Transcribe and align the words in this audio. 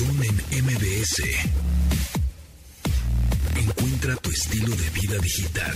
Pontón 0.00 0.24
en 0.50 0.64
MBS. 0.64 1.22
Encuentra 3.56 4.16
tu 4.16 4.30
estilo 4.30 4.74
de 4.74 4.90
vida 4.90 5.18
digital. 5.18 5.74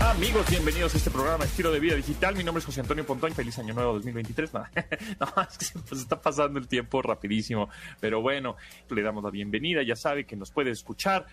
Amigos, 0.00 0.50
bienvenidos 0.50 0.94
a 0.94 0.96
este 0.98 1.10
programa 1.10 1.44
Estilo 1.44 1.70
de 1.70 1.78
Vida 1.78 1.94
Digital. 1.94 2.34
Mi 2.34 2.42
nombre 2.42 2.58
es 2.60 2.64
José 2.64 2.80
Antonio 2.80 3.06
Pontón. 3.06 3.32
Feliz 3.34 3.56
Año 3.58 3.74
Nuevo 3.74 3.92
2023. 3.94 4.52
No, 4.52 4.60
no 5.20 5.42
es 5.42 5.58
que 5.58 5.64
se 5.64 5.94
está 5.94 6.20
pasando 6.20 6.58
el 6.58 6.66
tiempo 6.66 7.00
rapidísimo. 7.02 7.68
Pero 8.00 8.20
bueno, 8.20 8.56
le 8.90 9.02
damos 9.02 9.22
la 9.22 9.30
bienvenida. 9.30 9.82
Ya 9.84 9.94
sabe 9.94 10.26
que 10.26 10.34
nos 10.34 10.50
puede 10.50 10.70
escuchar 10.70 11.26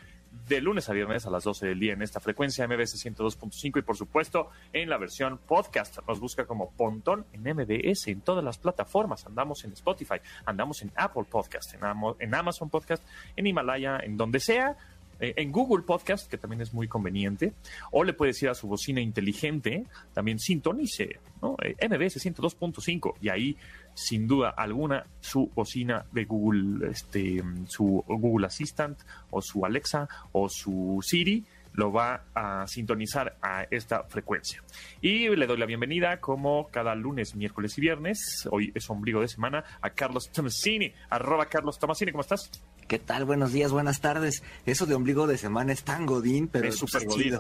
de 0.48 0.60
lunes 0.62 0.90
a 0.90 0.94
viernes 0.94 1.26
a 1.26 1.30
las 1.30 1.44
12 1.44 1.68
del 1.68 1.80
día 1.80 1.94
en 1.94 2.02
esta 2.02 2.20
frecuencia 2.20 2.68
MBS 2.68 3.06
102.5 3.06 3.80
y 3.80 3.82
por 3.82 3.96
supuesto 3.96 4.50
en 4.74 4.90
la 4.90 4.98
versión 4.98 5.38
podcast. 5.38 6.00
Nos 6.08 6.20
busca 6.20 6.46
como 6.46 6.72
Pontón 6.72 7.26
en 7.32 7.44
MBS 7.44 8.08
en 8.08 8.22
todas 8.22 8.44
las 8.44 8.58
plataformas. 8.58 9.26
Andamos 9.26 9.64
en 9.64 9.74
Spotify, 9.74 10.16
andamos 10.46 10.82
en 10.82 10.92
Apple 10.96 11.24
Podcast, 11.30 11.76
en, 12.20 12.36
Amazon 12.36 12.70
Podcast, 12.70 13.04
en 13.36 13.48
Himalaya, 13.48 14.00
en 14.04 14.18
donde 14.18 14.40
sea 14.40 14.76
eh, 15.20 15.34
en 15.38 15.52
Google 15.52 15.84
Podcast, 15.84 16.30
que 16.30 16.38
también 16.38 16.62
es 16.62 16.74
muy 16.74 16.88
conveniente, 16.88 17.54
o 17.92 18.04
le 18.04 18.14
puede 18.14 18.32
decir 18.32 18.50
a 18.50 18.56
su 18.56 18.68
bocina 18.68 19.00
inteligente, 19.00 19.86
también 20.14 20.40
sintonice, 20.40 21.20
¿no? 21.42 21.56
Eh, 21.64 21.76
MBS 21.88 22.18
102.5 22.26 23.14
y 23.22 23.30
ahí 23.30 23.58
sin 23.94 24.28
duda 24.28 24.50
alguna 24.50 25.06
su 25.20 25.52
bocina 25.54 26.06
de 26.12 26.26
Google, 26.26 26.90
este, 26.90 27.44
su 27.68 28.04
Google 28.08 28.48
Assistant 28.48 29.00
o 29.32 29.42
su 29.42 29.66
Alexa 29.66 30.08
o 30.32 30.50
su 30.50 31.00
Siri 31.02 31.44
lo 31.74 31.92
va 31.92 32.24
a 32.36 32.68
sintonizar 32.68 33.38
a 33.42 33.64
esta 33.70 34.04
frecuencia. 34.04 34.64
Y 35.02 35.28
le 35.30 35.48
doy 35.48 35.58
la 35.58 35.66
bienvenida, 35.66 36.20
como 36.20 36.68
cada 36.70 36.96
lunes, 36.96 37.36
miércoles 37.36 37.78
y 37.78 37.82
viernes, 37.82 38.48
hoy 38.52 38.72
es 38.76 38.90
ombligo 38.90 39.22
de 39.22 39.28
semana, 39.28 39.64
a 39.82 39.90
Carlos 39.90 40.30
Tomasini, 40.32 40.94
arroba 41.10 41.48
Carlos 41.48 41.80
Tomasini, 41.80 42.12
¿cómo 42.12 42.22
estás? 42.22 42.52
¿Qué 42.94 43.00
tal? 43.00 43.26
Buenos 43.26 43.52
días, 43.52 43.72
buenas 43.72 44.02
tardes. 44.02 44.44
Eso 44.68 44.86
de 44.86 44.94
ombligo 44.94 45.26
de 45.26 45.40
semana 45.40 45.74
es 45.74 45.84
tan 45.84 46.06
godín, 46.06 46.48
pero 46.48 46.68
es 46.68 46.76
súper 46.76 47.08
godín. 47.08 47.40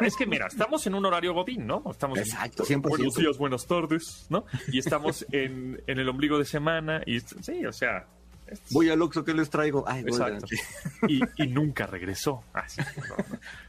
Es 0.00 0.16
que 0.16 0.24
mira, 0.24 0.46
estamos 0.46 0.86
en 0.86 0.94
un 0.94 1.04
horario 1.04 1.34
godín, 1.34 1.66
¿no? 1.66 1.82
Estamos 1.90 2.18
Exacto, 2.18 2.64
siempre. 2.64 2.88
Buenos 2.88 3.14
días, 3.14 3.36
buenas 3.36 3.66
tardes, 3.66 4.24
¿no? 4.30 4.46
Y 4.72 4.78
estamos 4.78 5.26
en, 5.30 5.82
en 5.86 5.98
el 5.98 6.08
ombligo 6.08 6.38
de 6.38 6.46
semana 6.46 7.02
y 7.04 7.20
sí, 7.20 7.66
o 7.66 7.72
sea, 7.74 8.06
Voy 8.70 8.88
al 8.88 9.02
Oxxo, 9.02 9.24
¿qué 9.24 9.34
les 9.34 9.50
traigo? 9.50 9.84
Ay, 9.86 10.04
Exacto. 10.06 10.46
Y, 11.06 11.20
y, 11.36 11.46
nunca 11.48 11.86
regresó. 11.86 12.42
Ah, 12.54 12.64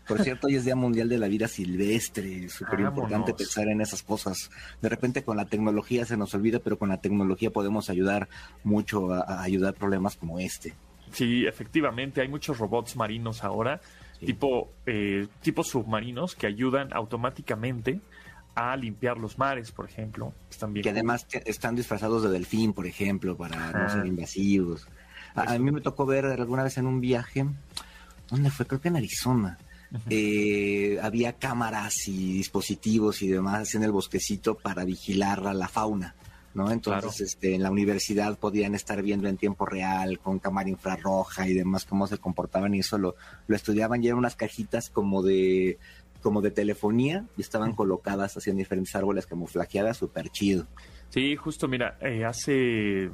Por 0.07 0.21
cierto, 0.23 0.47
hoy 0.47 0.55
es 0.55 0.63
Día 0.63 0.75
Mundial 0.75 1.09
de 1.09 1.17
la 1.17 1.27
Vida 1.27 1.49
Silvestre. 1.49 2.47
Súper 2.47 2.79
importante 2.79 3.33
pensar 3.33 3.67
en 3.67 3.81
esas 3.81 4.03
cosas. 4.03 4.49
De 4.81 4.87
repente 4.87 5.23
con 5.23 5.35
la 5.35 5.45
tecnología 5.45 6.05
se 6.05 6.15
nos 6.17 6.33
olvida, 6.33 6.59
pero 6.59 6.77
con 6.77 6.89
la 6.89 7.01
tecnología 7.01 7.51
podemos 7.51 7.89
ayudar 7.89 8.29
mucho 8.63 9.13
a, 9.13 9.41
ayudar 9.41 9.73
problemas 9.73 10.15
como 10.15 10.39
este. 10.39 10.73
Sí, 11.11 11.45
efectivamente. 11.45 12.21
Hay 12.21 12.27
muchos 12.27 12.57
robots 12.57 12.95
marinos 12.95 13.43
ahora, 13.43 13.81
tipo, 14.19 14.71
eh, 14.85 15.27
tipo 15.41 15.63
submarinos, 15.63 16.35
que 16.35 16.47
ayudan 16.47 16.93
automáticamente 16.93 17.99
a 18.55 18.75
limpiar 18.77 19.17
los 19.17 19.37
mares, 19.37 19.71
por 19.71 19.89
ejemplo. 19.89 20.33
Están 20.49 20.73
bien 20.73 20.83
que 20.83 20.89
además 20.89 21.27
están 21.45 21.75
disfrazados 21.75 22.23
de 22.23 22.29
delfín, 22.29 22.73
por 22.73 22.87
ejemplo, 22.87 23.35
para 23.35 23.71
no 23.71 23.89
ser 23.89 24.05
invasivos. 24.05 24.87
A, 25.35 25.57
mí 25.59 25.71
me 25.71 25.81
tocó 25.81 26.05
ver 26.05 26.25
alguna 26.25 26.63
vez 26.63 26.77
en 26.77 26.87
un 26.87 27.01
viaje, 27.01 27.45
¿dónde 28.29 28.49
fue? 28.49 28.65
Creo 28.65 28.81
que 28.81 28.87
en 28.87 28.95
Arizona. 28.95 29.57
Eh, 30.09 30.97
había 31.01 31.33
cámaras 31.33 32.07
y 32.07 32.33
dispositivos 32.33 33.21
y 33.21 33.27
demás 33.29 33.75
en 33.75 33.83
el 33.83 33.91
bosquecito 33.91 34.55
para 34.55 34.83
vigilar 34.83 35.47
a 35.47 35.53
la 35.53 35.67
fauna. 35.67 36.15
¿No? 36.55 36.71
Entonces, 36.71 37.21
este, 37.21 37.53
en 37.53 37.63
la 37.63 37.69
universidad 37.69 38.39
podían 38.39 38.73
estar 38.73 39.01
viendo 39.01 39.27
en 39.27 39.37
tiempo 39.37 39.65
real 39.65 40.19
con 40.19 40.39
cámara 40.39 40.69
infrarroja 40.69 41.47
y 41.47 41.53
demás 41.53 41.85
cómo 41.85 42.07
se 42.07 42.17
comportaban 42.17 42.73
y 42.73 42.79
eso 42.79 42.97
lo, 42.97 43.15
lo 43.47 43.55
estudiaban 43.55 44.01
ya 44.01 44.11
en 44.11 44.17
unas 44.17 44.35
cajitas 44.35 44.89
como 44.89 45.21
de 45.21 45.77
como 46.21 46.41
de 46.41 46.49
telefonía 46.49 47.23
y 47.37 47.41
estaban 47.41 47.73
colocadas 47.73 48.47
en 48.47 48.57
diferentes 48.57 48.95
árboles 48.95 49.27
camuflajeadas, 49.27 49.97
súper 49.97 50.29
chido. 50.29 50.65
Sí, 51.09 51.35
justo, 51.35 51.67
mira, 51.67 51.99
eh, 52.01 52.25
hace 52.25 53.11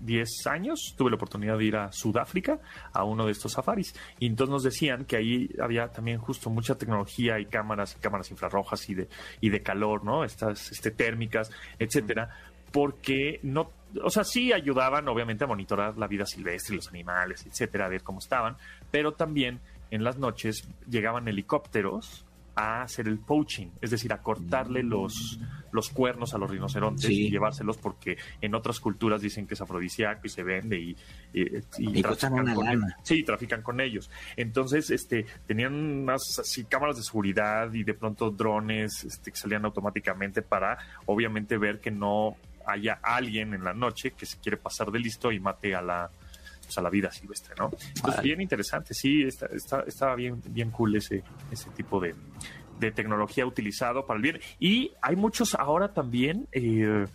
10 0.00 0.46
años 0.46 0.94
tuve 0.96 1.10
la 1.10 1.16
oportunidad 1.16 1.58
de 1.58 1.64
ir 1.64 1.76
a 1.76 1.90
Sudáfrica 1.90 2.60
a 2.92 3.02
uno 3.02 3.26
de 3.26 3.32
estos 3.32 3.52
safaris 3.52 3.94
y 4.18 4.26
entonces 4.26 4.52
nos 4.52 4.62
decían 4.62 5.06
que 5.06 5.16
ahí 5.16 5.50
había 5.60 5.88
también 5.88 6.18
justo 6.18 6.50
mucha 6.50 6.76
tecnología 6.76 7.40
y 7.40 7.46
cámaras, 7.46 7.96
cámaras 8.00 8.30
infrarrojas 8.30 8.88
y 8.90 8.94
de, 8.94 9.08
y 9.40 9.50
de 9.50 9.62
calor, 9.62 10.04
¿no? 10.04 10.24
Estas 10.24 10.70
este, 10.70 10.90
térmicas, 10.90 11.50
etcétera, 11.78 12.30
porque 12.72 13.40
no, 13.42 13.70
o 14.02 14.10
sea, 14.10 14.24
sí 14.24 14.52
ayudaban 14.52 15.08
obviamente 15.08 15.44
a 15.44 15.46
monitorar 15.46 15.96
la 15.96 16.06
vida 16.06 16.26
silvestre, 16.26 16.76
los 16.76 16.88
animales, 16.88 17.46
etcétera, 17.46 17.86
a 17.86 17.88
ver 17.88 18.02
cómo 18.02 18.18
estaban, 18.18 18.56
pero 18.90 19.12
también 19.12 19.60
en 19.90 20.04
las 20.04 20.18
noches 20.18 20.68
llegaban 20.88 21.28
helicópteros 21.28 22.24
a 22.56 22.82
hacer 22.82 23.06
el 23.06 23.18
poaching, 23.18 23.68
es 23.82 23.90
decir, 23.90 24.14
a 24.14 24.22
cortarle 24.22 24.82
los, 24.82 25.38
los 25.72 25.90
cuernos 25.90 26.32
a 26.32 26.38
los 26.38 26.50
rinocerontes 26.50 27.10
y 27.10 27.30
llevárselos 27.30 27.76
porque 27.76 28.16
en 28.40 28.54
otras 28.54 28.80
culturas 28.80 29.20
dicen 29.20 29.46
que 29.46 29.52
es 29.52 29.60
afrodisíaco 29.60 30.22
y 30.24 30.30
se 30.30 30.42
vende 30.42 30.78
y, 30.80 30.96
y, 31.34 32.02
trafican 32.02 32.54
con 32.54 32.66
ellos. 32.66 32.92
Sí, 33.02 33.22
trafican 33.22 33.60
con 33.60 33.78
ellos. 33.78 34.10
Entonces, 34.36 34.90
este, 34.90 35.26
tenían 35.46 35.74
unas 35.74 36.22
así 36.40 36.64
cámaras 36.64 36.96
de 36.96 37.02
seguridad 37.02 37.70
y 37.74 37.84
de 37.84 37.92
pronto 37.92 38.30
drones 38.30 39.04
este, 39.04 39.32
que 39.32 39.36
salían 39.36 39.66
automáticamente 39.66 40.40
para 40.40 40.78
obviamente 41.04 41.58
ver 41.58 41.78
que 41.78 41.90
no 41.90 42.36
haya 42.66 42.98
alguien 43.02 43.54
en 43.54 43.64
la 43.64 43.72
noche 43.72 44.12
que 44.12 44.26
se 44.26 44.38
quiere 44.38 44.56
pasar 44.56 44.90
de 44.90 44.98
listo 44.98 45.32
y 45.32 45.40
mate 45.40 45.74
a 45.74 45.82
la, 45.82 46.10
pues, 46.66 46.76
a 46.78 46.82
la 46.82 46.90
vida 46.90 47.10
silvestre, 47.10 47.54
¿no? 47.58 47.70
Entonces, 47.94 48.22
bien 48.22 48.40
interesante, 48.40 48.92
sí, 48.92 49.22
está, 49.22 49.46
está, 49.46 49.80
estaba 49.86 50.14
bien, 50.16 50.42
bien 50.48 50.70
cool 50.70 50.96
ese, 50.96 51.22
ese 51.50 51.70
tipo 51.70 52.00
de, 52.00 52.14
tecnología 52.94 53.46
utilizado 53.46 54.04
para 54.04 54.18
el 54.18 54.22
bien. 54.22 54.40
Y 54.60 54.92
hay 55.00 55.16
muchos 55.16 55.54
ahora 55.54 55.94
también 55.94 56.46
eh, 56.52 57.06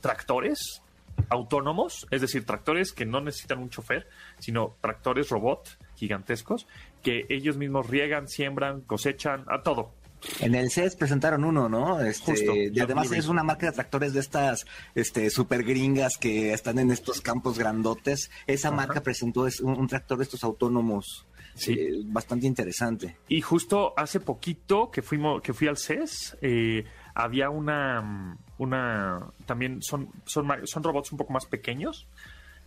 tractores 0.00 0.80
autónomos, 1.28 2.06
es 2.10 2.22
decir, 2.22 2.46
tractores 2.46 2.92
que 2.92 3.04
no 3.04 3.20
necesitan 3.20 3.58
un 3.58 3.68
chofer, 3.68 4.08
sino 4.38 4.76
tractores 4.80 5.28
robot 5.28 5.76
gigantescos 5.96 6.66
que 7.02 7.26
ellos 7.28 7.56
mismos 7.56 7.88
riegan, 7.88 8.28
siembran, 8.28 8.80
cosechan, 8.82 9.44
a 9.48 9.62
todo. 9.62 9.92
En 10.40 10.54
el 10.54 10.70
CES 10.70 10.96
presentaron 10.96 11.44
uno, 11.44 11.68
¿no? 11.68 12.00
Este, 12.00 12.70
y 12.72 12.80
además 12.80 13.10
es 13.12 13.28
una 13.28 13.42
marca 13.42 13.66
de 13.66 13.72
tractores 13.72 14.12
de 14.12 14.20
estas 14.20 14.66
este, 14.94 15.30
super 15.30 15.64
gringas 15.64 16.16
que 16.18 16.52
están 16.52 16.78
en 16.78 16.90
estos 16.90 17.20
campos 17.20 17.58
grandotes. 17.58 18.30
Esa 18.46 18.70
marca 18.70 19.02
presentó 19.02 19.46
un, 19.62 19.86
tractor 19.88 20.18
de 20.18 20.24
estos 20.24 20.44
autónomos 20.44 21.26
sí. 21.54 21.72
Eh, 21.72 22.02
bastante 22.04 22.46
interesante. 22.46 23.16
Y 23.28 23.40
justo 23.40 23.94
hace 23.96 24.20
poquito 24.20 24.90
que 24.90 25.02
fuimos, 25.02 25.42
que 25.42 25.52
fui 25.52 25.68
al 25.68 25.78
CES, 25.78 26.36
eh, 26.42 26.84
había 27.14 27.50
una, 27.50 28.36
una, 28.58 29.26
también 29.46 29.82
son, 29.82 30.10
son, 30.24 30.48
son 30.64 30.82
robots 30.82 31.12
un 31.12 31.18
poco 31.18 31.32
más 31.32 31.46
pequeños, 31.46 32.06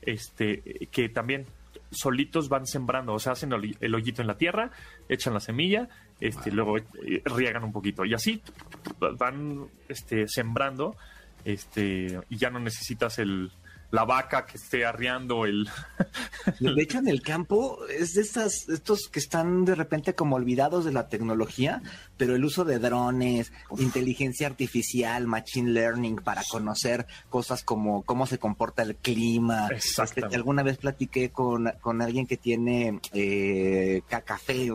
este, 0.02 0.88
que 0.92 1.10
también 1.10 1.46
solitos 1.92 2.50
van 2.50 2.68
sembrando, 2.68 3.14
o 3.14 3.20
sea, 3.20 3.34
hacen 3.34 3.52
el 3.54 3.96
hoyito 3.96 4.22
en 4.22 4.28
la 4.28 4.38
tierra, 4.38 4.72
echan 5.10 5.34
la 5.34 5.40
semilla, 5.40 5.90
este, 6.20 6.52
luego 6.52 6.78
eh, 6.78 7.22
riegan 7.26 7.64
un 7.64 7.72
poquito. 7.72 8.06
Y 8.06 8.14
así 8.14 8.42
van 9.18 9.68
este, 9.88 10.28
sembrando 10.28 10.96
este, 11.46 12.20
y 12.30 12.38
ya 12.38 12.50
no 12.50 12.60
necesitas 12.60 13.20
el, 13.20 13.52
la 13.94 14.06
vaca 14.06 14.46
que 14.48 14.58
esté 14.58 14.86
arriando 14.86 15.46
el... 15.46 15.70
de 16.60 16.82
hecho, 16.82 16.98
en 16.98 17.08
el 17.08 17.22
campo 17.22 17.86
es 17.88 18.14
de 18.14 18.22
estas, 18.22 18.68
estos 18.68 19.08
que 19.08 19.20
están 19.20 19.66
de 19.66 19.76
repente 19.76 20.16
como 20.16 20.36
olvidados 20.36 20.84
de 20.84 20.92
la 20.92 21.10
tecnología, 21.10 21.84
pero 22.18 22.36
el 22.36 22.46
uso 22.46 22.64
de 22.64 22.80
drones, 22.80 23.52
inteligencia 23.78 24.48
artificial, 24.48 25.28
machine 25.28 25.72
learning 25.72 26.18
para 26.18 26.44
conocer 26.50 27.06
cosas 27.30 27.64
como 27.64 28.04
cómo 28.04 28.28
se 28.28 28.38
comporta 28.38 28.84
el 28.84 28.96
clima. 28.96 29.68
Este, 29.70 30.24
alguna 30.36 30.64
vez 30.64 30.78
platiqué 30.78 31.30
con, 31.30 31.72
con 31.82 32.02
alguien 32.02 32.28
que 32.28 32.38
tiene 32.38 33.00
eh, 33.14 34.02
café, 34.08 34.70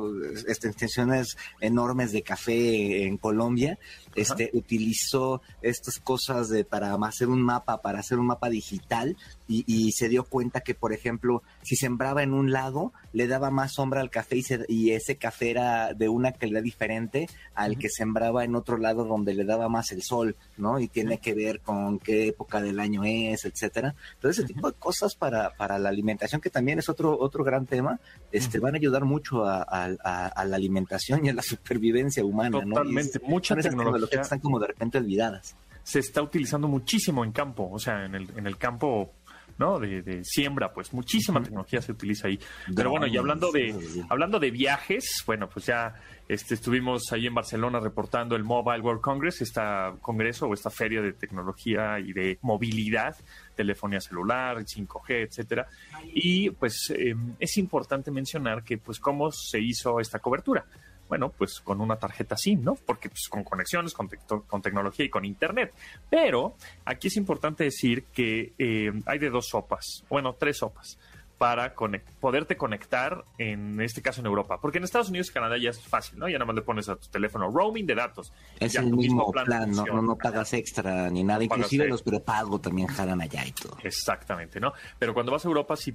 este, 0.46 0.68
extensiones 0.68 1.36
enormes 1.60 2.12
de 2.12 2.22
café 2.22 3.06
en 3.06 3.18
Colombia. 3.18 3.78
Este, 4.14 4.50
utilizó 4.52 5.42
estas 5.62 5.98
cosas 6.00 6.48
de, 6.48 6.64
para 6.64 6.94
hacer 6.94 7.28
un 7.28 7.40
mapa, 7.40 7.80
para 7.82 8.00
hacer 8.00 8.18
un 8.18 8.26
mapa 8.26 8.48
digital 8.48 9.16
y, 9.48 9.92
se 9.92 10.08
dio 10.08 10.24
cuenta 10.24 10.60
que, 10.60 10.74
por 10.74 10.92
ejemplo, 10.92 11.42
si 11.62 11.74
sembraba 11.74 12.22
en 12.22 12.34
un 12.34 12.52
lago, 12.52 12.92
le 13.14 13.26
daba 13.26 13.50
más 13.50 13.72
sombra 13.72 14.02
al 14.02 14.10
café 14.10 14.42
y, 14.68 14.90
ese 14.90 15.16
café 15.16 15.50
era 15.50 15.94
de 15.94 16.08
una 16.08 16.32
calidad 16.32 16.62
diferente 16.62 17.28
al 17.54 17.78
que 17.78 17.88
sembraba 17.88 18.44
en 18.44 18.54
otro 18.54 18.76
lado 18.76 19.04
donde 19.04 19.34
le 19.34 19.44
daba 19.44 19.68
más 19.68 19.90
el 19.92 20.02
sol, 20.02 20.36
¿no? 20.58 20.78
Y 20.78 20.88
tiene 20.88 21.18
que 21.18 21.34
ver 21.34 21.60
con 21.60 21.98
qué 21.98 22.28
época 22.28 22.60
del 22.60 22.78
año 22.78 23.04
es, 23.04 23.46
etcétera. 23.46 23.94
Entonces, 24.14 24.44
ese 24.44 24.54
tipo 24.54 24.70
de 24.70 24.78
cosas 24.78 25.14
para, 25.14 25.54
para 25.56 25.78
la 25.78 25.88
alimentación, 25.88 26.40
que 26.40 26.50
también 26.50 26.78
es 26.78 26.88
otro, 26.88 27.18
otro 27.18 27.42
gran 27.42 27.64
tema, 27.66 27.98
este, 28.30 28.58
van 28.58 28.74
a 28.74 28.78
ayudar 28.78 29.04
mucho 29.04 29.44
a, 29.46 29.88
la 29.88 30.56
alimentación 30.56 31.24
y 31.24 31.30
a 31.30 31.34
la 31.34 31.42
supervivencia 31.42 32.24
humana, 32.24 32.60
Totalmente, 32.60 33.18
¿no? 33.22 33.28
mucha 33.28 33.56
tecnología. 33.56 34.20
están 34.20 34.40
como 34.40 34.58
de 34.58 34.66
repente 34.66 34.98
olvidadas. 34.98 35.56
se 35.82 36.00
está 36.00 36.20
utilizando 36.20 36.68
muchísimo 36.68 37.24
en 37.24 37.32
campo, 37.32 37.68
o 37.72 37.78
sea, 37.78 38.04
en 38.04 38.14
el, 38.14 38.28
en 38.36 38.46
el 38.46 38.58
campo 38.58 39.12
¿no? 39.58 39.78
De, 39.78 40.24
siembra, 40.24 40.72
pues 40.72 40.92
muchísima 40.92 41.42
tecnología 41.42 41.82
se 41.82 41.92
utiliza 41.92 42.28
ahí. 42.28 42.38
Pero 42.74 42.90
bueno, 42.90 43.06
y 43.06 43.16
hablando 43.16 43.50
de, 43.52 43.74
hablando 44.08 44.38
de 44.38 44.50
viajes, 44.50 45.22
bueno, 45.26 45.48
pues 45.48 45.66
ya 45.66 45.94
este, 46.28 46.54
estuvimos 46.54 47.12
ahí 47.12 47.26
en 47.26 47.34
Barcelona 47.34 47.80
reportando 47.80 48.36
el 48.36 48.44
Mobile 48.44 48.80
World 48.80 49.00
Congress, 49.00 49.40
esta 49.42 49.94
congreso 50.00 50.46
o 50.46 50.54
esta 50.54 50.70
feria 50.70 51.02
de 51.02 51.12
tecnología 51.12 51.98
y 51.98 52.12
de 52.12 52.38
movilidad, 52.42 53.16
telefonía 53.54 54.00
celular, 54.00 54.58
5G, 54.58 55.26
etcétera. 55.26 55.66
Y 56.14 56.50
pues 56.50 56.92
em, 56.96 57.34
es 57.38 57.56
importante 57.58 58.10
mencionar 58.10 58.62
que 58.62 58.78
pues 58.78 59.00
cómo 59.00 59.30
se 59.32 59.60
hizo 59.60 60.00
esta 60.00 60.18
cobertura 60.18 60.64
bueno, 61.08 61.30
pues 61.30 61.60
con 61.60 61.80
una 61.80 61.96
tarjeta 61.96 62.36
SIM, 62.36 62.62
¿no? 62.62 62.74
Porque 62.74 63.08
pues, 63.08 63.28
con 63.28 63.44
conexiones, 63.44 63.94
con, 63.94 64.08
con, 64.46 64.62
tecnología 64.62 65.06
y 65.06 65.08
con 65.08 65.24
Internet. 65.24 65.72
Pero 66.10 66.54
aquí 66.84 67.08
es 67.08 67.16
importante 67.16 67.64
decir 67.64 68.04
que 68.12 68.52
eh, 68.58 68.92
hay 69.06 69.18
de 69.18 69.30
dos 69.30 69.48
sopas, 69.48 70.04
bueno, 70.08 70.34
tres 70.38 70.58
sopas 70.58 70.98
para 71.38 71.74
poderte 72.20 72.56
conectar, 72.56 73.24
en 73.38 73.80
este 73.80 74.02
caso 74.02 74.20
en 74.20 74.26
Europa. 74.26 74.60
Porque 74.60 74.78
en 74.78 74.84
Estados 74.84 75.08
Unidos 75.08 75.30
y 75.30 75.32
Canadá 75.32 75.56
ya 75.56 75.70
es 75.70 75.80
fácil, 75.80 76.18
¿no? 76.18 76.28
Ya 76.28 76.34
nada 76.34 76.46
más 76.46 76.56
le 76.56 76.62
pones 76.62 76.88
a 76.88 76.96
tu 76.96 77.06
teléfono 77.08 77.48
roaming 77.48 77.86
de 77.86 77.94
datos. 77.94 78.32
Es 78.58 78.74
el 78.74 78.92
mismo, 78.92 79.30
plan, 79.30 79.70
no, 79.70 80.02
no, 80.02 80.16
pagas 80.16 80.52
extra 80.52 81.08
ni 81.10 81.22
nada. 81.22 81.44
Inclusive 81.44 81.86
los 81.86 82.02
prepago 82.02 82.60
también 82.60 82.88
jalan 82.88 83.20
allá 83.20 83.46
y 83.46 83.52
todo. 83.52 83.78
Exactamente, 83.84 84.58
¿no? 84.58 84.72
Pero 84.98 85.14
cuando 85.14 85.30
vas 85.30 85.44
a 85.44 85.48
Europa, 85.48 85.76
si 85.76 85.94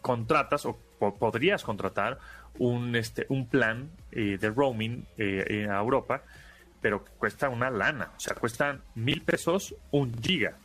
contratas 0.00 0.64
o 0.64 0.78
podrías 1.18 1.64
contratar 1.64 2.18
un, 2.58 2.94
este, 2.94 3.26
un 3.28 3.48
plan 3.48 3.90
eh, 4.12 4.38
de 4.40 4.50
roaming 4.50 5.04
eh, 5.18 5.66
a 5.68 5.80
Europa, 5.80 6.22
pero 6.80 7.04
cuesta 7.18 7.48
una 7.48 7.70
lana, 7.70 8.12
o 8.16 8.20
sea, 8.20 8.34
cuesta 8.34 8.78
mil 8.94 9.22
pesos 9.22 9.74
un 9.90 10.14
giga. 10.22 10.56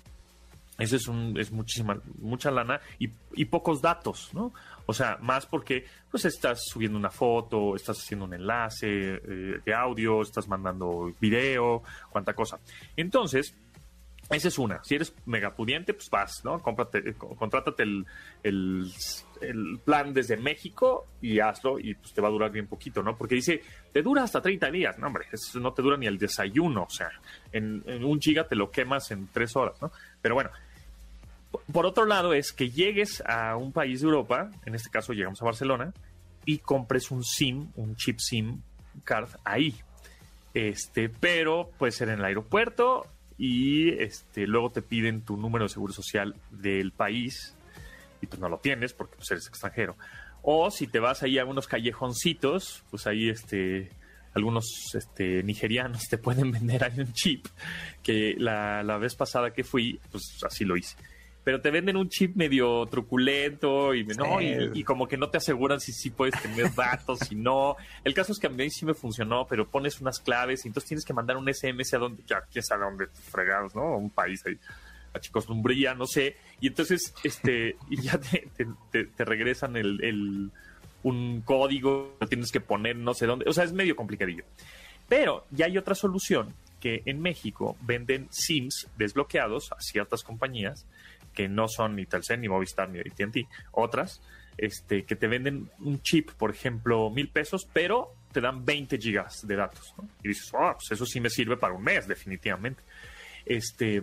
Eso 0.82 0.96
es, 0.96 1.08
un, 1.08 1.40
es 1.40 1.52
muchísima, 1.52 2.02
mucha 2.20 2.50
lana 2.50 2.82
y, 2.98 3.10
y, 3.36 3.46
pocos 3.46 3.82
datos, 3.82 4.32
¿no? 4.34 4.52
O 4.88 4.94
sea, 4.94 5.18
más 5.22 5.46
porque 5.46 5.86
pues 6.10 6.26
estás 6.26 6.64
subiendo 6.66 6.98
una 6.98 7.12
foto, 7.12 7.76
estás 7.76 8.00
haciendo 8.00 8.26
un 8.26 8.34
enlace 8.34 8.88
eh, 8.88 9.60
de 9.64 9.74
audio, 9.74 10.22
estás 10.22 10.48
mandando 10.48 11.14
video, 11.20 11.84
cuánta 12.12 12.34
cosa. 12.34 12.60
Entonces, 12.98 13.56
esa 14.32 14.48
es 14.48 14.58
una. 14.58 14.82
Si 14.84 14.96
eres 14.96 15.14
megapudiente, 15.26 15.94
pues 15.94 16.10
vas, 16.10 16.42
¿no? 16.46 16.60
Cómprate, 16.60 17.14
contrátate 17.16 17.84
el, 17.84 18.06
el, 18.44 19.80
plan 19.84 20.14
desde 20.14 20.38
México 20.38 21.08
y 21.22 21.40
hazlo 21.40 21.80
y 21.80 21.96
pues 21.96 22.14
te 22.14 22.22
va 22.22 22.30
a 22.30 22.32
durar 22.32 22.50
bien 22.50 22.68
poquito, 22.68 23.04
¿no? 23.04 23.18
Porque 23.18 23.36
dice, 23.36 23.62
te 23.92 24.02
dura 24.02 24.24
hasta 24.24 24.42
30 24.42 24.72
días. 24.72 24.98
No, 24.98 25.08
hombre, 25.08 25.26
eso 25.32 25.60
no 25.60 25.74
te 25.74 25.82
dura 25.82 25.98
ni 25.98 26.08
el 26.08 26.18
desayuno. 26.18 26.84
O 26.84 26.90
sea, 26.90 27.10
en, 27.52 27.84
un 28.06 28.22
giga 28.22 28.48
te 28.48 28.56
lo 28.56 28.72
quemas 28.72 29.12
en 29.12 29.28
tres 29.28 29.54
horas, 29.58 29.82
¿no? 29.82 29.92
Pero 30.22 30.36
bueno, 30.36 30.50
por 31.72 31.86
otro 31.86 32.06
lado 32.06 32.34
es 32.34 32.54
que 32.54 32.70
llegues 32.70 33.22
a 33.26 33.56
un 33.56 33.72
país 33.72 34.02
de 34.02 34.08
Europa, 34.08 34.50
en 34.66 34.76
este 34.76 34.90
caso 34.90 35.14
llegamos 35.14 35.42
a 35.42 35.46
Barcelona, 35.46 35.94
y 36.46 36.60
compres 36.60 37.12
un 37.12 37.24
SIM, 37.24 37.70
un 37.76 37.96
chip 37.96 38.20
SIM 38.20 38.62
card 39.04 39.30
ahí. 39.44 39.76
Este, 40.54 41.10
pero 41.10 41.72
puede 41.78 41.92
ser 41.92 42.10
en 42.10 42.20
el 42.20 42.26
aeropuerto 42.26 43.06
y 43.38 43.90
este, 43.90 44.48
luego 44.48 44.72
te 44.72 44.82
piden 44.82 45.22
tu 45.22 45.38
número 45.38 45.66
de 45.66 45.70
seguro 45.70 45.94
social 45.94 46.36
del 46.50 46.92
país 46.92 47.56
y 48.22 48.28
pues 48.28 48.40
no 48.40 48.50
lo 48.50 48.58
tienes 48.58 48.94
porque 48.94 49.16
pues, 49.16 49.32
eres 49.32 49.48
extranjero. 49.48 49.96
O 50.42 50.72
si 50.72 50.88
te 50.88 51.00
vas 51.00 51.24
ahí 51.24 51.38
a 51.38 51.46
unos 51.46 51.68
callejoncitos, 51.68 52.84
pues 52.90 53.08
ahí 53.08 53.30
este, 53.30 53.92
algunos 54.34 54.66
este, 54.94 55.44
nigerianos 55.44 56.08
te 56.10 56.18
pueden 56.18 56.52
vender 56.52 56.84
ahí 56.84 57.00
un 57.00 57.14
chip, 57.14 57.46
que 58.04 58.36
la, 58.38 58.84
la 58.84 58.98
vez 58.98 59.16
pasada 59.16 59.52
que 59.52 59.64
fui, 59.64 60.00
pues 60.12 60.24
así 60.44 60.66
lo 60.66 60.76
hice 60.76 60.96
pero 61.44 61.60
te 61.60 61.72
venden 61.72 61.98
un 61.98 62.10
chip 62.10 62.36
medio 62.36 62.86
truculento 62.86 63.96
y, 63.96 64.06
y, 64.74 64.84
como 64.84 65.08
que 65.08 65.18
no 65.18 65.30
te 65.30 65.38
aseguran 65.38 65.80
si 65.80 65.92
sí 65.92 66.12
puedes 66.12 66.40
tener 66.40 66.74
datos, 66.76 67.20
si 67.20 67.36
no. 67.36 67.78
El 68.04 68.14
caso 68.14 68.32
es 68.32 68.40
que 68.40 68.48
a 68.48 68.50
mí 68.52 68.70
sí 68.70 68.86
me 68.86 68.94
funcionó, 68.94 69.48
pero 69.48 69.68
pones 69.68 70.00
unas 70.02 70.20
claves 70.20 70.66
y 70.66 70.68
entonces 70.68 70.88
tienes 70.88 71.06
que 71.06 71.14
mandar 71.14 71.38
un 71.38 71.52
SMS 71.52 71.94
a 71.96 71.98
donde, 71.98 72.24
ya 72.28 72.42
quién 72.52 72.64
sabe 72.64 72.86
dónde 72.86 73.08
fregados, 73.08 73.74
¿no? 73.74 73.82
A 73.82 73.98
un 73.98 74.12
país 74.12 74.44
ahí, 74.46 74.58
a 75.14 75.20
Chicos 75.20 75.50
Lumbría, 75.50 75.96
no 75.96 76.06
sé. 76.06 76.36
Y 76.60 76.68
entonces, 76.68 77.14
este, 77.24 77.76
y 77.90 78.02
ya 78.02 78.20
te, 78.20 78.48
te, 78.92 79.26
regresan 79.26 79.78
el, 79.78 80.04
el, 80.04 80.52
un 81.02 81.42
código, 81.42 82.18
lo 82.20 82.28
tienes 82.28 82.52
que 82.52 82.62
poner 82.62 82.96
no 82.96 83.16
sé 83.16 83.26
dónde. 83.26 83.46
O 83.50 83.54
sea, 83.54 83.64
es 83.64 83.74
medio 83.74 83.96
complicadillo. 83.96 84.44
Pero 85.10 85.46
ya 85.50 85.66
hay 85.66 85.78
otra 85.78 85.96
solución 85.96 86.54
que 86.80 87.04
en 87.06 87.22
México 87.22 87.78
venden 87.82 88.28
SIMs 88.32 88.88
desbloqueados 88.98 89.72
a 89.72 89.82
ciertas 89.82 90.24
compañías 90.24 90.86
que 91.34 91.48
no 91.48 91.68
son 91.68 91.96
ni 91.96 92.06
Telcel, 92.06 92.42
ni 92.42 92.50
Movistar, 92.50 92.90
ni 92.90 93.00
AT&T, 93.00 93.48
otras, 93.72 94.22
este, 94.58 95.04
que 95.04 95.16
te 95.16 95.28
venden 95.28 95.70
un 95.80 96.02
chip, 96.02 96.32
por 96.32 96.52
ejemplo, 96.52 97.10
mil 97.10 97.30
pesos, 97.30 97.68
pero 97.72 98.14
te 98.32 98.42
dan 98.42 98.64
20 98.64 98.98
gigas 98.98 99.46
de 99.46 99.56
datos, 99.56 99.94
Y 100.24 100.30
dices, 100.30 100.52
oh, 100.54 100.74
pues 100.74 100.92
eso 100.92 101.06
sí 101.06 101.20
me 101.20 101.30
sirve 101.30 101.58
para 101.58 101.74
un 101.74 101.84
mes, 101.84 102.08
definitivamente. 102.08 102.84
Este, 103.46 104.02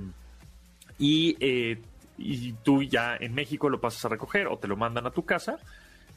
y, 0.98 1.36
eh, 1.40 1.80
y 2.18 2.52
tú 2.64 2.82
ya 2.82 3.16
en 3.16 3.34
México 3.34 3.68
lo 3.68 3.80
pasas 3.80 4.04
a 4.04 4.08
recoger 4.08 4.48
o 4.48 4.58
te 4.58 4.68
lo 4.68 4.76
mandan 4.76 5.06
a 5.06 5.10
tu 5.10 5.24
casa, 5.24 5.58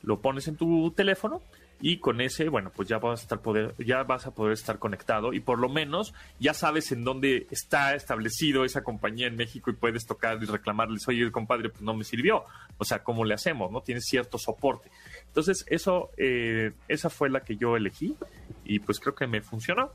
lo 0.01 0.19
pones 0.19 0.47
en 0.47 0.55
tu 0.55 0.91
teléfono 0.91 1.41
y 1.81 1.98
con 1.98 2.22
ese, 2.22 2.48
bueno, 2.50 2.72
pues 2.75 2.88
ya 2.88 3.00
vas 3.00 3.19
a 3.19 3.24
estar 3.24 3.42
poder, 3.42 3.75
ya 3.80 4.04
vas 4.04 4.28
a 4.28 4.31
poder 4.31 4.54
estar 4.54 4.78
conectado 4.80 5.33
y 5.33 5.39
por 5.39 5.60
lo 5.60 5.68
menos 5.68 6.13
ya 6.39 6.54
sabes 6.54 6.92
en 6.92 7.04
dónde 7.04 7.48
está 7.50 7.95
establecido 7.95 8.66
esa 8.66 8.83
compañía 8.83 9.28
en 9.28 9.36
México 9.36 9.72
y 9.72 9.74
puedes 9.74 10.06
tocar 10.06 10.42
y 10.42 10.45
reclamarles, 10.45 11.07
oye, 11.07 11.31
compadre, 11.31 11.69
pues 11.69 11.81
no 11.81 11.95
me 11.95 12.04
sirvió. 12.04 12.45
O 12.78 12.86
sea, 12.86 13.04
¿cómo 13.04 13.25
le 13.25 13.33
hacemos? 13.33 13.72
¿No? 13.72 13.81
Tienes 13.81 14.06
cierto 14.06 14.38
soporte. 14.38 14.92
Entonces, 15.28 15.66
eso, 15.68 16.12
eh, 16.18 16.74
esa 16.88 17.10
fue 17.10 17.30
la 17.30 17.42
que 17.42 17.57
yo 17.57 17.75
elegí 17.75 18.16
y 18.63 18.80
pues 18.80 19.00
creo 19.00 19.16
que 19.16 19.28
me 19.28 19.42
funcionó. 19.42 19.92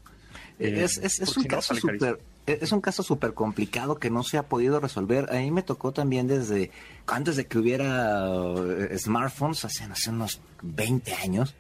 Eh, 0.59 0.83
es, 0.85 0.99
es, 0.99 1.37
un 1.37 1.45
caso 1.45 1.75
super, 1.75 2.19
es 2.47 2.73
un 2.73 2.81
caso 2.81 3.03
súper 3.03 3.35
complicado 3.35 3.99
que 3.99 4.11
no 4.11 4.23
se 4.23 4.39
ha 4.39 4.45
podido 4.45 4.81
resolver. 4.81 5.29
A 5.31 5.39
mí 5.39 5.51
me 5.51 5.63
tocó 5.63 5.93
también 5.93 6.27
desde 6.27 6.71
antes 7.07 7.37
de 7.37 7.47
que 7.47 7.59
hubiera 7.59 8.19
eh, 8.57 8.99
smartphones, 8.99 9.65
hace, 9.65 9.85
hace 9.85 10.11
unos 10.11 10.41
20 10.63 11.13
años, 11.15 11.55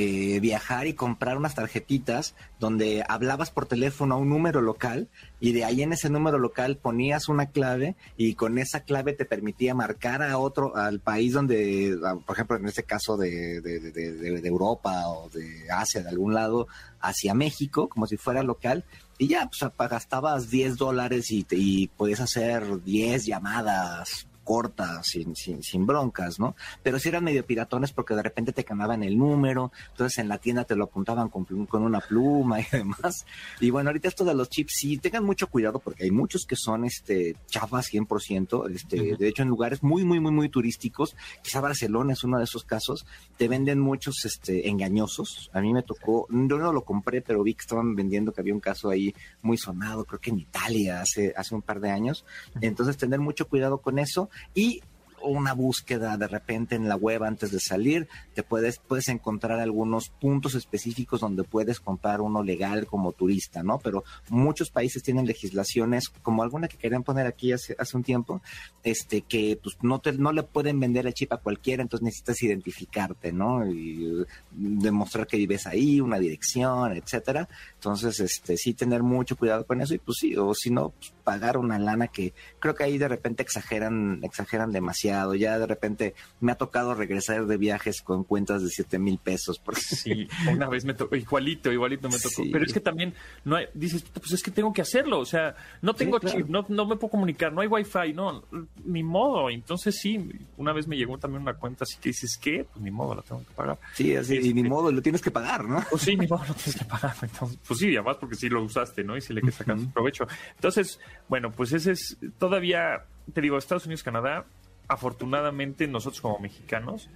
eh, 0.00 0.38
viajar 0.38 0.86
y 0.86 0.94
comprar 0.94 1.36
unas 1.36 1.56
tarjetitas 1.56 2.36
donde 2.60 3.04
hablabas 3.08 3.50
por 3.50 3.66
teléfono 3.66 4.14
a 4.14 4.18
un 4.18 4.28
número 4.28 4.62
local 4.62 5.08
y 5.40 5.50
de 5.50 5.64
ahí 5.64 5.82
en 5.82 5.92
ese 5.92 6.08
número 6.08 6.38
local 6.38 6.76
ponías 6.76 7.28
una 7.28 7.46
clave 7.46 7.96
y 8.16 8.34
con 8.34 8.58
esa 8.58 8.84
clave 8.84 9.12
te 9.14 9.24
permitía 9.24 9.74
marcar 9.74 10.22
a 10.22 10.38
otro, 10.38 10.76
al 10.76 11.00
país 11.00 11.32
donde, 11.32 11.98
por 12.24 12.36
ejemplo, 12.36 12.56
en 12.58 12.66
este 12.66 12.84
caso 12.84 13.16
de, 13.16 13.60
de, 13.60 14.46
Europa 14.46 15.08
o 15.08 15.28
de 15.30 15.68
Asia, 15.68 16.04
de 16.04 16.10
algún 16.10 16.32
lado, 16.32 16.68
hacia 17.00 17.34
México, 17.34 17.88
como 17.88 18.06
si 18.06 18.16
fuera 18.16 18.44
local. 18.44 18.84
Y 19.18 19.26
ya, 19.26 19.50
pues 19.50 19.90
gastabas 19.90 20.48
10 20.48 20.76
dólares 20.76 21.32
y, 21.32 21.44
y 21.50 21.88
podías 21.88 22.20
hacer 22.20 22.84
10 22.84 23.26
llamadas 23.26 24.27
corta, 24.48 25.02
sin, 25.02 25.36
sin, 25.36 25.62
sin 25.62 25.84
broncas, 25.84 26.40
¿no? 26.40 26.56
Pero 26.82 26.98
si 26.98 27.10
eran 27.10 27.22
medio 27.22 27.44
piratones 27.44 27.92
porque 27.92 28.14
de 28.14 28.22
repente 28.22 28.54
te 28.54 28.64
cambiaban 28.64 29.02
el 29.02 29.18
número, 29.18 29.72
entonces 29.90 30.16
en 30.16 30.26
la 30.26 30.38
tienda 30.38 30.64
te 30.64 30.74
lo 30.74 30.84
apuntaban 30.84 31.28
con, 31.28 31.44
con 31.66 31.82
una 31.82 32.00
pluma 32.00 32.58
y 32.58 32.64
demás. 32.72 33.26
Y 33.60 33.68
bueno, 33.68 33.90
ahorita 33.90 34.08
esto 34.08 34.24
de 34.24 34.32
los 34.32 34.48
chips, 34.48 34.72
sí, 34.74 34.96
tengan 34.96 35.22
mucho 35.22 35.48
cuidado 35.48 35.80
porque 35.80 36.04
hay 36.04 36.10
muchos 36.10 36.46
que 36.46 36.56
son 36.56 36.86
este 36.86 37.36
chafas 37.46 37.92
100%, 37.92 38.74
este, 38.74 39.16
de 39.18 39.28
hecho 39.28 39.42
en 39.42 39.48
lugares 39.50 39.82
muy, 39.82 40.02
muy, 40.06 40.18
muy, 40.18 40.32
muy 40.32 40.48
turísticos, 40.48 41.14
quizá 41.42 41.60
Barcelona 41.60 42.14
es 42.14 42.24
uno 42.24 42.38
de 42.38 42.44
esos 42.44 42.64
casos, 42.64 43.04
te 43.36 43.48
venden 43.48 43.78
muchos 43.78 44.24
este, 44.24 44.70
engañosos. 44.70 45.50
A 45.52 45.60
mí 45.60 45.74
me 45.74 45.82
tocó, 45.82 46.26
yo 46.30 46.56
no 46.56 46.72
lo 46.72 46.86
compré, 46.86 47.20
pero 47.20 47.42
vi 47.42 47.52
que 47.52 47.60
estaban 47.60 47.94
vendiendo 47.94 48.32
que 48.32 48.40
había 48.40 48.54
un 48.54 48.60
caso 48.60 48.88
ahí 48.88 49.14
muy 49.42 49.58
sonado, 49.58 50.06
creo 50.06 50.20
que 50.20 50.30
en 50.30 50.38
Italia 50.38 51.02
hace, 51.02 51.34
hace 51.36 51.54
un 51.54 51.60
par 51.60 51.80
de 51.80 51.90
años. 51.90 52.24
Entonces, 52.62 52.96
tener 52.96 53.20
mucho 53.20 53.46
cuidado 53.46 53.82
con 53.82 53.98
eso 53.98 54.30
y 54.54 54.82
una 55.22 55.52
búsqueda 55.52 56.16
de 56.16 56.28
repente 56.28 56.74
en 56.74 56.88
la 56.88 56.96
web 56.96 57.24
antes 57.24 57.50
de 57.50 57.60
salir, 57.60 58.08
te 58.34 58.42
puedes, 58.42 58.78
puedes 58.78 59.08
encontrar 59.08 59.60
algunos 59.60 60.10
puntos 60.10 60.54
específicos 60.54 61.20
donde 61.20 61.44
puedes 61.44 61.80
comprar 61.80 62.20
uno 62.20 62.42
legal 62.42 62.86
como 62.86 63.12
turista, 63.12 63.62
¿no? 63.62 63.78
Pero 63.78 64.04
muchos 64.28 64.70
países 64.70 65.02
tienen 65.02 65.26
legislaciones, 65.26 66.08
como 66.08 66.42
alguna 66.42 66.68
que 66.68 66.76
querían 66.76 67.02
poner 67.02 67.26
aquí 67.26 67.52
hace, 67.52 67.74
hace 67.78 67.96
un 67.96 68.02
tiempo, 68.02 68.42
este, 68.82 69.22
que 69.22 69.58
pues 69.62 69.76
no 69.82 70.00
te, 70.00 70.12
no 70.12 70.32
le 70.32 70.42
pueden 70.42 70.80
vender 70.80 71.06
el 71.06 71.14
chip 71.14 71.32
a 71.32 71.38
cualquiera, 71.38 71.82
entonces 71.82 72.04
necesitas 72.04 72.42
identificarte, 72.42 73.32
¿no? 73.32 73.66
Y 73.66 74.24
demostrar 74.50 75.26
que 75.26 75.36
vives 75.36 75.66
ahí, 75.66 76.00
una 76.00 76.18
dirección, 76.18 76.92
etcétera. 76.92 77.48
Entonces, 77.78 78.18
este, 78.18 78.56
sí 78.56 78.74
tener 78.74 79.04
mucho 79.04 79.36
cuidado 79.36 79.64
con 79.64 79.80
eso, 79.80 79.94
y 79.94 79.98
pues 79.98 80.18
sí, 80.18 80.36
o 80.36 80.52
si 80.52 80.68
no, 80.70 80.90
pues, 80.90 81.12
pagar 81.22 81.58
una 81.58 81.78
lana 81.78 82.08
que 82.08 82.32
creo 82.58 82.74
que 82.74 82.82
ahí 82.82 82.98
de 82.98 83.06
repente 83.06 83.42
exageran, 83.42 84.18
exageran 84.22 84.72
demasiado. 84.72 85.36
Ya 85.36 85.58
de 85.58 85.66
repente 85.66 86.14
me 86.40 86.50
ha 86.50 86.54
tocado 86.56 86.94
regresar 86.94 87.46
de 87.46 87.56
viajes 87.56 88.02
con 88.02 88.24
cuentas 88.24 88.62
de 88.62 88.70
7 88.70 88.98
mil 88.98 89.18
pesos. 89.18 89.58
Porque... 89.58 89.80
Sí, 89.98 90.28
una 90.50 90.68
vez 90.68 90.84
me 90.84 90.94
tocó, 90.94 91.16
igualito, 91.16 91.72
igualito 91.72 92.08
me 92.08 92.18
tocó. 92.18 92.42
Pero 92.50 92.64
es 92.64 92.72
que 92.72 92.80
también, 92.80 93.14
no 93.44 93.56
hay, 93.56 93.66
dices, 93.74 94.04
pues 94.12 94.32
es 94.32 94.42
que 94.42 94.50
tengo 94.50 94.72
que 94.72 94.80
hacerlo. 94.80 95.18
O 95.18 95.24
sea, 95.24 95.54
no 95.82 95.92
tengo 95.94 96.18
chip, 96.18 96.46
no, 96.48 96.64
no 96.68 96.86
me 96.86 96.96
puedo 96.96 97.10
comunicar, 97.10 97.52
no 97.52 97.60
hay 97.60 97.68
wifi, 97.68 98.12
no, 98.14 98.44
ni 98.84 99.02
modo. 99.02 99.50
Entonces 99.50 99.98
sí, 100.00 100.30
una 100.56 100.72
vez 100.72 100.86
me 100.86 100.96
llegó 100.96 101.18
también 101.18 101.42
una 101.42 101.54
cuenta 101.54 101.84
así 101.84 101.96
que 102.00 102.10
dices, 102.10 102.38
¿qué? 102.40 102.64
Pues 102.64 102.82
ni 102.82 102.90
modo, 102.90 103.14
la 103.14 103.22
tengo 103.22 103.44
que 103.44 103.52
pagar. 103.54 103.78
Sí, 103.94 104.14
así, 104.16 104.36
y 104.36 104.54
ni 104.54 104.60
este, 104.60 104.68
modo, 104.68 104.90
lo 104.90 105.02
tienes 105.02 105.20
que 105.20 105.30
pagar, 105.30 105.64
¿no? 105.64 105.84
Pues 105.90 106.02
sí, 106.02 106.16
ni 106.16 106.26
modo, 106.26 106.44
lo 106.48 106.54
tienes 106.54 106.76
que 106.76 106.84
pagar. 106.84 107.14
Entonces, 107.20 107.58
pues 107.68 107.80
sí, 107.80 107.94
además 107.94 108.16
porque 108.18 108.34
sí 108.34 108.48
lo 108.48 108.62
usaste, 108.62 109.04
¿no? 109.04 109.16
Y 109.16 109.20
si 109.20 109.34
le 109.34 109.42
quieres 109.42 109.56
sacar 109.56 109.76
provecho. 109.92 110.26
Entonces, 110.54 110.98
bueno, 111.28 111.52
pues 111.52 111.72
ese 111.72 111.92
es 111.92 112.18
todavía, 112.38 113.04
te 113.32 113.42
digo, 113.42 113.58
Estados 113.58 113.84
Unidos, 113.84 114.02
Canadá, 114.02 114.46
afortunadamente 114.88 115.86
nosotros 115.86 116.22
como 116.22 116.38
mexicanos 116.38 117.10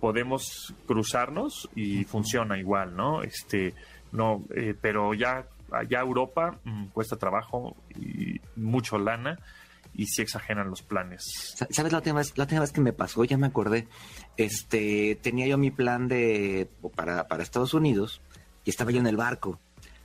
podemos 0.00 0.74
cruzarnos 0.86 1.70
y 1.74 2.04
funciona 2.04 2.58
igual, 2.58 2.94
¿no? 2.96 3.22
Este, 3.22 3.74
no, 4.12 4.44
eh, 4.54 4.74
pero 4.78 5.14
ya 5.14 5.46
allá 5.70 6.00
Europa 6.00 6.58
mm, 6.64 6.86
cuesta 6.88 7.16
trabajo 7.16 7.76
y 7.96 8.40
mucho 8.56 8.98
lana 8.98 9.38
y 9.94 10.06
sí 10.06 10.22
exageran 10.22 10.68
los 10.68 10.82
planes. 10.82 11.54
¿Sabes 11.70 11.92
la 11.92 11.98
última 11.98 12.18
vez, 12.18 12.36
la 12.36 12.44
última 12.44 12.60
vez 12.60 12.72
que 12.72 12.80
me 12.80 12.92
pasó? 12.92 13.24
Ya 13.24 13.38
me 13.38 13.46
acordé. 13.46 13.86
Este, 14.36 15.18
tenía 15.22 15.46
yo 15.46 15.56
mi 15.56 15.70
plan 15.70 16.08
de 16.08 16.68
para, 16.96 17.28
para 17.28 17.42
Estados 17.42 17.74
Unidos 17.74 18.20
y 18.64 18.70
estaba 18.70 18.90
yo 18.90 18.98
en 18.98 19.06
el 19.06 19.16
barco. 19.16 19.60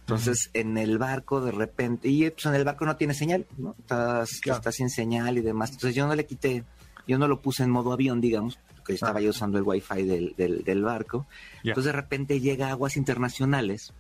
Entonces, 0.10 0.50
en 0.54 0.78
el 0.78 0.98
barco 0.98 1.40
de 1.42 1.52
repente, 1.52 2.10
y 2.10 2.30
pues 2.30 2.46
en 2.46 2.56
el 2.56 2.64
barco 2.64 2.86
no 2.86 2.96
tiene 2.96 3.14
señal, 3.14 3.46
¿no? 3.58 3.76
Estás, 3.80 4.42
sin 4.72 4.90
señal 4.90 5.38
y 5.38 5.42
demás. 5.42 5.72
Entonces 5.72 5.96
yo 5.96 6.08
no 6.08 6.16
le 6.16 6.26
quité, 6.26 6.64
yo 7.08 7.18
no 7.18 7.28
lo 7.28 7.42
puse 7.42 7.64
en 7.64 7.70
modo 7.70 7.94
avión, 7.94 8.20
digamos, 8.20 8.60
porque 8.76 8.94
estaba 8.94 9.20
ah. 9.20 9.22
yo 9.22 9.30
usando 9.30 9.58
el 9.58 9.64
wifi 9.64 10.04
del, 10.04 10.36
del, 10.36 10.82
barco. 10.82 11.28
Entonces 11.64 11.86
de 11.86 11.92
repente 11.92 12.40
llega 12.40 12.68
a 12.68 12.72
aguas 12.72 12.98
internacionales 12.98 13.94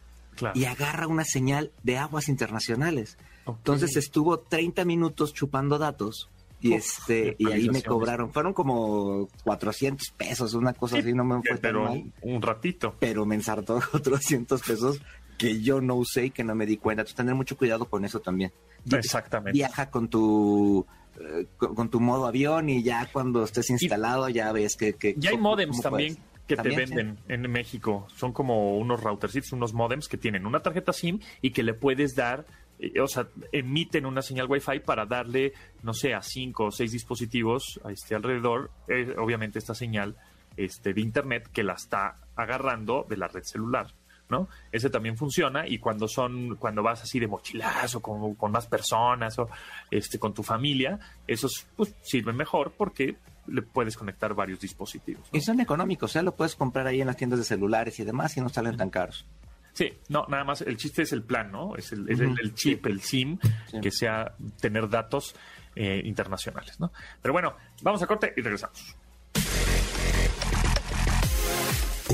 y 0.55 0.65
agarra 0.65 1.07
una 1.07 1.25
señal 1.25 1.71
de 1.83 1.97
aguas 1.97 2.27
internacionales. 2.27 3.17
Entonces 3.45 3.95
estuvo 3.95 4.39
30 4.39 4.85
minutos 4.85 5.33
chupando 5.33 5.77
datos 5.77 6.29
y 6.61 6.73
este 6.73 7.35
y 7.37 7.49
ahí 7.51 7.69
me 7.69 7.81
cobraron 7.81 8.31
fueron 8.33 8.53
como 8.53 9.29
400 9.43 10.09
pesos 10.17 10.53
una 10.53 10.73
cosa 10.73 10.97
así 10.97 11.13
no 11.13 11.23
me 11.23 11.41
fue 11.41 11.57
pero 11.57 11.85
tan 11.85 11.93
mal, 11.93 12.13
un 12.21 12.41
ratito 12.41 12.95
pero 12.99 13.25
me 13.25 13.35
ensartó 13.35 13.79
400 13.91 14.61
pesos 14.61 15.01
que 15.39 15.61
yo 15.61 15.81
no 15.81 15.95
usé 15.95 16.25
y 16.25 16.29
que 16.29 16.43
no 16.43 16.53
me 16.53 16.67
di 16.67 16.77
cuenta. 16.77 17.01
Entonces, 17.01 17.15
tener 17.15 17.33
mucho 17.33 17.57
cuidado 17.57 17.85
con 17.85 18.05
eso 18.05 18.19
también. 18.19 18.51
Exactamente. 18.91 19.57
Viaja 19.57 19.89
con 19.89 20.09
tu 20.09 20.85
eh, 21.19 21.47
con, 21.57 21.89
tu 21.89 21.99
modo 21.99 22.27
avión 22.27 22.69
y 22.69 22.83
ya 22.83 23.09
cuando 23.11 23.43
estés 23.43 23.69
instalado 23.71 24.29
ya 24.29 24.51
ves 24.51 24.75
que... 24.75 24.93
que 24.93 25.15
ya 25.17 25.31
hay 25.31 25.37
modems 25.37 25.81
también 25.81 26.17
que 26.45 26.55
te 26.55 26.75
venden 26.75 27.17
en 27.27 27.49
México. 27.49 28.07
Son 28.15 28.33
como 28.33 28.77
unos 28.77 29.01
routers, 29.01 29.51
unos 29.53 29.73
modems 29.73 30.07
que 30.07 30.17
tienen 30.17 30.45
una 30.45 30.59
tarjeta 30.59 30.93
SIM 30.93 31.19
y 31.41 31.51
que 31.51 31.63
le 31.63 31.73
puedes 31.73 32.15
dar 32.15 32.45
eh, 32.79 32.99
o 32.99 33.07
sea, 33.07 33.27
emiten 33.51 34.05
una 34.05 34.21
señal 34.21 34.47
Wi-Fi 34.49 34.79
para 34.79 35.05
darle, 35.05 35.53
no 35.83 35.93
sé, 35.93 36.13
a 36.13 36.21
cinco 36.21 36.65
o 36.65 36.71
seis 36.71 36.91
dispositivos 36.91 37.79
a 37.83 37.91
este 37.91 38.15
alrededor, 38.15 38.71
eh, 38.87 39.15
obviamente 39.17 39.59
esta 39.59 39.75
señal 39.75 40.15
este, 40.57 40.93
de 40.93 41.01
Internet 41.01 41.49
que 41.53 41.63
la 41.63 41.73
está 41.73 42.17
agarrando 42.35 43.05
de 43.07 43.17
la 43.17 43.27
red 43.27 43.43
celular. 43.43 43.87
¿No? 44.29 44.47
Ese 44.71 44.89
también 44.89 45.17
funciona 45.17 45.67
y 45.67 45.79
cuando 45.79 46.07
son, 46.07 46.55
cuando 46.55 46.83
vas 46.83 47.03
así 47.03 47.19
de 47.19 47.27
mochilazo 47.27 48.01
con, 48.01 48.35
con 48.35 48.51
más 48.51 48.67
personas 48.67 49.37
o 49.39 49.49
este, 49.89 50.19
con 50.19 50.33
tu 50.33 50.43
familia, 50.43 50.99
esos 51.27 51.65
pues, 51.75 51.95
sirven 52.01 52.35
mejor 52.35 52.71
porque 52.77 53.17
le 53.47 53.61
puedes 53.63 53.97
conectar 53.97 54.33
varios 54.33 54.59
dispositivos. 54.59 55.27
Y 55.31 55.41
son 55.41 55.59
económicos, 55.59 56.15
¿eh? 56.15 56.23
lo 56.23 56.35
puedes 56.35 56.55
comprar 56.55 56.87
ahí 56.87 57.01
en 57.01 57.07
las 57.07 57.17
tiendas 57.17 57.39
de 57.39 57.45
celulares 57.45 57.99
y 57.99 58.03
demás 58.03 58.37
y 58.37 58.41
no 58.41 58.49
salen 58.49 58.77
tan 58.77 58.89
caros. 58.89 59.25
Sí, 59.73 59.93
no, 60.09 60.25
nada 60.27 60.43
más, 60.43 60.61
el 60.61 60.77
chiste 60.77 61.03
es 61.03 61.13
el 61.13 61.23
plan, 61.23 61.51
¿no? 61.51 61.75
Es 61.75 61.91
el, 61.93 62.09
el, 62.09 62.53
chip, 62.53 62.85
el 62.87 63.01
SIM, 63.01 63.37
que 63.81 63.91
sea 63.91 64.35
tener 64.59 64.89
datos 64.89 65.35
eh, 65.75 66.01
internacionales, 66.03 66.79
¿no? 66.79 66.91
Pero 67.21 67.33
bueno, 67.33 67.55
vamos 67.81 68.01
a 68.01 68.07
corte 68.07 68.33
y 68.35 68.41
regresamos. 68.41 68.95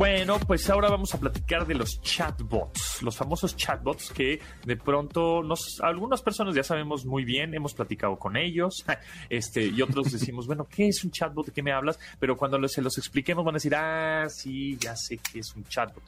Bueno, 0.00 0.40
pues 0.46 0.70
ahora 0.70 0.88
vamos 0.88 1.14
a 1.14 1.20
platicar 1.20 1.66
de 1.66 1.74
los 1.74 2.00
chatbots, 2.00 3.02
los 3.02 3.14
famosos 3.14 3.54
chatbots 3.54 4.10
que 4.10 4.40
de 4.64 4.76
pronto 4.78 5.42
nos, 5.42 5.78
algunas 5.82 6.22
personas 6.22 6.54
ya 6.54 6.64
sabemos 6.64 7.04
muy 7.04 7.22
bien, 7.26 7.52
hemos 7.52 7.74
platicado 7.74 8.16
con 8.16 8.38
ellos, 8.38 8.82
este, 9.28 9.66
y 9.66 9.82
otros 9.82 10.10
decimos, 10.12 10.46
bueno, 10.46 10.66
¿qué 10.66 10.88
es 10.88 11.04
un 11.04 11.10
chatbot? 11.10 11.44
¿De 11.44 11.52
qué 11.52 11.62
me 11.62 11.72
hablas? 11.72 11.98
Pero 12.18 12.38
cuando 12.38 12.66
se 12.66 12.80
los 12.80 12.96
expliquemos 12.96 13.44
van 13.44 13.56
a 13.56 13.58
decir, 13.58 13.74
ah, 13.74 14.26
sí, 14.30 14.78
ya 14.78 14.96
sé 14.96 15.18
que 15.18 15.40
es 15.40 15.54
un 15.54 15.64
chatbot. 15.64 16.02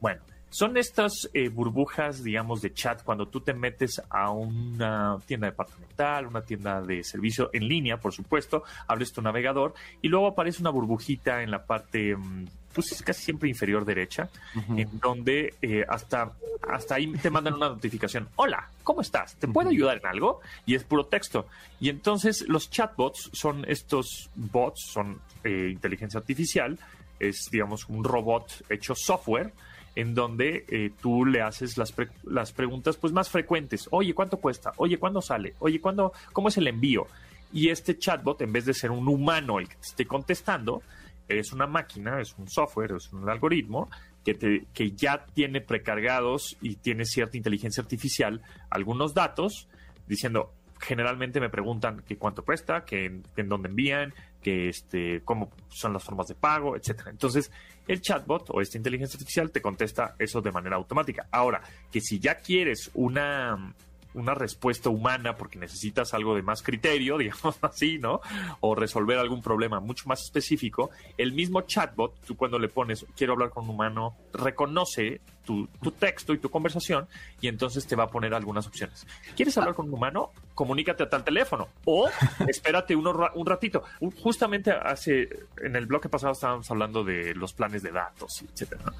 Bueno, 0.00 0.22
son 0.50 0.76
estas 0.76 1.30
eh, 1.32 1.48
burbujas, 1.48 2.24
digamos, 2.24 2.62
de 2.62 2.74
chat 2.74 3.04
cuando 3.04 3.28
tú 3.28 3.42
te 3.42 3.54
metes 3.54 4.02
a 4.10 4.30
una 4.30 5.18
tienda 5.24 5.46
departamental, 5.46 6.26
una 6.26 6.42
tienda 6.42 6.82
de 6.82 7.04
servicio 7.04 7.50
en 7.52 7.68
línea, 7.68 7.98
por 7.98 8.12
supuesto, 8.12 8.64
abres 8.88 9.12
tu 9.12 9.22
navegador 9.22 9.74
y 10.02 10.08
luego 10.08 10.26
aparece 10.26 10.62
una 10.62 10.70
burbujita 10.70 11.44
en 11.44 11.52
la 11.52 11.64
parte 11.64 12.16
mm, 12.16 12.46
pues 12.76 13.02
casi 13.02 13.24
siempre 13.24 13.48
inferior 13.48 13.86
derecha, 13.86 14.28
en 14.76 15.00
donde 15.00 15.54
eh, 15.62 15.82
hasta, 15.88 16.32
hasta 16.68 16.96
ahí 16.96 17.10
te 17.14 17.30
mandan 17.30 17.54
una 17.54 17.70
notificación. 17.70 18.28
Hola, 18.36 18.68
¿cómo 18.84 19.00
estás? 19.00 19.34
¿Te 19.36 19.48
puedo 19.48 19.70
ayudar 19.70 19.96
en 19.96 20.06
algo? 20.06 20.40
Y 20.66 20.74
es 20.74 20.84
puro 20.84 21.06
texto. 21.06 21.46
Y 21.80 21.88
entonces 21.88 22.44
los 22.48 22.68
chatbots 22.68 23.30
son 23.32 23.64
estos 23.66 24.28
bots, 24.34 24.82
son 24.92 25.22
eh, 25.42 25.70
inteligencia 25.72 26.20
artificial, 26.20 26.78
es 27.18 27.48
digamos 27.50 27.88
un 27.88 28.04
robot 28.04 28.64
hecho 28.68 28.94
software 28.94 29.54
en 29.94 30.14
donde 30.14 30.66
eh, 30.68 30.92
tú 31.00 31.24
le 31.24 31.40
haces 31.40 31.78
las, 31.78 31.94
las 32.24 32.52
preguntas 32.52 32.98
pues 32.98 33.14
más 33.14 33.30
frecuentes. 33.30 33.88
Oye, 33.90 34.12
¿cuánto 34.12 34.36
cuesta? 34.36 34.74
Oye, 34.76 34.98
¿cuándo 34.98 35.22
sale? 35.22 35.54
Oye, 35.60 35.80
¿cuándo, 35.80 36.12
¿cómo 36.34 36.48
es 36.48 36.58
el 36.58 36.68
envío? 36.68 37.06
Y 37.54 37.70
este 37.70 37.98
chatbot, 37.98 38.42
en 38.42 38.52
vez 38.52 38.66
de 38.66 38.74
ser 38.74 38.90
un 38.90 39.08
humano 39.08 39.58
el 39.58 39.66
que 39.66 39.76
te 39.76 39.86
esté 39.86 40.06
contestando, 40.06 40.82
es 41.28 41.52
una 41.52 41.66
máquina, 41.66 42.20
es 42.20 42.34
un 42.38 42.48
software, 42.48 42.92
es 42.92 43.12
un 43.12 43.28
algoritmo 43.28 43.88
que, 44.24 44.34
te, 44.34 44.66
que 44.72 44.92
ya 44.92 45.24
tiene 45.34 45.60
precargados 45.60 46.56
y 46.60 46.76
tiene 46.76 47.04
cierta 47.04 47.36
inteligencia 47.36 47.82
artificial 47.82 48.42
algunos 48.70 49.14
datos 49.14 49.68
diciendo, 50.06 50.52
generalmente 50.78 51.40
me 51.40 51.48
preguntan 51.48 52.02
que 52.06 52.16
cuánto 52.16 52.44
cuesta, 52.44 52.84
que 52.84 53.06
en, 53.06 53.48
dónde 53.48 53.68
envían, 53.68 54.12
que 54.42 54.68
este, 54.68 55.22
cómo 55.24 55.50
son 55.68 55.92
las 55.92 56.04
formas 56.04 56.28
de 56.28 56.34
pago, 56.34 56.76
etcétera. 56.76 57.10
Entonces, 57.10 57.50
el 57.88 58.00
chatbot 58.00 58.50
o 58.50 58.60
esta 58.60 58.76
inteligencia 58.76 59.16
artificial 59.16 59.50
te 59.50 59.62
contesta 59.62 60.14
eso 60.18 60.40
de 60.40 60.52
manera 60.52 60.76
automática. 60.76 61.28
Ahora, 61.30 61.62
que 61.90 62.00
si 62.00 62.18
ya 62.18 62.36
quieres 62.36 62.90
una 62.94 63.74
una 64.16 64.34
respuesta 64.34 64.88
humana 64.88 65.36
porque 65.36 65.58
necesitas 65.58 66.14
algo 66.14 66.34
de 66.34 66.42
más 66.42 66.62
criterio, 66.62 67.18
digamos 67.18 67.56
así, 67.62 67.98
¿no? 67.98 68.20
O 68.60 68.74
resolver 68.74 69.18
algún 69.18 69.42
problema 69.42 69.80
mucho 69.80 70.08
más 70.08 70.22
específico, 70.22 70.90
el 71.16 71.32
mismo 71.32 71.62
chatbot, 71.62 72.18
tú 72.26 72.36
cuando 72.36 72.58
le 72.58 72.68
pones 72.68 73.06
quiero 73.16 73.34
hablar 73.34 73.50
con 73.50 73.64
un 73.64 73.70
humano, 73.70 74.16
reconoce 74.32 75.20
tu, 75.44 75.68
texto 75.98 76.34
y 76.34 76.38
tu 76.38 76.50
conversación 76.50 77.06
y 77.40 77.48
entonces 77.48 77.86
te 77.86 77.94
va 77.94 78.04
a 78.04 78.08
poner 78.08 78.34
algunas 78.34 78.66
opciones. 78.66 79.06
¿Quieres 79.36 79.56
hablar 79.56 79.74
con 79.74 79.86
un 79.86 79.94
humano? 79.94 80.32
Comunícate 80.54 81.04
a 81.04 81.08
tal 81.08 81.22
teléfono 81.22 81.68
o 81.84 82.08
espérate 82.48 82.96
uno, 82.96 83.30
un 83.34 83.46
ratito. 83.46 83.84
Justamente 84.22 84.72
hace, 84.72 85.28
en 85.58 85.76
el 85.76 85.86
bloque 85.86 86.08
pasado 86.08 86.32
estábamos 86.32 86.70
hablando 86.70 87.04
de 87.04 87.34
los 87.34 87.52
planes 87.52 87.82
de 87.82 87.92
datos, 87.92 88.42
etcétera. 88.42 88.92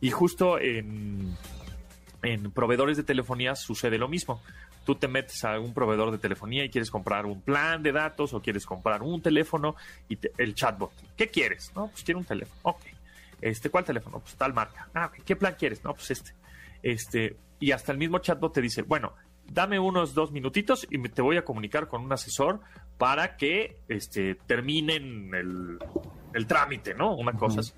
Y 0.00 0.10
justo 0.10 0.58
en 0.58 1.36
en 2.22 2.50
proveedores 2.52 2.96
de 2.96 3.02
telefonía 3.02 3.54
sucede 3.56 3.98
lo 3.98 4.08
mismo. 4.08 4.40
Tú 4.84 4.94
te 4.94 5.08
metes 5.08 5.44
a 5.44 5.58
un 5.58 5.74
proveedor 5.74 6.10
de 6.10 6.18
telefonía 6.18 6.64
y 6.64 6.70
quieres 6.70 6.90
comprar 6.90 7.26
un 7.26 7.40
plan 7.40 7.82
de 7.82 7.92
datos 7.92 8.32
o 8.34 8.40
quieres 8.40 8.66
comprar 8.66 9.02
un 9.02 9.20
teléfono 9.20 9.76
y 10.08 10.18
el 10.38 10.54
chatbot. 10.54 10.92
¿Qué 11.16 11.28
quieres? 11.28 11.72
No, 11.74 11.88
pues 11.88 12.02
quiero 12.02 12.18
un 12.18 12.24
teléfono. 12.24 12.58
Ok. 12.62 12.80
Este, 13.40 13.70
¿cuál 13.70 13.84
teléfono? 13.84 14.20
Pues 14.20 14.34
tal 14.36 14.54
marca. 14.54 14.88
Ah, 14.94 15.10
¿qué 15.24 15.36
plan 15.36 15.56
quieres? 15.58 15.82
No, 15.84 15.94
pues 15.94 16.10
este. 16.12 16.32
Este, 16.82 17.36
y 17.60 17.72
hasta 17.72 17.92
el 17.92 17.98
mismo 17.98 18.18
chatbot 18.18 18.52
te 18.52 18.60
dice, 18.60 18.82
bueno, 18.82 19.14
dame 19.46 19.78
unos 19.78 20.14
dos 20.14 20.32
minutitos 20.32 20.86
y 20.90 20.98
te 21.08 21.22
voy 21.22 21.36
a 21.36 21.44
comunicar 21.44 21.88
con 21.88 22.02
un 22.02 22.12
asesor 22.12 22.60
para 22.98 23.36
que 23.36 23.78
este, 23.88 24.36
terminen 24.46 25.34
el, 25.34 26.46
trámite, 26.46 26.94
¿no? 26.94 27.14
Una 27.14 27.32
cosa 27.32 27.60
así. 27.60 27.72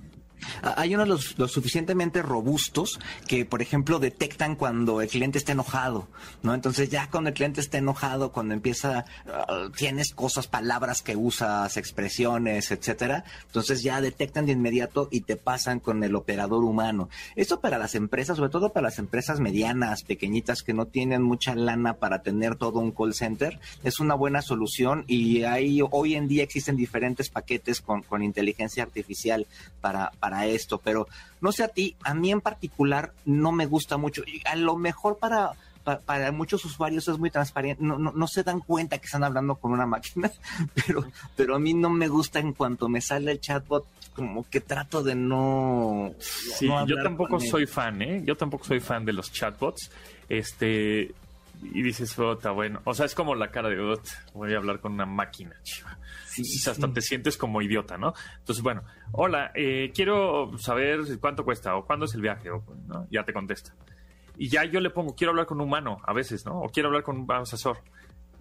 Hay 0.63 0.95
unos 0.95 1.39
los, 1.39 1.53
suficientemente 1.53 2.23
robustos 2.23 2.99
que, 3.27 3.45
por 3.45 3.63
ejemplo, 3.63 3.99
detectan 3.99 4.57
cuando 4.57 5.01
el 5.01 5.09
cliente 5.09 5.39
está 5.39 5.53
enojado, 5.53 6.09
¿no? 6.43 6.55
Entonces 6.55 6.91
ya 6.91 7.09
cuando 7.11 7.31
el 7.31 7.35
cliente 7.35 7.61
está 7.61 7.79
enojado, 7.79 8.33
cuando 8.33 8.55
empieza, 8.55 9.05
uh, 9.27 9.71
tienes 9.71 10.13
cosas, 10.15 10.47
palabras 10.47 11.03
que 11.03 11.17
usas, 11.17 11.77
expresiones, 11.77 12.71
etcétera, 12.71 13.25
entonces 13.47 13.83
ya 13.83 14.01
detectan 14.01 14.47
de 14.47 14.53
inmediato 14.53 15.09
y 15.11 15.23
te 15.23 15.37
pasan 15.37 15.81
con 15.81 16.03
el 16.05 16.15
operador 16.15 16.65
humano. 16.65 17.09
Esto 17.37 17.61
para 17.61 17.79
las 17.79 17.95
empresas, 17.95 18.37
sobre 18.37 18.51
todo 18.51 18.73
para 18.73 18.85
las 18.85 18.99
empresas 18.99 19.41
medianas, 19.41 20.03
pequeñitas, 20.03 20.63
que 20.63 20.75
no 20.75 20.87
tienen 20.87 21.23
mucha 21.23 21.55
lana 21.55 21.95
para 21.95 22.23
tener 22.23 22.57
todo 22.57 22.81
un 22.81 22.93
call 22.93 23.15
center, 23.15 23.61
es 23.83 24.01
una 24.01 24.15
buena 24.15 24.43
solución 24.43 25.05
y 25.07 25.45
hay, 25.45 25.81
hoy 25.91 26.15
en 26.15 26.29
día 26.29 26.43
existen 26.43 26.77
diferentes 26.77 27.31
paquetes 27.31 27.81
con, 27.81 28.03
con 28.03 28.23
inteligencia 28.23 28.83
artificial 28.83 29.47
para, 29.81 30.13
para 30.25 30.47
esto, 30.47 30.79
pero 30.79 31.07
no 31.43 31.53
sé 31.53 31.65
a 31.65 31.69
ti, 31.69 31.97
a 32.03 32.15
mí 32.15 32.31
en 32.31 32.41
particular 32.41 33.13
no 33.27 33.53
me 33.53 33.67
gusta 33.67 33.99
mucho. 33.99 34.23
A 34.47 34.57
lo 34.57 34.75
mejor 34.75 35.19
para, 35.19 35.51
para, 36.07 36.33
muchos 36.33 36.65
usuarios 36.65 37.07
es 37.09 37.19
muy 37.19 37.29
transparente, 37.29 37.85
no, 37.85 37.99
no, 37.99 38.27
se 38.27 38.43
dan 38.43 38.61
cuenta 38.61 38.97
que 38.97 39.05
están 39.05 39.23
hablando 39.23 39.57
con 39.57 39.73
una 39.73 39.85
máquina, 39.85 40.31
pero, 40.75 41.05
pero 41.37 41.57
a 41.57 41.59
mí 41.59 41.75
no 41.75 41.91
me 41.91 42.09
gusta 42.09 42.39
en 42.39 42.55
cuanto 42.55 42.89
me 42.89 43.03
sale 43.03 43.33
el 43.33 43.41
chatbot, 43.41 43.85
como 44.15 44.49
que 44.49 44.63
trato 44.63 45.03
de 45.03 45.15
no... 45.15 46.15
Sí, 46.19 46.71
yo 46.87 46.97
tampoco 47.03 47.39
soy 47.39 47.67
fan, 47.67 48.01
¿eh? 48.01 48.23
Yo 48.25 48.35
tampoco 48.35 48.65
soy 48.65 48.81
fan 48.81 49.05
de 49.05 49.13
los 49.13 49.31
chatbots. 49.31 49.91
Este, 50.31 51.13
y 51.63 51.83
dices, 51.83 52.17
está 52.19 52.51
bueno. 52.53 52.81
O 52.85 52.95
sea, 52.95 53.05
es 53.05 53.15
como 53.15 53.35
la 53.35 53.51
cara 53.51 53.69
de, 53.69 53.77
voy 54.33 54.55
a 54.55 54.57
hablar 54.57 54.81
con 54.81 54.93
una 54.93 55.05
máquina, 55.05 55.55
chiva. 55.65 55.99
Hasta 56.67 56.93
te 56.93 57.01
sientes 57.01 57.37
como 57.37 57.63
idiota, 57.63 57.97
¿no? 57.99 58.15
Entonces, 58.39 58.63
bueno, 58.63 58.83
hola, 59.13 59.53
eh, 59.55 59.93
quiero 59.95 60.57
saber 60.59 61.01
cuánto 61.21 61.45
cuesta 61.45 61.77
o 61.77 61.85
cuándo 61.85 62.07
es 62.07 62.15
el 62.15 62.23
viaje, 62.23 62.51
o, 62.51 62.65
ya 63.11 63.25
te 63.25 63.33
contesta. 63.33 63.75
Y 64.37 64.49
ya 64.49 64.65
yo 64.65 64.81
le 64.81 64.91
pongo, 64.91 65.15
quiero 65.15 65.31
hablar 65.31 65.47
con 65.47 65.61
un 65.61 65.69
humano 65.69 65.99
a 66.05 66.13
veces, 66.13 66.45
¿no? 66.45 66.61
O 66.61 66.69
quiero 66.69 66.89
hablar 66.89 67.03
con 67.03 67.19
un 67.19 67.33
asesor. 67.33 67.79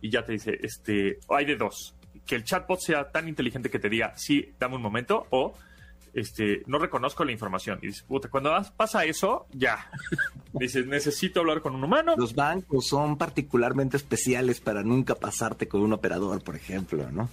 Y 0.02 0.10
ya 0.10 0.26
te 0.26 0.34
dice, 0.34 0.58
este, 0.62 1.20
hay 1.30 1.46
de 1.46 1.56
dos. 1.56 1.96
Que 2.26 2.36
el 2.36 2.44
chatbot 2.44 2.80
sea 2.80 3.12
tan 3.12 3.28
inteligente 3.28 3.70
que 3.70 3.80
te 3.80 3.90
diga, 3.90 4.14
sí, 4.16 4.54
dame 4.60 4.76
un 4.76 4.82
momento, 4.82 5.28
o 5.30 5.54
este, 6.14 6.62
no 6.68 6.78
reconozco 6.78 7.26
la 7.26 7.32
información. 7.32 7.80
Y 7.82 7.88
dices, 7.88 8.04
puta, 8.04 8.30
cuando 8.30 8.56
pasa 8.76 9.04
eso, 9.06 9.48
ya. 9.52 9.90
dices, 10.54 10.86
necesito 10.86 11.40
hablar 11.40 11.62
con 11.62 11.76
un 11.76 11.84
humano. 11.84 12.14
Los 12.18 12.36
bancos 12.36 12.88
son 12.88 13.18
particularmente 13.18 13.98
especiales 13.98 14.62
para 14.62 14.84
nunca 14.84 15.16
pasarte 15.16 15.68
con 15.68 15.82
un 15.82 15.94
operador, 15.94 16.44
por 16.44 16.56
ejemplo, 16.56 17.10
¿no? 17.12 17.30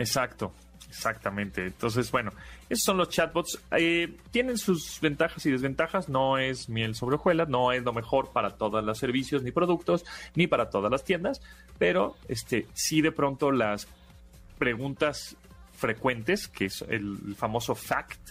Exacto, 0.00 0.54
exactamente. 0.88 1.66
Entonces, 1.66 2.10
bueno, 2.10 2.32
esos 2.70 2.84
son 2.84 2.96
los 2.96 3.10
chatbots. 3.10 3.60
Eh, 3.76 4.16
tienen 4.30 4.56
sus 4.56 4.98
ventajas 5.02 5.44
y 5.44 5.50
desventajas. 5.50 6.08
No 6.08 6.38
es 6.38 6.70
miel 6.70 6.94
sobre 6.94 7.16
hojuelas, 7.16 7.50
no 7.50 7.70
es 7.70 7.82
lo 7.84 7.92
mejor 7.92 8.32
para 8.32 8.56
todos 8.56 8.82
los 8.82 8.96
servicios 8.96 9.42
ni 9.42 9.52
productos, 9.52 10.06
ni 10.34 10.46
para 10.46 10.70
todas 10.70 10.90
las 10.90 11.04
tiendas, 11.04 11.42
pero 11.78 12.16
este, 12.28 12.66
sí 12.72 13.02
de 13.02 13.12
pronto 13.12 13.52
las 13.52 13.88
preguntas 14.58 15.36
frecuentes, 15.74 16.48
que 16.48 16.64
es 16.66 16.82
el 16.88 17.34
famoso 17.36 17.74
FACT 17.74 18.30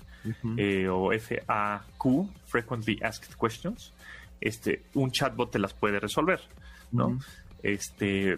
eh, 0.57 0.87
o 0.89 1.11
FAQ, 1.11 2.29
Frequently 2.45 2.99
Asked 3.03 3.35
Questions, 3.39 3.93
este, 4.41 4.85
un 4.95 5.11
chatbot 5.11 5.51
te 5.51 5.59
las 5.59 5.73
puede 5.73 5.99
resolver, 5.99 6.41
¿no? 6.91 7.19
Este 7.61 8.37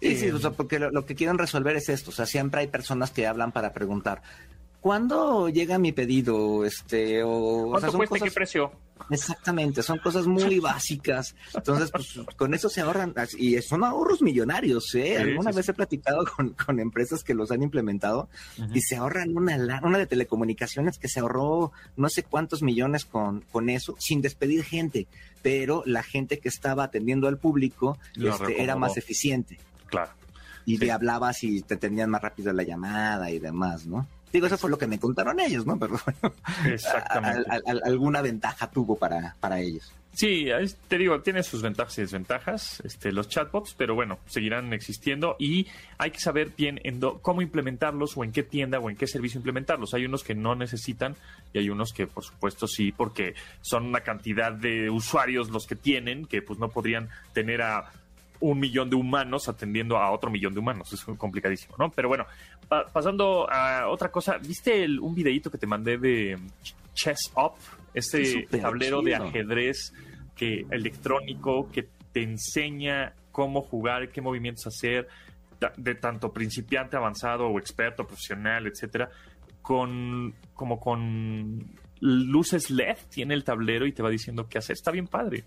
Sí, 0.00 0.16
sí, 0.16 0.30
o 0.30 0.38
sea, 0.38 0.50
porque 0.50 0.78
lo, 0.78 1.06
que 1.06 1.14
quieren 1.14 1.38
resolver 1.38 1.76
es 1.76 1.88
esto. 1.88 2.10
O 2.10 2.12
sea, 2.12 2.26
siempre 2.26 2.60
hay 2.60 2.66
personas 2.66 3.10
que 3.10 3.26
hablan 3.26 3.52
para 3.52 3.72
preguntar, 3.72 4.22
¿cuándo 4.80 5.48
llega 5.48 5.78
mi 5.78 5.92
pedido? 5.92 6.64
Este, 6.64 7.22
o, 7.22 7.68
¿Cuánto 7.70 7.92
cuesta 7.92 8.18
qué 8.20 8.30
precio? 8.30 8.72
Exactamente, 9.08 9.82
son 9.82 9.98
cosas 9.98 10.26
muy 10.26 10.58
básicas. 10.60 11.34
Entonces, 11.54 11.90
pues 11.90 12.20
con 12.36 12.54
eso 12.54 12.68
se 12.68 12.80
ahorran, 12.80 13.14
y 13.38 13.60
son 13.62 13.84
ahorros 13.84 14.22
millonarios, 14.22 14.94
¿eh? 14.94 15.16
Alguna 15.18 15.52
vez 15.52 15.68
he 15.68 15.74
platicado 15.74 16.24
con, 16.26 16.80
empresas 16.80 17.24
que 17.24 17.34
los 17.34 17.50
han 17.50 17.62
implementado 17.62 18.28
y 18.72 18.80
se 18.80 18.96
ahorran 18.96 19.36
una, 19.36 19.80
una 19.82 19.98
de 19.98 20.06
telecomunicaciones 20.06 20.98
que 20.98 21.08
se 21.08 21.20
ahorró 21.20 21.72
no 21.96 22.08
sé 22.08 22.22
cuántos 22.22 22.62
millones 22.62 23.04
con, 23.04 23.40
con 23.52 23.68
eso, 23.68 23.96
sin 23.98 24.22
despedir 24.22 24.64
gente, 24.64 25.08
pero 25.42 25.82
la 25.86 26.02
gente 26.02 26.38
que 26.38 26.48
estaba 26.48 26.84
atendiendo 26.84 27.28
al 27.28 27.38
público 27.38 27.98
este, 28.16 28.62
era 28.62 28.76
más 28.76 28.96
eficiente. 28.96 29.58
Claro. 29.90 30.10
Y 30.64 30.78
te 30.78 30.92
hablabas 30.92 31.42
y 31.42 31.62
te 31.62 31.76
tenían 31.76 32.10
más 32.10 32.22
rápido 32.22 32.52
la 32.52 32.62
llamada 32.62 33.30
y 33.30 33.38
demás, 33.38 33.86
¿no? 33.86 34.06
Digo, 34.32 34.46
eso 34.46 34.58
fue 34.58 34.70
lo 34.70 34.78
que 34.78 34.86
me 34.86 34.98
contaron 35.00 35.40
ellos, 35.40 35.66
¿no? 35.66 35.78
Pero 35.78 35.98
bueno, 36.04 36.34
Exactamente. 36.66 37.50
alguna 37.84 38.22
ventaja 38.22 38.70
tuvo 38.70 38.96
para, 38.96 39.34
para 39.40 39.60
ellos. 39.60 39.92
Sí, 40.12 40.48
te 40.88 40.98
digo, 40.98 41.20
tiene 41.22 41.42
sus 41.42 41.62
ventajas 41.62 41.96
y 41.98 42.02
desventajas 42.02 42.82
este, 42.84 43.12
los 43.12 43.28
chatbots, 43.28 43.74
pero 43.74 43.94
bueno, 43.94 44.18
seguirán 44.26 44.72
existiendo 44.72 45.36
y 45.38 45.68
hay 45.98 46.10
que 46.10 46.18
saber 46.18 46.50
bien 46.56 46.80
en 46.82 47.00
cómo 47.22 47.42
implementarlos 47.42 48.16
o 48.16 48.24
en 48.24 48.32
qué 48.32 48.42
tienda 48.42 48.80
o 48.80 48.90
en 48.90 48.96
qué 48.96 49.06
servicio 49.06 49.38
implementarlos. 49.38 49.94
Hay 49.94 50.04
unos 50.04 50.24
que 50.24 50.34
no 50.34 50.56
necesitan 50.56 51.14
y 51.52 51.60
hay 51.60 51.70
unos 51.70 51.92
que 51.92 52.08
por 52.08 52.24
supuesto 52.24 52.66
sí, 52.66 52.90
porque 52.90 53.34
son 53.60 53.86
una 53.86 54.00
cantidad 54.00 54.52
de 54.52 54.90
usuarios 54.90 55.48
los 55.50 55.66
que 55.66 55.76
tienen 55.76 56.26
que 56.26 56.42
pues 56.42 56.58
no 56.58 56.70
podrían 56.70 57.08
tener 57.32 57.62
a 57.62 57.92
un 58.40 58.58
millón 58.58 58.88
de 58.90 58.96
humanos 58.96 59.48
atendiendo 59.48 59.96
a 59.96 60.10
otro 60.10 60.30
millón 60.30 60.54
de 60.54 60.60
humanos. 60.60 60.92
Es 60.92 61.04
complicadísimo, 61.16 61.76
¿no? 61.78 61.90
Pero 61.90 62.08
bueno, 62.08 62.26
pasando 62.92 63.48
a 63.50 63.88
otra 63.88 64.10
cosa, 64.10 64.38
¿viste 64.38 64.86
un 64.98 65.14
videito 65.14 65.50
que 65.50 65.58
te 65.58 65.66
mandé 65.66 65.98
de 65.98 66.38
Chess 66.94 67.32
Up? 67.36 67.54
Este 67.92 68.46
tablero 68.46 69.02
de 69.02 69.16
ajedrez 69.16 69.92
que 70.34 70.64
electrónico 70.70 71.68
que 71.70 71.88
te 72.12 72.22
enseña 72.22 73.14
cómo 73.30 73.62
jugar, 73.62 74.10
qué 74.10 74.20
movimientos 74.20 74.66
hacer, 74.66 75.08
de 75.76 75.94
tanto 75.96 76.32
principiante, 76.32 76.96
avanzado 76.96 77.46
o 77.46 77.58
experto, 77.58 78.06
profesional, 78.06 78.66
etcétera, 78.66 79.10
con 79.60 80.34
como 80.54 80.80
con 80.80 81.66
luces 82.00 82.70
LED 82.70 82.96
tiene 83.10 83.34
el 83.34 83.44
tablero 83.44 83.86
y 83.86 83.92
te 83.92 84.02
va 84.02 84.08
diciendo 84.08 84.48
qué 84.48 84.58
hacer. 84.58 84.74
Está 84.74 84.90
bien 84.90 85.06
padre 85.06 85.44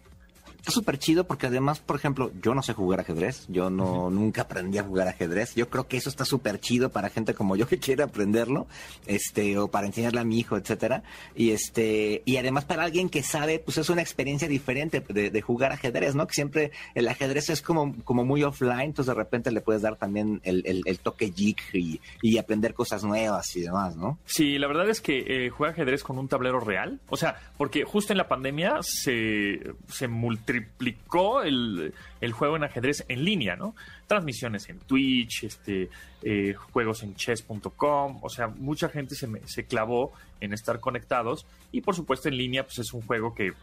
está 0.63 0.71
súper 0.71 0.97
chido 0.97 1.25
porque 1.25 1.47
además, 1.47 1.81
por 1.81 1.97
ejemplo, 1.97 2.31
yo 2.41 2.55
no 2.55 2.63
sé 2.63 2.71
jugar 2.71 3.01
ajedrez, 3.01 3.45
yo 3.49 3.69
no 3.69 4.09
nunca 4.09 4.43
aprendí 4.43 4.77
a 4.77 4.83
jugar 4.83 5.09
ajedrez. 5.09 5.55
Yo 5.55 5.69
creo 5.69 5.89
que 5.89 5.97
eso 5.97 6.07
está 6.07 6.23
súper 6.23 6.57
chido 6.61 6.89
para 6.89 7.09
gente 7.09 7.33
como 7.33 7.57
yo 7.57 7.67
que 7.67 7.79
quiere 7.79 8.01
aprenderlo, 8.03 8.67
este, 9.05 9.57
o 9.57 9.67
para 9.67 9.87
enseñarle 9.87 10.21
a 10.21 10.23
mi 10.23 10.39
hijo, 10.39 10.55
etcétera. 10.55 11.03
Y 11.35 11.51
este, 11.51 12.21
y 12.23 12.37
además 12.37 12.63
para 12.63 12.83
alguien 12.83 13.09
que 13.09 13.23
sabe, 13.23 13.59
pues 13.59 13.77
es 13.77 13.89
una 13.89 14.01
experiencia 14.01 14.47
diferente 14.47 15.01
de, 15.01 15.41
jugar 15.41 15.73
ajedrez, 15.73 16.15
¿no? 16.15 16.25
Que 16.27 16.33
siempre 16.33 16.71
el 16.95 17.09
ajedrez 17.09 17.49
es 17.49 17.61
como, 17.61 17.93
como 18.05 18.23
muy 18.23 18.43
offline, 18.43 18.83
entonces 18.83 19.13
de 19.13 19.21
repente 19.21 19.51
le 19.51 19.59
puedes 19.59 19.81
dar 19.81 19.97
también 19.97 20.39
el, 20.45 20.63
el, 20.85 20.99
toque 20.99 21.33
geek 21.35 21.61
y, 21.73 21.99
y, 22.21 22.37
aprender 22.37 22.73
cosas 22.73 23.03
nuevas 23.03 23.53
y 23.57 23.61
demás, 23.61 23.97
¿no? 23.97 24.17
Sí, 24.25 24.57
la 24.57 24.67
verdad 24.67 24.89
es 24.89 25.01
que 25.01 25.25
eh, 25.27 25.49
juega 25.49 25.73
ajedrez 25.73 26.03
con 26.03 26.17
un 26.17 26.29
tablero 26.29 26.61
real, 26.61 27.01
o 27.09 27.17
sea, 27.17 27.41
porque 27.57 27.83
justo 27.83 28.13
en 28.13 28.17
la 28.17 28.29
pandemia 28.29 28.77
se, 28.81 29.59
se 29.89 30.07
multi 30.07 30.52
triplicó 30.53 31.41
el, 31.41 31.93
juego 32.31 32.55
en 32.57 32.63
ajedrez 32.63 33.03
en 33.07 33.25
línea, 33.25 33.55
¿no? 33.55 33.75
Transmisiones 34.05 34.69
en 34.69 34.77
Twitch, 34.79 35.45
este, 35.45 35.89
eh, 36.21 36.53
juegos 36.53 37.01
en 37.01 37.15
chess.com, 37.15 38.19
o 38.21 38.29
sea, 38.29 38.49
mucha 38.49 38.87
gente 38.89 39.15
se, 39.15 39.27
se 39.45 39.65
clavó 39.65 40.13
en 40.39 40.53
estar 40.53 40.79
conectados 40.79 41.47
y 41.71 41.81
por 41.81 41.95
supuesto 41.95 42.29
en 42.29 42.37
línea 42.37 42.63
pues 42.63 42.77
es 42.77 42.93
un 42.93 43.01
juego 43.01 43.33
que 43.33 43.53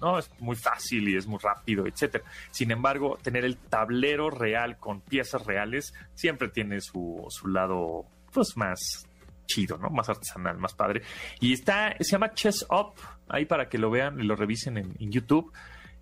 no 0.00 0.18
es 0.18 0.28
muy 0.40 0.56
fácil 0.56 1.08
y 1.08 1.16
es 1.16 1.28
muy 1.28 1.38
rápido, 1.38 1.86
etcétera. 1.86 2.24
Sin 2.50 2.72
embargo, 2.72 3.18
tener 3.22 3.44
el 3.44 3.56
tablero 3.56 4.28
real 4.28 4.78
con 4.78 5.00
piezas 5.00 5.46
reales 5.46 5.94
siempre 6.14 6.48
tiene 6.48 6.80
su, 6.80 7.24
su 7.28 7.46
lado 7.46 8.04
pues 8.32 8.56
más 8.56 9.06
chido, 9.46 9.78
¿no? 9.78 9.88
Más 9.90 10.08
artesanal, 10.08 10.58
más 10.58 10.74
padre. 10.74 11.02
Y 11.40 11.52
está, 11.52 11.94
se 12.00 12.12
llama 12.12 12.34
Chess 12.34 12.66
Up, 12.68 12.94
ahí 13.28 13.46
para 13.46 13.68
que 13.68 13.78
lo 13.78 13.90
vean 13.90 14.20
y 14.20 14.24
lo 14.24 14.36
revisen 14.36 14.76
en, 14.76 14.94
en 14.98 15.10
YouTube. 15.10 15.52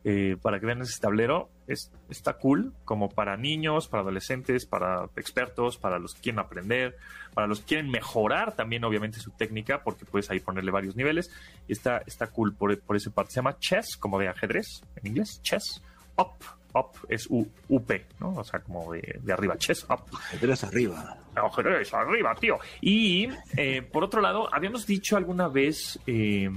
Eh, 0.07 0.37
para 0.43 0.61
que 0.61 0.67
vean 0.67 0.83
ese 0.83 1.01
tablero. 1.01 1.49
Es, 1.67 1.91
está 2.11 2.35
cool, 2.35 2.75
como 2.85 3.09
para 3.09 3.39
niños, 3.39 3.89
para 3.89 4.03
adolescentes, 4.03 4.67
para 4.67 5.09
expertos, 5.17 5.79
para 5.79 5.99
los 5.99 6.15
que 6.15 6.21
quieren 6.21 6.41
aprender, 6.41 6.99
para 7.33 7.47
los 7.47 7.61
que 7.61 7.67
quieren 7.67 7.91
mejorar 7.91 8.55
también, 8.55 8.85
obviamente, 8.85 9.19
su 9.19 9.31
técnica, 9.31 9.83
porque 9.83 10.05
puedes 10.05 10.31
ahí 10.31 10.41
ponerle 10.41 10.71
varios 10.71 10.95
niveles. 10.95 11.31
Está, 11.69 12.03
está 12.07 12.27
cool 12.27 12.55
por, 12.55 12.79
por 12.81 12.97
esa 12.97 13.11
parte. 13.11 13.33
Se 13.33 13.37
llama 13.37 13.59
chess, 13.59 13.97
como 13.97 14.19
de 14.19 14.29
ajedrez 14.29 14.83
en 14.97 15.07
inglés, 15.07 15.41
chess, 15.43 15.83
up. 16.19 16.35
Up 16.77 16.91
es 17.09 17.29
U, 17.31 17.49
UP, 17.69 17.89
¿no? 18.19 18.35
O 18.35 18.43
sea, 18.43 18.59
como 18.59 18.93
de, 18.93 19.33
arriba, 19.33 19.57
chess 19.57 19.85
up. 19.85 20.01
Ajedrez 20.13 20.65
arriba. 20.65 21.19
Ajedrez 21.37 21.95
arriba, 21.95 22.35
tío. 22.35 22.59
Y 22.81 23.29
eh, 23.57 23.81
por 23.81 24.03
otro 24.03 24.21
lado, 24.21 24.53
habíamos 24.53 24.85
dicho 24.85 25.17
alguna 25.17 25.47
vez 25.47 26.01
eh, 26.05 26.51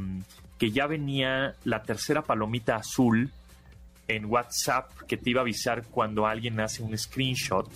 que 0.57 0.71
ya 0.71 0.87
venía 0.87 1.55
la 1.63 1.83
tercera 1.83 2.23
palomita 2.23 2.75
azul 2.75 3.31
en 4.07 4.25
WhatsApp 4.25 4.91
que 5.07 5.17
te 5.17 5.29
iba 5.29 5.41
a 5.41 5.43
avisar 5.43 5.83
cuando 5.85 6.25
alguien 6.25 6.59
hace 6.59 6.81
un 6.81 6.97
screenshot 6.97 7.69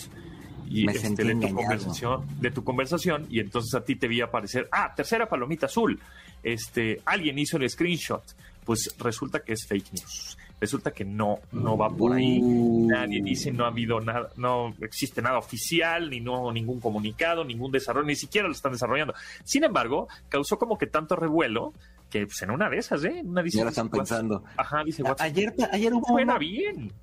y 0.71 0.85
Me 0.85 0.93
este, 0.93 1.25
de 1.25 1.35
tu 1.35 1.53
conversación, 1.53 2.27
de 2.39 2.51
tu 2.51 2.63
conversación, 2.63 3.27
y 3.29 3.41
entonces 3.41 3.73
a 3.75 3.83
ti 3.83 3.97
te 3.97 4.07
vi 4.07 4.21
aparecer, 4.21 4.69
ah, 4.71 4.93
tercera 4.95 5.27
palomita 5.27 5.65
azul. 5.65 5.99
Este, 6.41 7.01
alguien 7.03 7.37
hizo 7.39 7.57
el 7.57 7.69
screenshot. 7.69 8.23
Pues 8.63 8.95
resulta 8.97 9.41
que 9.41 9.53
es 9.53 9.65
fake 9.67 9.91
news. 9.91 10.37
Resulta 10.61 10.91
que 10.91 11.03
no, 11.03 11.39
no 11.51 11.75
va 11.75 11.89
por 11.89 12.13
ahí. 12.13 12.39
Uh. 12.39 12.87
Nadie 12.87 13.19
dice, 13.23 13.51
no 13.51 13.65
ha 13.65 13.69
habido 13.69 13.99
nada, 13.99 14.29
no 14.37 14.75
existe 14.81 15.19
nada 15.19 15.39
oficial, 15.39 16.11
ni 16.11 16.19
no 16.19 16.51
ningún 16.51 16.79
comunicado, 16.79 17.43
ningún 17.43 17.71
desarrollo, 17.71 18.05
ni 18.05 18.15
siquiera 18.15 18.47
lo 18.47 18.53
están 18.53 18.71
desarrollando. 18.71 19.15
Sin 19.43 19.63
embargo, 19.63 20.07
causó 20.29 20.59
como 20.59 20.77
que 20.77 20.85
tanto 20.85 21.15
revuelo 21.15 21.73
que 22.11 22.27
pues, 22.27 22.39
en 22.43 22.51
una 22.51 22.69
de 22.69 22.77
esas, 22.77 23.03
¿eh? 23.05 23.23
Una 23.25 23.41
dice, 23.41 23.57
Ya 23.57 23.63
lo 23.63 23.71
están 23.71 23.89
pensando. 23.89 24.43
Ajá, 24.55 24.83
dice 24.85 25.01
WhatsApp. 25.01 25.21
Ayer, 25.21 25.55
ayer 25.71 25.93
hubo 25.95 26.05
Suena 26.05 26.37
bien. 26.37 26.93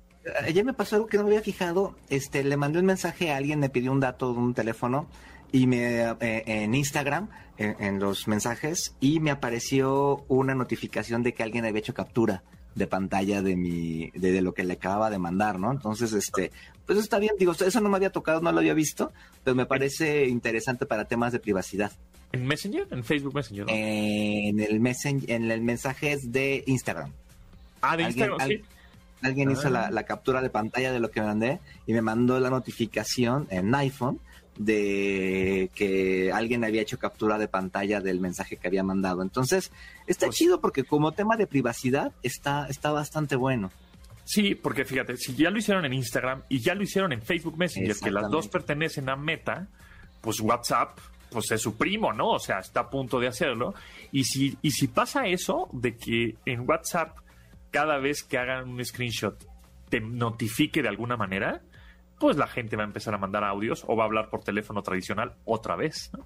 Ayer 0.41 0.63
me 0.63 0.73
pasó 0.73 0.95
algo 0.95 1.07
que 1.07 1.17
no 1.17 1.23
me 1.23 1.31
había 1.31 1.41
fijado. 1.41 1.97
Este, 2.09 2.45
le 2.45 2.55
mandé 2.55 2.79
un 2.79 2.85
mensaje 2.85 3.31
a 3.33 3.35
alguien, 3.35 3.59
me 3.59 3.69
pidió 3.69 3.91
un 3.91 3.99
dato 3.99 4.31
de 4.31 4.39
un 4.39 4.53
teléfono 4.53 5.09
y 5.51 5.67
me 5.67 6.03
eh, 6.21 6.43
en 6.45 6.75
Instagram, 6.75 7.27
en, 7.57 7.75
en 7.79 7.99
los 7.99 8.29
mensajes, 8.29 8.95
y 9.01 9.19
me 9.19 9.31
apareció 9.31 10.23
una 10.29 10.55
notificación 10.55 11.23
de 11.23 11.33
que 11.33 11.43
alguien 11.43 11.65
había 11.65 11.79
hecho 11.79 11.93
captura 11.93 12.41
de 12.75 12.87
pantalla 12.87 13.41
de 13.41 13.55
mi, 13.55 14.09
de, 14.15 14.31
de 14.31 14.41
lo 14.41 14.53
que 14.53 14.63
le 14.63 14.73
acababa 14.73 15.09
de 15.09 15.17
mandar, 15.19 15.59
¿no? 15.59 15.71
Entonces, 15.71 16.13
este, 16.13 16.51
pues 16.85 16.97
está 16.99 17.19
bien, 17.19 17.31
digo, 17.37 17.51
eso 17.53 17.81
no 17.81 17.89
me 17.89 17.97
había 17.97 18.11
tocado, 18.11 18.41
no 18.41 18.51
lo 18.51 18.59
había 18.59 18.73
visto, 18.73 19.11
pero 19.43 19.55
me 19.55 19.65
parece 19.65 20.27
interesante 20.27 20.85
para 20.85 21.05
temas 21.05 21.31
de 21.33 21.39
privacidad. 21.39 21.91
¿En 22.31 22.45
Messenger? 22.45 22.87
¿En 22.91 23.03
Facebook 23.03 23.33
Messenger? 23.33 23.65
¿no? 23.65 23.71
En 23.73 24.59
el 24.59 24.79
messen- 24.79 25.25
en 25.27 25.49
el 25.51 25.61
mensaje 25.61 26.11
es 26.13 26.31
de 26.31 26.63
Instagram. 26.67 27.11
ah, 27.81 27.97
de 27.97 28.03
alguien- 28.05 28.29
Instagram, 28.29 28.41
al- 28.41 28.49
sí. 28.49 28.63
Alguien 29.21 29.51
hizo 29.51 29.67
Ah. 29.67 29.71
la, 29.71 29.91
la 29.91 30.03
captura 30.03 30.41
de 30.41 30.49
pantalla 30.49 30.93
de 30.93 30.99
lo 31.01 31.11
que 31.11 31.21
mandé 31.21 31.59
y 31.85 31.91
me 31.93 32.01
mandó 32.01 32.39
la 32.39 32.49
notificación 32.49 33.47
en 33.49 33.75
iPhone 33.75 34.19
de 34.59 35.71
que 35.73 36.31
alguien 36.33 36.63
había 36.65 36.81
hecho 36.81 36.99
captura 36.99 37.37
de 37.37 37.47
pantalla 37.47 38.01
del 38.01 38.19
mensaje 38.19 38.57
que 38.57 38.67
había 38.67 38.83
mandado. 38.83 39.21
Entonces, 39.23 39.71
está 40.05 40.27
Pues- 40.27 40.35
chido 40.37 40.59
porque 40.61 40.83
como 40.83 41.13
tema 41.13 41.37
de 41.37 41.47
privacidad 41.47 42.11
está, 42.23 42.67
está 42.69 42.91
bastante 42.91 43.35
bueno. 43.37 43.71
Sí, 44.25 44.53
porque 44.53 44.85
fíjate, 44.85 45.17
si 45.17 45.33
ya 45.33 45.49
lo 45.49 45.57
hicieron 45.57 45.85
en 45.85 45.93
Instagram 45.93 46.43
y 46.49 46.59
ya 46.59 46.75
lo 46.75 46.83
hicieron 46.83 47.13
en 47.13 47.21
Facebook 47.21 47.57
Messenger, 47.57 47.95
que 47.95 48.11
las 48.11 48.29
dos 48.29 48.47
pertenecen 48.49 49.09
a 49.09 49.15
Meta, 49.15 49.67
pues 50.21 50.39
WhatsApp, 50.41 50.99
pues 51.31 51.49
es 51.51 51.61
su 51.61 51.75
primo, 51.77 52.11
¿no? 52.13 52.31
O 52.31 52.39
sea, 52.39 52.59
está 52.59 52.81
a 52.81 52.89
punto 52.89 53.19
de 53.19 53.27
hacerlo. 53.27 53.73
Y 54.11 54.25
si, 54.25 54.57
y 54.61 54.71
si 54.71 54.87
pasa 54.87 55.25
eso, 55.25 55.69
de 55.71 55.95
que 55.95 56.35
en 56.45 56.69
WhatsApp, 56.69 57.17
cada 57.71 57.97
vez 57.97 58.23
que 58.23 58.37
hagan 58.37 58.69
un 58.69 58.83
screenshot, 58.85 59.35
te 59.89 59.99
notifique 60.01 60.81
de 60.83 60.89
alguna 60.89 61.17
manera, 61.17 61.61
pues 62.19 62.37
la 62.37 62.47
gente 62.47 62.75
va 62.75 62.83
a 62.83 62.85
empezar 62.85 63.13
a 63.13 63.17
mandar 63.17 63.43
audios 63.43 63.83
o 63.87 63.95
va 63.95 64.03
a 64.03 64.05
hablar 64.05 64.29
por 64.29 64.43
teléfono 64.43 64.83
tradicional 64.83 65.35
otra 65.45 65.75
vez, 65.75 66.11
¿no? 66.15 66.25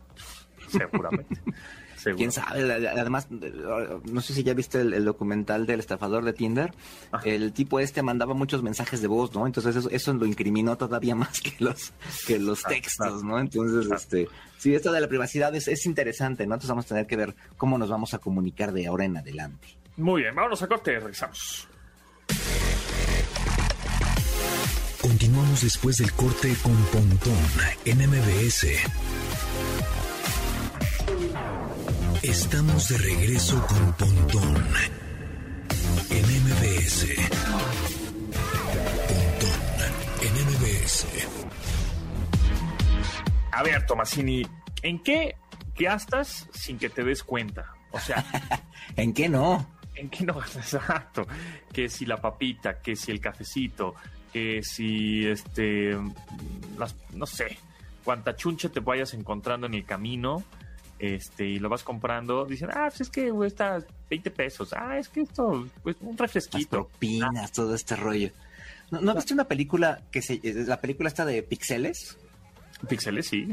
Seguramente. 0.68 1.42
Seguro. 1.96 2.18
¿Quién 2.18 2.32
sabe? 2.34 2.90
Además, 2.90 3.30
no 3.32 4.20
sé 4.20 4.34
si 4.34 4.44
ya 4.44 4.54
viste 4.54 4.82
el, 4.82 4.94
el 4.94 5.06
documental 5.06 5.66
del 5.66 5.80
estafador 5.80 6.26
de 6.26 6.34
Tinder. 6.34 6.74
Ajá. 7.14 7.30
El 7.30 7.54
tipo 7.54 7.80
este 7.80 8.02
mandaba 8.02 8.34
muchos 8.34 8.62
mensajes 8.62 9.02
de 9.02 9.08
voz, 9.08 9.34
¿no? 9.34 9.48
Entonces 9.48 9.74
eso, 9.78 9.90
eso 9.90 10.14
lo 10.14 10.26
incriminó 10.26 10.78
todavía 10.78 11.16
más 11.16 11.40
que 11.40 11.56
los, 11.60 11.94
que 12.28 12.40
los 12.40 12.62
textos. 12.64 13.24
¿no? 13.24 13.40
Entonces, 13.40 13.90
este, 13.90 14.28
sí, 14.58 14.76
esto 14.76 14.92
de 14.92 15.00
la 15.00 15.08
privacidad 15.08 15.56
es, 15.56 15.70
es 15.70 15.86
interesante, 15.86 16.46
¿no? 16.46 16.56
Entonces 16.56 16.70
vamos 16.70 16.86
a 16.88 16.90
tener 16.90 17.08
que 17.08 17.16
ver 17.16 17.36
cómo 17.56 17.78
nos 17.78 17.90
vamos 17.90 18.14
a 18.14 18.18
comunicar 18.18 18.74
de 18.74 18.88
ahora 18.88 19.06
en 19.06 19.16
adelante. 19.16 19.70
Muy 19.96 20.24
bien, 20.24 20.36
vámonos 20.36 20.62
a 20.62 20.68
corte, 20.68 21.00
regresamos. 21.00 21.70
Continuamos 25.14 25.62
después 25.62 25.98
del 25.98 26.12
corte 26.14 26.56
con 26.64 26.76
Pontón 26.86 27.38
en 27.86 28.00
MBS. 28.00 28.66
Estamos 32.24 32.90
de 32.90 32.98
regreso 32.98 33.64
con 33.68 33.94
Pontón 33.94 34.56
en 36.10 36.26
MBS. 36.26 37.06
Pontón 39.08 39.92
en 40.24 40.34
MBS. 40.48 41.06
A 43.52 43.62
ver, 43.62 43.86
Tomasini, 43.86 44.48
¿en 44.82 44.98
qué 45.04 45.36
gastas 45.78 46.50
sin 46.56 46.80
que 46.80 46.90
te 46.90 47.04
des 47.04 47.24
cuenta? 47.24 47.76
O 47.92 48.00
sea, 48.00 48.26
¿En 48.96 49.14
qué 49.14 49.30
no? 49.30 49.78
¿en 49.94 50.10
qué 50.10 50.26
no 50.26 50.34
gastas? 50.34 50.74
Exacto. 50.74 51.28
Que 51.72 51.88
si 51.88 52.08
la 52.08 52.18
papita, 52.18 52.82
que 52.82 52.96
si 52.96 53.12
el 53.12 53.22
cafecito, 53.22 53.94
que 54.34 54.62
si 54.64 55.26
este, 55.28 55.96
las, 56.78 56.96
no 57.14 57.26
sé, 57.26 57.58
cuánta 58.04 58.36
chunche 58.36 58.68
te 58.70 58.80
vayas 58.82 59.14
encontrando 59.14 59.68
en 59.68 59.76
el 59.76 59.86
camino, 59.86 60.44
este, 61.00 61.46
y 61.46 61.60
lo 61.60 61.70
vas 61.70 61.84
comprando, 61.84 62.46
dicen, 62.46 62.70
ah, 62.74 62.86
pues 62.90 63.02
es 63.02 63.10
que 63.10 63.30
cuesta 63.30 63.80
20 64.10 64.32
pesos, 64.32 64.74
ah, 64.74 64.98
es 64.98 65.08
que 65.10 65.22
esto, 65.22 65.68
pues 65.84 65.96
un 66.02 66.10
Las 66.12 66.20
refresquito. 66.20 66.70
propinas, 66.70 67.52
todo 67.52 67.76
este 67.76 67.96
rollo. 67.96 68.30
¿No, 68.92 69.02
¿no 69.02 69.16
viste 69.16 69.34
una 69.34 69.46
película 69.46 70.02
que 70.12 70.22
se, 70.22 70.36
eh, 70.44 70.64
la 70.68 70.80
película 70.82 71.08
esta 71.10 71.26
de 71.26 71.44
Pixeles? 71.44 72.18
Pixeles, 72.90 73.28
sí. 73.28 73.48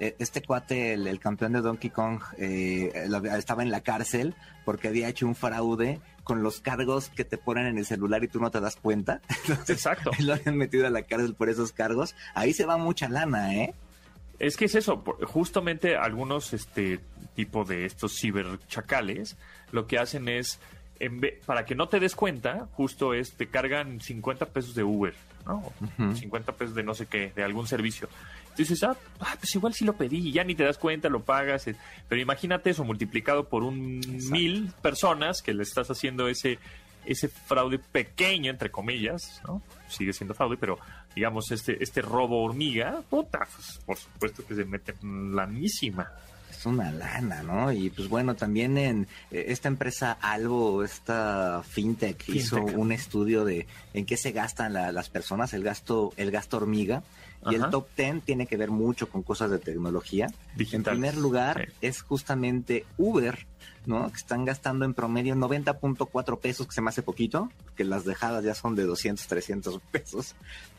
Eh, 0.00 0.16
Este 0.18 0.40
cuate, 0.42 0.94
el, 0.94 1.06
el 1.06 1.18
campeón 1.20 1.52
de 1.52 1.60
Donkey 1.60 1.90
Kong, 1.90 2.20
eh, 2.38 2.90
estaba 3.36 3.62
en 3.62 3.70
la 3.70 3.82
cárcel 3.82 4.34
porque 4.64 4.88
había 4.88 5.08
hecho 5.08 5.26
un 5.26 5.34
fraude 5.34 6.00
con 6.24 6.42
los 6.42 6.60
cargos 6.60 7.08
que 7.10 7.24
te 7.24 7.36
ponen 7.38 7.66
en 7.66 7.78
el 7.78 7.86
celular 7.86 8.22
y 8.24 8.28
tú 8.28 8.40
no 8.40 8.50
te 8.50 8.60
das 8.60 8.76
cuenta. 8.76 9.20
Entonces, 9.46 9.70
Exacto. 9.70 10.10
lo 10.20 10.34
habían 10.34 10.56
metido 10.56 10.86
a 10.86 10.90
la 10.90 11.02
cárcel 11.02 11.34
por 11.34 11.48
esos 11.48 11.72
cargos. 11.72 12.14
Ahí 12.34 12.52
se 12.52 12.64
va 12.66 12.76
mucha 12.76 13.08
lana, 13.08 13.54
¿eh? 13.54 13.74
Es 14.38 14.56
que 14.56 14.64
es 14.64 14.74
eso, 14.74 15.04
justamente 15.26 15.96
algunos 15.96 16.52
este 16.52 16.98
tipo 17.36 17.64
de 17.64 17.84
estos 17.86 18.18
ciberchacales 18.18 19.36
lo 19.70 19.86
que 19.86 19.98
hacen 19.98 20.28
es, 20.28 20.58
en 20.98 21.20
ve- 21.20 21.40
para 21.46 21.64
que 21.64 21.74
no 21.74 21.88
te 21.88 22.00
des 22.00 22.14
cuenta, 22.16 22.66
justo 22.72 23.14
es, 23.14 23.32
te 23.34 23.46
cargan 23.48 24.00
50 24.00 24.46
pesos 24.46 24.74
de 24.74 24.82
Uber, 24.84 25.14
¿no? 25.46 25.72
Ujú. 25.80 26.16
50 26.16 26.52
pesos 26.56 26.74
de 26.74 26.82
no 26.82 26.94
sé 26.94 27.06
qué, 27.06 27.32
de 27.36 27.44
algún 27.44 27.66
servicio. 27.66 28.08
Dices, 28.56 28.82
ah, 28.82 28.96
ah, 29.20 29.34
pues 29.38 29.54
igual 29.54 29.72
sí 29.74 29.84
lo 29.84 29.94
pedí, 29.94 30.30
ya 30.32 30.44
ni 30.44 30.54
te 30.54 30.64
das 30.64 30.78
cuenta, 30.78 31.08
lo 31.08 31.22
pagas. 31.22 31.66
eh. 31.68 31.76
Pero 32.08 32.20
imagínate 32.20 32.70
eso 32.70 32.84
multiplicado 32.84 33.48
por 33.48 33.62
un 33.62 34.00
Exacto. 34.04 34.30
mil 34.30 34.72
personas 34.82 35.40
que 35.42 35.54
le 35.54 35.62
estás 35.62 35.90
haciendo 35.90 36.28
ese, 36.28 36.58
ese 37.06 37.28
fraude 37.28 37.78
pequeño, 37.78 38.50
entre 38.50 38.70
comillas, 38.70 39.40
¿no? 39.46 39.62
Sigue 39.88 40.12
siendo 40.12 40.34
fraude, 40.34 40.56
pero 40.58 40.78
digamos, 41.14 41.50
este, 41.50 41.82
este 41.82 42.02
robo 42.02 42.42
hormiga, 42.44 43.02
puta, 43.08 43.40
pues, 43.56 43.80
por 43.86 43.96
supuesto 43.96 44.44
que 44.46 44.54
se 44.54 44.64
mete 44.64 44.94
lanísima. 45.02 46.10
Es 46.50 46.66
una 46.66 46.92
lana, 46.92 47.42
¿no? 47.42 47.72
Y 47.72 47.90
pues 47.90 48.08
bueno, 48.08 48.34
también 48.36 48.76
en 48.78 49.08
eh, 49.30 49.46
esta 49.48 49.68
empresa 49.68 50.12
Albo, 50.20 50.84
esta 50.84 51.62
fintech, 51.68 52.28
hizo 52.28 52.56
Fintech. 52.58 52.78
un 52.78 52.92
estudio 52.92 53.44
de 53.44 53.66
en 53.94 54.04
qué 54.06 54.16
se 54.16 54.32
gastan 54.32 54.74
la- 54.74 54.92
las 54.92 55.08
personas, 55.08 55.54
el 55.54 55.64
gasto, 55.64 56.12
el 56.16 56.30
gasto 56.30 56.58
hormiga. 56.58 57.02
Y 57.50 57.54
el 57.56 57.68
top 57.70 57.88
10 57.96 58.22
tiene 58.24 58.46
que 58.46 58.56
ver 58.56 58.70
mucho 58.70 59.08
con 59.08 59.22
cosas 59.22 59.50
de 59.50 59.58
tecnología. 59.58 60.28
En 60.58 60.82
primer 60.84 61.16
lugar 61.16 61.68
Sí. 61.68 61.76
es 61.80 62.02
justamente 62.02 62.84
Uber, 62.98 63.46
¿no? 63.86 64.08
Que 64.10 64.16
están 64.16 64.44
gastando 64.44 64.84
en 64.84 64.94
promedio 64.94 65.34
90.4 65.34 66.38
pesos, 66.38 66.66
que 66.68 66.72
se 66.72 66.80
me 66.82 66.90
hace 66.90 67.02
poquito, 67.02 67.50
que 67.74 67.84
las 67.84 68.04
dejadas 68.04 68.44
ya 68.44 68.54
son 68.54 68.74
de 68.76 68.84
200, 68.84 69.26
300 69.26 69.80
pesos. 69.90 70.34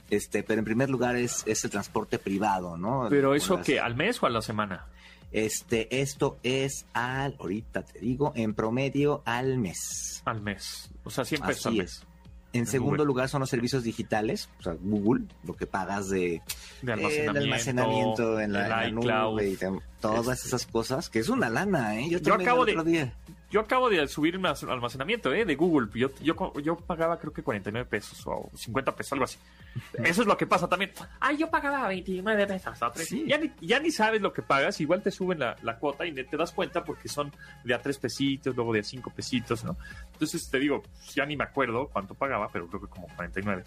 Este, 0.09 0.43
pero 0.43 0.59
en 0.59 0.65
primer 0.65 0.89
lugar 0.89 1.15
es, 1.15 1.43
es 1.47 1.63
el 1.65 1.71
transporte 1.71 2.19
privado, 2.19 2.77
¿no? 2.77 3.07
Pero 3.09 3.35
eso 3.35 3.57
las- 3.57 3.65
que 3.65 3.79
al 3.79 3.95
mes 3.95 4.21
o 4.21 4.25
a 4.27 4.29
la 4.29 4.41
semana. 4.41 4.85
Este, 5.31 6.01
esto 6.01 6.37
es 6.43 6.85
al, 6.93 7.35
ahorita 7.39 7.81
te 7.81 7.99
digo, 7.99 8.31
en 8.35 8.53
promedio 8.53 9.23
al 9.25 9.57
mes. 9.57 10.21
Al 10.25 10.41
mes. 10.41 10.91
O 11.03 11.09
sea, 11.09 11.25
100 11.25 11.41
pesos 11.41 11.65
Así 11.65 11.79
al 11.79 11.85
es. 11.85 11.99
mes. 11.99 12.07
En 12.07 12.12
En 12.53 12.67
segundo 12.67 12.97
Google. 12.97 13.05
lugar 13.07 13.29
son 13.29 13.39
los 13.41 13.49
servicios 13.49 13.83
digitales, 13.83 14.47
o 14.59 14.63
sea, 14.63 14.75
Google, 14.79 15.25
lo 15.43 15.55
que 15.55 15.65
pagas 15.65 16.09
de 16.09 16.41
De 16.83 16.93
el 16.93 17.35
almacenamiento. 17.37 18.39
en 18.39 18.53
la, 18.53 18.87
en 18.87 18.95
nube 18.95 19.49
y 19.49 19.57
todas 19.99 20.37
Este. 20.37 20.47
esas 20.49 20.65
cosas, 20.67 21.09
que 21.09 21.19
es 21.19 21.29
una 21.29 21.49
lana, 21.49 21.99
¿eh? 21.99 22.09
Yo, 22.09 22.19
Yo 22.19 22.35
acabo 22.35 22.63
de- 22.65 22.83
día. 22.83 23.13
Yo 23.53 23.59
acabo 23.59 23.87
de 23.87 24.07
subir 24.07 24.39
mi 24.39 24.47
almacenamiento 24.47 25.31
¿eh? 25.31 25.45
de 25.45 25.53
Google. 25.53 25.87
Yo, 25.93 26.09
yo, 26.23 26.75
pagaba 26.75 27.19
creo 27.19 27.31
que 27.31 27.43
49 27.43 27.87
pesos 27.87 28.23
o 28.25 28.49
50 28.51 28.95
pesos, 28.95 29.13
algo 29.13 29.25
así. 29.25 29.37
Eso 30.03 30.23
es 30.23 30.27
lo 30.27 30.35
que 30.35 30.47
pasa 30.47 30.67
también. 30.67 30.91
Ay, 31.19 31.37
yo 31.37 31.51
pagaba 31.51 31.87
29 31.87 32.47
pesos. 32.47 32.81
a 32.81 32.91
tres. 32.91 33.09
Sí. 33.09 33.25
Ya, 33.27 33.37
ni, 33.37 33.51
ya 33.61 33.79
ni 33.79 33.91
sabes 33.91 34.23
lo 34.23 34.33
que 34.33 34.41
pagas. 34.41 34.81
Igual 34.81 35.03
te 35.03 35.11
suben 35.11 35.37
la, 35.37 35.55
la 35.61 35.77
cuota 35.77 36.03
y 36.03 36.13
te 36.13 36.35
das 36.35 36.51
cuenta 36.51 36.83
porque 36.83 37.07
son 37.07 37.31
de 37.63 37.75
a 37.75 37.79
3 37.79 37.95
pesitos, 37.99 38.55
luego 38.55 38.73
de 38.73 38.79
a 38.79 38.83
5 38.83 39.11
pesitos, 39.11 39.63
¿no? 39.63 39.77
Entonces 40.13 40.49
te 40.49 40.57
digo, 40.57 40.81
ya 41.13 41.23
ni 41.27 41.37
me 41.37 41.43
acuerdo 41.43 41.89
cuánto 41.93 42.15
pagaba, 42.15 42.49
pero 42.51 42.65
creo 42.65 42.81
que 42.81 42.87
como 42.87 43.07
49 43.15 43.65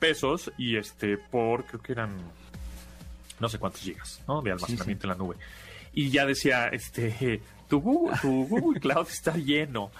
pesos 0.00 0.50
y 0.58 0.76
este 0.76 1.18
por, 1.18 1.66
creo 1.66 1.80
que 1.80 1.92
eran 1.92 2.16
no 3.38 3.48
sé 3.48 3.60
cuántos 3.60 3.82
gigas, 3.82 4.24
¿no? 4.26 4.42
De 4.42 4.50
almacenamiento 4.50 5.06
en 5.06 5.10
la 5.10 5.14
nube. 5.14 5.36
Y 5.92 6.10
ya 6.10 6.26
decía, 6.26 6.66
este, 6.66 7.40
tu 7.68 7.80
Google, 7.80 8.16
tu 8.20 8.46
Google 8.46 8.80
Cloud 8.80 9.08
está 9.10 9.36
lleno. 9.36 9.90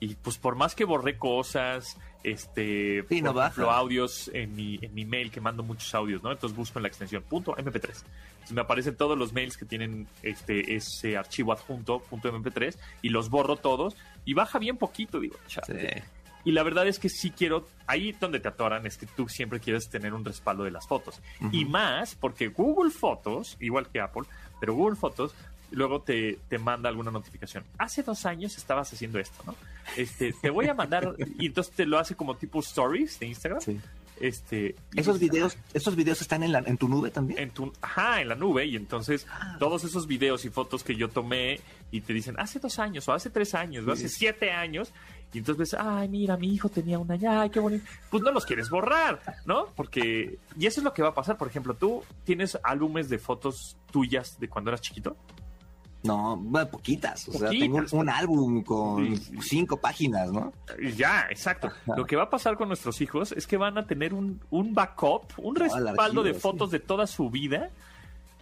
Y 0.00 0.14
pues 0.16 0.36
por 0.36 0.54
más 0.56 0.74
que 0.74 0.84
borré 0.84 1.16
cosas 1.16 1.96
este, 2.24 3.04
Sí, 3.08 3.20
no 3.20 3.34
por 3.34 3.42
ejemplo, 3.42 3.70
audios 3.70 4.30
en 4.32 4.56
mi, 4.56 4.78
en 4.80 4.94
mi 4.94 5.04
mail, 5.04 5.30
que 5.30 5.40
mando 5.40 5.62
muchos 5.62 5.94
audios, 5.94 6.22
¿no? 6.22 6.32
Entonces 6.32 6.56
busco 6.56 6.78
en 6.78 6.84
la 6.84 6.88
extensión 6.88 7.22
punto 7.22 7.54
.mp3. 7.54 7.64
Entonces 7.74 8.52
me 8.52 8.62
aparecen 8.62 8.96
todos 8.96 9.16
los 9.16 9.32
mails 9.34 9.56
que 9.56 9.66
tienen 9.66 10.08
este 10.22 10.74
ese 10.74 11.16
archivo 11.16 11.52
adjunto 11.52 12.00
punto 12.00 12.32
.mp3 12.32 12.76
y 13.02 13.10
los 13.10 13.28
borro 13.28 13.56
todos 13.56 13.94
y 14.24 14.32
baja 14.32 14.58
bien 14.58 14.78
poquito, 14.78 15.20
digo, 15.20 15.36
chale. 15.46 16.02
Sí. 16.02 16.02
Y 16.46 16.52
la 16.52 16.62
verdad 16.62 16.86
es 16.86 16.98
que 16.98 17.08
sí 17.08 17.30
quiero, 17.30 17.66
ahí 17.86 18.12
donde 18.12 18.38
te 18.38 18.48
atoran 18.48 18.86
es 18.86 18.98
que 18.98 19.06
tú 19.06 19.28
siempre 19.28 19.60
quieres 19.60 19.88
tener 19.88 20.12
un 20.12 20.24
respaldo 20.24 20.64
de 20.64 20.70
las 20.70 20.86
fotos. 20.86 21.20
Y 21.52 21.64
más 21.64 22.14
porque 22.14 22.48
Google 22.48 22.90
Fotos, 22.90 23.56
igual 23.60 23.88
que 23.88 24.00
Apple, 24.00 24.24
pero 24.60 24.74
Google 24.74 24.96
Fotos 24.96 25.34
luego 25.74 26.02
te, 26.02 26.38
te 26.48 26.58
manda 26.58 26.88
alguna 26.88 27.10
notificación. 27.10 27.64
Hace 27.78 28.02
dos 28.02 28.26
años 28.26 28.56
estabas 28.56 28.92
haciendo 28.92 29.18
esto, 29.18 29.42
¿no? 29.46 29.54
Este, 29.96 30.34
te 30.40 30.50
voy 30.50 30.68
a 30.68 30.74
mandar, 30.74 31.14
y 31.38 31.46
entonces 31.46 31.74
te 31.74 31.86
lo 31.86 31.98
hace 31.98 32.14
como 32.14 32.36
tipo 32.36 32.60
stories 32.60 33.18
de 33.18 33.26
Instagram. 33.26 33.60
Sí. 33.60 33.80
Este, 34.20 34.76
Esos 34.94 35.18
dices, 35.18 35.32
videos, 35.34 35.58
esos 35.72 35.96
videos 35.96 36.20
están 36.20 36.44
en, 36.44 36.52
la, 36.52 36.60
en 36.60 36.78
tu 36.78 36.88
nube 36.88 37.10
también. 37.10 37.40
en 37.40 37.50
tu, 37.50 37.72
ajá, 37.82 38.20
en 38.20 38.28
la 38.28 38.36
nube 38.36 38.64
y 38.64 38.76
entonces 38.76 39.26
todos 39.58 39.82
esos 39.82 40.06
videos 40.06 40.44
y 40.44 40.50
fotos 40.50 40.84
que 40.84 40.94
yo 40.94 41.08
tomé 41.08 41.58
y 41.90 42.00
te 42.00 42.12
dicen 42.12 42.36
hace 42.38 42.60
dos 42.60 42.78
años 42.78 43.08
o 43.08 43.12
hace 43.12 43.28
tres 43.28 43.56
años 43.56 43.84
o 43.88 43.90
hace 43.90 44.08
siete 44.08 44.52
años 44.52 44.92
y 45.34 45.38
entonces 45.38 45.72
ves, 45.72 45.80
ay, 45.80 46.08
mira, 46.08 46.36
mi 46.36 46.54
hijo 46.54 46.68
tenía 46.68 46.96
un 46.96 47.10
año, 47.10 47.28
ay, 47.28 47.50
qué 47.50 47.58
bonito. 47.58 47.84
Pues 48.08 48.22
no 48.22 48.30
los 48.30 48.46
quieres 48.46 48.70
borrar, 48.70 49.20
¿no? 49.44 49.66
Porque, 49.74 50.38
y 50.56 50.66
eso 50.66 50.80
es 50.80 50.84
lo 50.84 50.94
que 50.94 51.02
va 51.02 51.08
a 51.08 51.14
pasar. 51.14 51.36
Por 51.36 51.48
ejemplo, 51.48 51.74
tú 51.74 52.04
tienes 52.22 52.56
álbumes 52.62 53.08
de 53.08 53.18
fotos 53.18 53.76
tuyas 53.90 54.38
de 54.38 54.48
cuando 54.48 54.70
eras 54.70 54.80
chiquito. 54.80 55.16
No, 56.04 56.36
bueno, 56.36 56.68
poquitas. 56.68 57.28
O 57.30 57.32
sea, 57.32 57.48
tengo 57.48 57.78
un, 57.78 57.86
un 57.90 58.08
álbum 58.10 58.62
con 58.62 59.16
cinco 59.40 59.78
páginas, 59.78 60.30
¿no? 60.30 60.52
Ya, 60.96 61.26
exacto. 61.30 61.72
Lo 61.96 62.04
que 62.04 62.14
va 62.14 62.24
a 62.24 62.30
pasar 62.30 62.56
con 62.56 62.68
nuestros 62.68 63.00
hijos 63.00 63.32
es 63.32 63.46
que 63.46 63.56
van 63.56 63.78
a 63.78 63.86
tener 63.86 64.12
un, 64.12 64.38
un 64.50 64.74
backup, 64.74 65.32
un 65.38 65.56
respaldo 65.56 66.22
de 66.22 66.34
fotos 66.34 66.70
de 66.70 66.78
toda 66.78 67.06
su 67.06 67.30
vida 67.30 67.70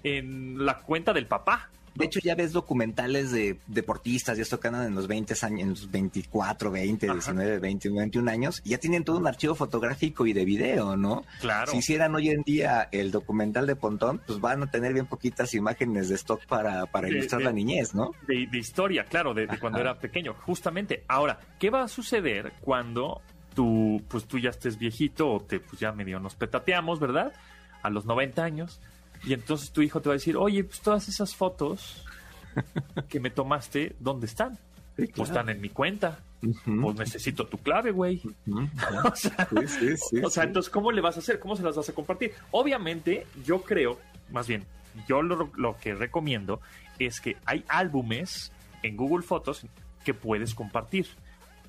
en 0.03 0.66
la 0.66 0.79
cuenta 0.79 1.12
del 1.12 1.27
papá. 1.27 1.70
De 1.95 2.07
hecho, 2.07 2.21
ya 2.23 2.35
ves 2.35 2.53
documentales 2.53 3.31
de 3.33 3.59
deportistas 3.67 4.39
y 4.39 4.41
esto 4.41 4.59
que 4.61 4.69
andan 4.69 4.87
en 4.87 4.95
los 4.95 5.07
20 5.09 5.35
años, 5.43 5.61
en 5.61 5.69
los 5.71 5.91
24, 5.91 6.71
20, 6.71 7.07
Ajá. 7.07 7.15
19, 7.15 7.59
20, 7.59 7.89
21 7.91 8.31
años, 8.31 8.63
y 8.65 8.71
ya 8.71 8.79
tienen 8.79 9.05
todo 9.05 9.19
un 9.19 9.27
archivo 9.27 9.55
fotográfico 9.55 10.27
y 10.27 10.33
de 10.33 10.45
video, 10.45 10.97
¿no? 10.97 11.25
Claro. 11.41 11.71
Si 11.71 11.79
hicieran 11.79 12.15
hoy 12.15 12.31
en 12.31 12.43
día 12.43 12.89
el 12.93 13.11
documental 13.11 13.67
de 13.67 13.77
Pontón, 13.77 14.21
pues 14.27 14.41
van 14.41 14.63
a 14.63 14.71
tener 14.71 14.93
bien 14.95 15.07
poquitas 15.07 15.53
imágenes 15.55 16.09
de 16.09 16.15
stock 16.15 16.45
para, 16.47 16.87
para 16.87 17.09
De- 17.09 17.15
ilustrar 17.19 17.41
de- 17.41 17.45
la 17.47 17.53
niñez, 17.53 17.95
¿no? 17.95 18.13
de, 18.27 18.47
de 18.51 18.59
historia, 18.59 19.05
claro, 19.05 19.35
de, 19.35 19.47
cuando 19.59 19.79
era 19.79 19.99
pequeño. 19.99 20.35
Justamente. 20.47 21.05
Ahora, 21.09 21.39
¿qué 21.59 21.69
va 21.71 21.83
a 21.83 21.89
suceder 21.89 22.53
cuando 22.63 23.21
tú, 23.55 24.03
pues 24.09 24.25
tú 24.25 24.39
ya 24.39 24.51
estés 24.51 24.79
viejito 24.79 25.31
o 25.31 25.41
te, 25.41 25.61
pues 25.61 25.79
ya 25.79 25.93
medio 25.93 26.19
nos 26.21 26.35
petateamos, 26.35 27.01
¿verdad? 27.01 27.33
A 27.83 27.91
los 27.91 28.07
90 28.07 28.43
años. 28.43 28.81
Y 29.25 29.35
entonces 29.35 29.71
tu 29.71 29.83
hijo 29.83 30.01
te 30.01 30.09
va 30.09 30.15
a 30.15 30.19
decir, 30.19 30.37
oye, 30.37 30.65
pues 30.65 30.81
todas 30.81 31.09
esas 31.09 31.35
fotos 31.35 32.05
que 33.09 33.21
me 33.21 33.31
tomaste, 33.31 33.95
¿dónde 34.01 34.27
están? 34.27 34.59
Sí, 34.97 35.07
Pues 35.15 35.31
están 35.31 35.49
en 35.49 35.61
mi 35.61 35.69
cuenta. 35.71 36.19
Pues 36.41 36.97
necesito 36.97 37.47
tu 37.47 37.57
clave, 37.59 37.93
güey. 37.93 38.21
ujú. 38.47 38.69
O 39.13 39.17
sea, 39.17 39.49
Sí, 39.49 39.69
sí, 39.69 39.97
sí, 39.97 40.19
o 40.25 40.29
sea, 40.29 40.43
entonces, 40.45 40.71
¿cómo 40.71 40.91
le 40.91 41.01
vas 41.01 41.17
a 41.17 41.21
hacer? 41.21 41.39
¿Cómo 41.39 41.55
se 41.57 41.63
las 41.63 41.77
vas 41.77 41.89
a 41.89 41.93
compartir? 41.93 42.33
Obviamente, 42.51 43.27
yo 43.45 43.63
creo, 43.63 43.99
más 44.31 44.49
bien, 44.49 44.65
yo 45.09 45.23
lo, 45.23 45.51
lo 45.57 45.77
que 45.79 45.95
recomiendo 45.95 46.61
es 46.99 47.21
que 47.21 47.37
hay 47.47 47.65
álbumes 47.69 48.51
en 48.83 48.97
Google 48.97 49.25
Fotos 49.25 49.65
que 50.05 50.15
puedes 50.15 50.55
compartir. 50.55 51.07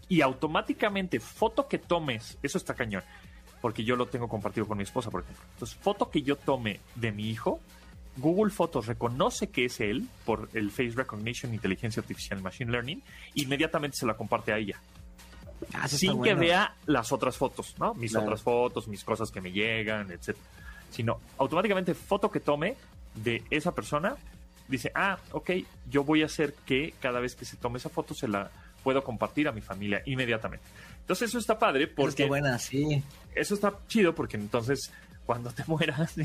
Y 0.10 0.22
automáticamente, 0.22 1.20
foto 1.20 1.68
que 1.68 1.78
tomes, 1.78 2.38
eso 2.44 2.58
está 2.58 2.74
cañón, 2.74 3.04
porque 3.64 3.86
yo 3.86 3.96
lo 3.96 4.08
tengo 4.08 4.28
compartido 4.28 4.68
con 4.68 4.78
mi 4.78 4.84
esposa, 4.84 5.10
por 5.10 5.22
ejemplo. 5.22 5.42
Entonces, 5.54 5.78
foto 5.78 6.10
que 6.12 6.22
yo 6.22 6.36
tome 6.36 6.82
de 6.96 7.14
mi 7.14 7.30
hijo, 7.30 7.62
Google 8.18 8.52
Fotos 8.52 8.88
reconoce 8.88 9.48
que 9.52 9.64
es 9.64 9.80
él 9.80 10.06
por 10.26 10.50
el 10.54 10.70
Face 10.70 10.92
Recognition, 10.96 11.54
inteligencia 11.54 12.02
artificial, 12.02 12.42
machine 12.42 12.70
learning, 12.74 13.02
inmediatamente 13.36 13.96
se 13.96 14.06
la 14.06 14.16
comparte 14.16 14.52
a 14.52 14.58
ella 14.58 14.82
Ah, 15.74 15.88
sin 15.88 16.12
que 16.22 16.34
bueno. 16.34 16.42
vea 16.42 16.76
las 16.88 17.14
otras 17.14 17.38
fotos, 17.38 17.76
¿no? 17.80 17.94
Mis 17.94 18.12
Claro. 18.12 18.26
otras 18.26 18.42
fotos, 18.42 18.90
mis 18.90 19.02
cosas 19.06 19.32
que 19.32 19.40
me 19.40 19.54
llegan, 19.54 20.12
etcétera. 20.12 20.46
Sino 20.92 21.22
automáticamente 21.38 21.94
foto 21.94 22.30
que 22.30 22.42
tome 22.42 22.76
de 23.16 23.44
esa 23.50 23.74
persona 23.74 24.18
dice, 24.68 24.92
ah, 24.94 25.18
ok, 25.32 25.52
yo 25.90 26.04
voy 26.04 26.22
a 26.22 26.26
hacer 26.26 26.54
que 26.66 26.94
cada 27.00 27.22
vez 27.22 27.34
que 27.36 27.46
se 27.46 27.56
tome 27.56 27.78
esa 27.78 27.88
foto 27.90 28.14
se 28.14 28.28
la 28.28 28.52
puedo 28.84 29.04
compartir 29.04 29.48
a 29.48 29.52
mi 29.52 29.62
familia 29.62 30.02
inmediatamente. 30.06 30.66
Entonces 31.00 31.30
eso 31.30 31.40
está 31.40 31.58
padre 31.58 31.84
Eso 31.84 31.92
está 31.92 32.02
porque 32.02 32.26
buena, 32.26 32.60
sí. 32.60 33.04
eso 33.34 33.56
está 33.56 33.74
chido 33.88 34.14
porque 34.14 34.38
entonces 34.38 34.92
cuando 35.26 35.52
te 35.52 35.64
mueras 35.68 36.16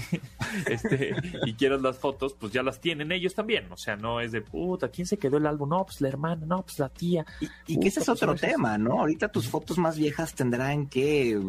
este, 0.66 1.14
y 1.46 1.54
quieras 1.54 1.80
las 1.82 1.98
fotos, 1.98 2.34
pues 2.38 2.52
ya 2.52 2.62
las 2.62 2.80
tienen 2.80 3.12
ellos 3.12 3.34
también. 3.34 3.70
O 3.70 3.76
sea, 3.76 3.96
no 3.96 4.20
es 4.20 4.32
de 4.32 4.40
puta, 4.42 4.88
¿quién 4.88 5.06
se 5.06 5.16
quedó 5.18 5.36
el 5.36 5.46
álbum? 5.46 5.68
No, 5.68 5.84
pues 5.84 6.00
la 6.00 6.08
hermana, 6.08 6.44
no, 6.46 6.62
pues 6.62 6.78
la 6.78 6.88
tía. 6.88 7.24
Y, 7.40 7.74
y 7.74 7.80
que 7.80 7.88
ese 7.88 8.00
es 8.00 8.06
pues, 8.06 8.22
otro 8.22 8.34
tema, 8.34 8.76
¿no? 8.78 9.00
Ahorita 9.00 9.28
tus 9.28 9.48
fotos 9.48 9.78
más 9.78 9.96
viejas 9.98 10.34
tendrán 10.34 10.86
que 10.86 11.40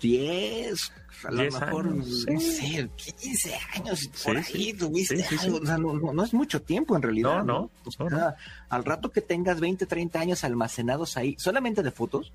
10, 0.00 0.92
a 1.24 1.30
lo 1.30 1.42
10 1.42 1.60
mejor, 1.60 1.86
años, 1.88 2.26
no 2.28 2.40
sé, 2.40 2.88
15 2.96 3.54
años, 3.76 3.98
Sí, 4.00 4.10
por 4.24 4.36
ahí 4.36 4.42
sí. 4.44 4.72
tuviste 4.74 5.22
Sí, 5.24 5.36
algo. 5.40 5.58
O 5.58 5.66
sea, 5.66 5.78
no, 5.78 5.92
no- 5.94 6.12
no 6.12 6.24
es 6.24 6.34
mucho 6.34 6.62
tiempo 6.62 6.96
en 6.96 7.02
realidad. 7.02 7.44
No, 7.44 7.60
no, 7.60 7.70
O 7.84 7.90
sea, 7.90 8.06
no, 8.08 8.34
al 8.70 8.84
rato 8.84 9.10
que 9.10 9.20
tengas 9.20 9.60
20, 9.60 9.86
30 9.86 10.20
años 10.20 10.44
almacenados 10.44 11.16
ahí, 11.16 11.36
solamente 11.38 11.82
de 11.82 11.90
fotos, 11.90 12.32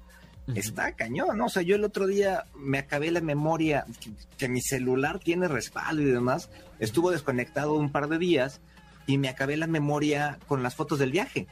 está 0.56 0.94
cañón, 0.94 1.38
¿no? 1.38 1.46
O 1.46 1.50
sea, 1.50 1.62
yo 1.62 1.76
el 1.76 1.84
otro 1.84 2.08
día 2.08 2.46
me 2.56 2.80
acabé 2.80 3.12
la 3.12 3.22
memoria, 3.22 3.86
que, 4.00 4.12
que 4.38 4.50
mi 4.50 4.62
celular 4.62 5.20
tiene 5.20 5.48
respaldo 5.48 6.02
y 6.02 6.06
demás, 6.06 6.50
estuvo 6.80 7.12
desconectado 7.12 7.74
un 7.74 7.92
par 7.92 8.08
de 8.08 8.18
días 8.18 8.62
y 9.08 9.18
me 9.18 9.30
acabé 9.30 9.58
la 9.58 9.68
memoria 9.68 10.40
con 10.48 10.64
las 10.64 10.76
fotos 10.76 11.00
del 11.00 11.12
viaje. 11.12 11.48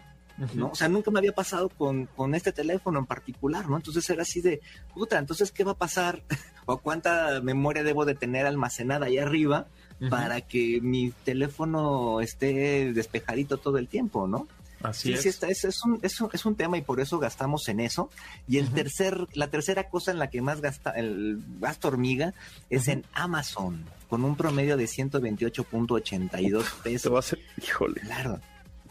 ¿no? 0.53 0.69
O 0.69 0.75
sea, 0.75 0.87
nunca 0.87 1.09
me 1.09 1.19
había 1.19 1.31
pasado 1.31 1.69
con, 1.69 2.05
con 2.05 2.35
este 2.35 2.51
teléfono 2.51 2.99
en 2.99 3.05
particular, 3.05 3.67
¿no? 3.67 3.75
Entonces 3.75 4.07
era 4.09 4.21
así 4.21 4.41
de, 4.41 4.61
puta, 4.93 5.17
entonces, 5.17 5.51
¿qué 5.51 5.63
va 5.63 5.71
a 5.71 5.77
pasar? 5.77 6.21
¿O 6.65 6.77
cuánta 6.77 7.41
memoria 7.41 7.83
debo 7.83 8.05
de 8.05 8.13
tener 8.13 8.45
almacenada 8.45 9.07
ahí 9.07 9.17
arriba 9.17 9.67
para 10.11 10.41
que 10.41 10.79
mi 10.79 11.11
teléfono 11.23 12.21
esté 12.21 12.93
despejadito 12.93 13.57
todo 13.57 13.79
el 13.79 13.87
tiempo, 13.87 14.27
¿no? 14.27 14.47
Así 14.83 15.09
Sí, 15.09 15.13
es. 15.15 15.21
sí, 15.23 15.29
está, 15.29 15.47
es, 15.47 15.63
es 15.65 15.83
un, 15.83 15.99
es, 16.01 16.19
un, 16.21 16.29
es 16.33 16.45
un 16.45 16.55
tema 16.55 16.77
y 16.77 16.81
por 16.81 16.99
eso 16.99 17.19
gastamos 17.19 17.67
en 17.67 17.79
eso. 17.79 18.09
Y 18.47 18.57
el 18.57 18.69
tercer, 18.71 19.27
la 19.33 19.47
tercera 19.49 19.89
cosa 19.89 20.11
en 20.11 20.19
la 20.19 20.29
que 20.29 20.41
más 20.41 20.61
gasta 20.61 20.91
el 20.91 21.41
gasto 21.59 21.87
hormiga 21.87 22.33
es 22.69 22.87
en 22.87 23.03
Amazon, 23.13 23.85
con 24.09 24.23
un 24.23 24.35
promedio 24.35 24.77
de 24.77 24.85
128.82 24.85 26.63
Te 26.83 26.89
pesos. 26.89 27.09
voy 27.09 27.17
a 27.17 27.19
hacer, 27.19 27.39
híjole, 27.61 28.01
Claro, 28.01 28.39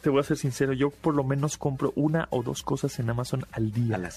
te 0.03 0.11
voy 0.11 0.21
a 0.21 0.25
ser 0.25 0.37
sincero, 0.37 0.73
yo 0.73 0.91
por 0.91 1.15
lo 1.15 1.25
menos 1.25 1.57
compro 1.57 1.93
una 1.97 2.29
o 2.31 2.43
dos 2.43 2.63
cosas 2.63 2.99
en 2.99 3.11
Amazon 3.11 3.45
al 3.53 3.73
día. 3.73 3.97
a 3.97 3.99
la, 3.99 4.11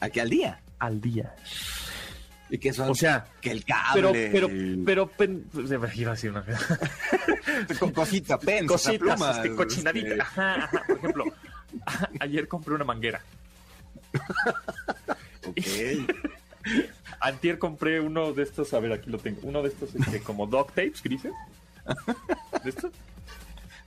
aquí 0.00 0.20
al 0.20 0.30
día. 0.30 0.60
Al 0.78 1.00
día. 1.00 1.34
Y 2.48 2.58
que 2.58 2.72
son 2.72 2.90
O 2.90 2.94
sea, 2.94 3.26
que 3.40 3.50
el 3.50 3.64
pero, 3.64 4.08
cable, 4.08 4.28
pero, 4.32 4.46
el- 4.48 4.82
pero, 4.86 5.06
pen- 5.08 5.46
iba 5.94 6.10
a 6.12 6.14
decir 6.14 6.30
una 6.30 6.44
con 7.80 7.90
cosita, 7.92 8.38
pens, 8.38 8.68
cositas, 8.68 9.20
este, 9.36 9.54
cochinadita. 9.54 10.08
este, 10.08 10.20
Ajá, 10.22 10.54
ajá. 10.64 10.82
Por 10.86 10.96
ejemplo, 10.98 11.24
ayer 12.20 12.46
compré 12.46 12.74
una 12.74 12.84
manguera. 12.84 13.20
ok. 15.46 15.56
Antier 17.20 17.58
compré 17.58 18.00
uno 18.00 18.32
de 18.32 18.42
estos, 18.42 18.72
a 18.74 18.80
ver, 18.80 18.92
aquí 18.92 19.10
lo 19.10 19.18
tengo, 19.18 19.40
uno 19.42 19.62
de 19.62 19.68
estos 19.70 19.94
este, 19.94 20.20
como 20.20 20.46
duct 20.46 20.68
tapes 20.70 21.02
grises. 21.02 21.32
¿De 22.62 22.70
estos? 22.70 22.92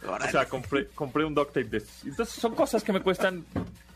O 0.07 0.31
sea, 0.31 0.45
compré, 0.47 0.87
compré 0.87 1.25
un 1.25 1.35
duct 1.35 1.49
tape 1.53 1.65
de 1.65 1.77
estos. 1.79 2.03
Entonces 2.05 2.35
son 2.35 2.55
cosas 2.55 2.83
que 2.83 2.93
me 2.93 3.01
cuestan 3.01 3.45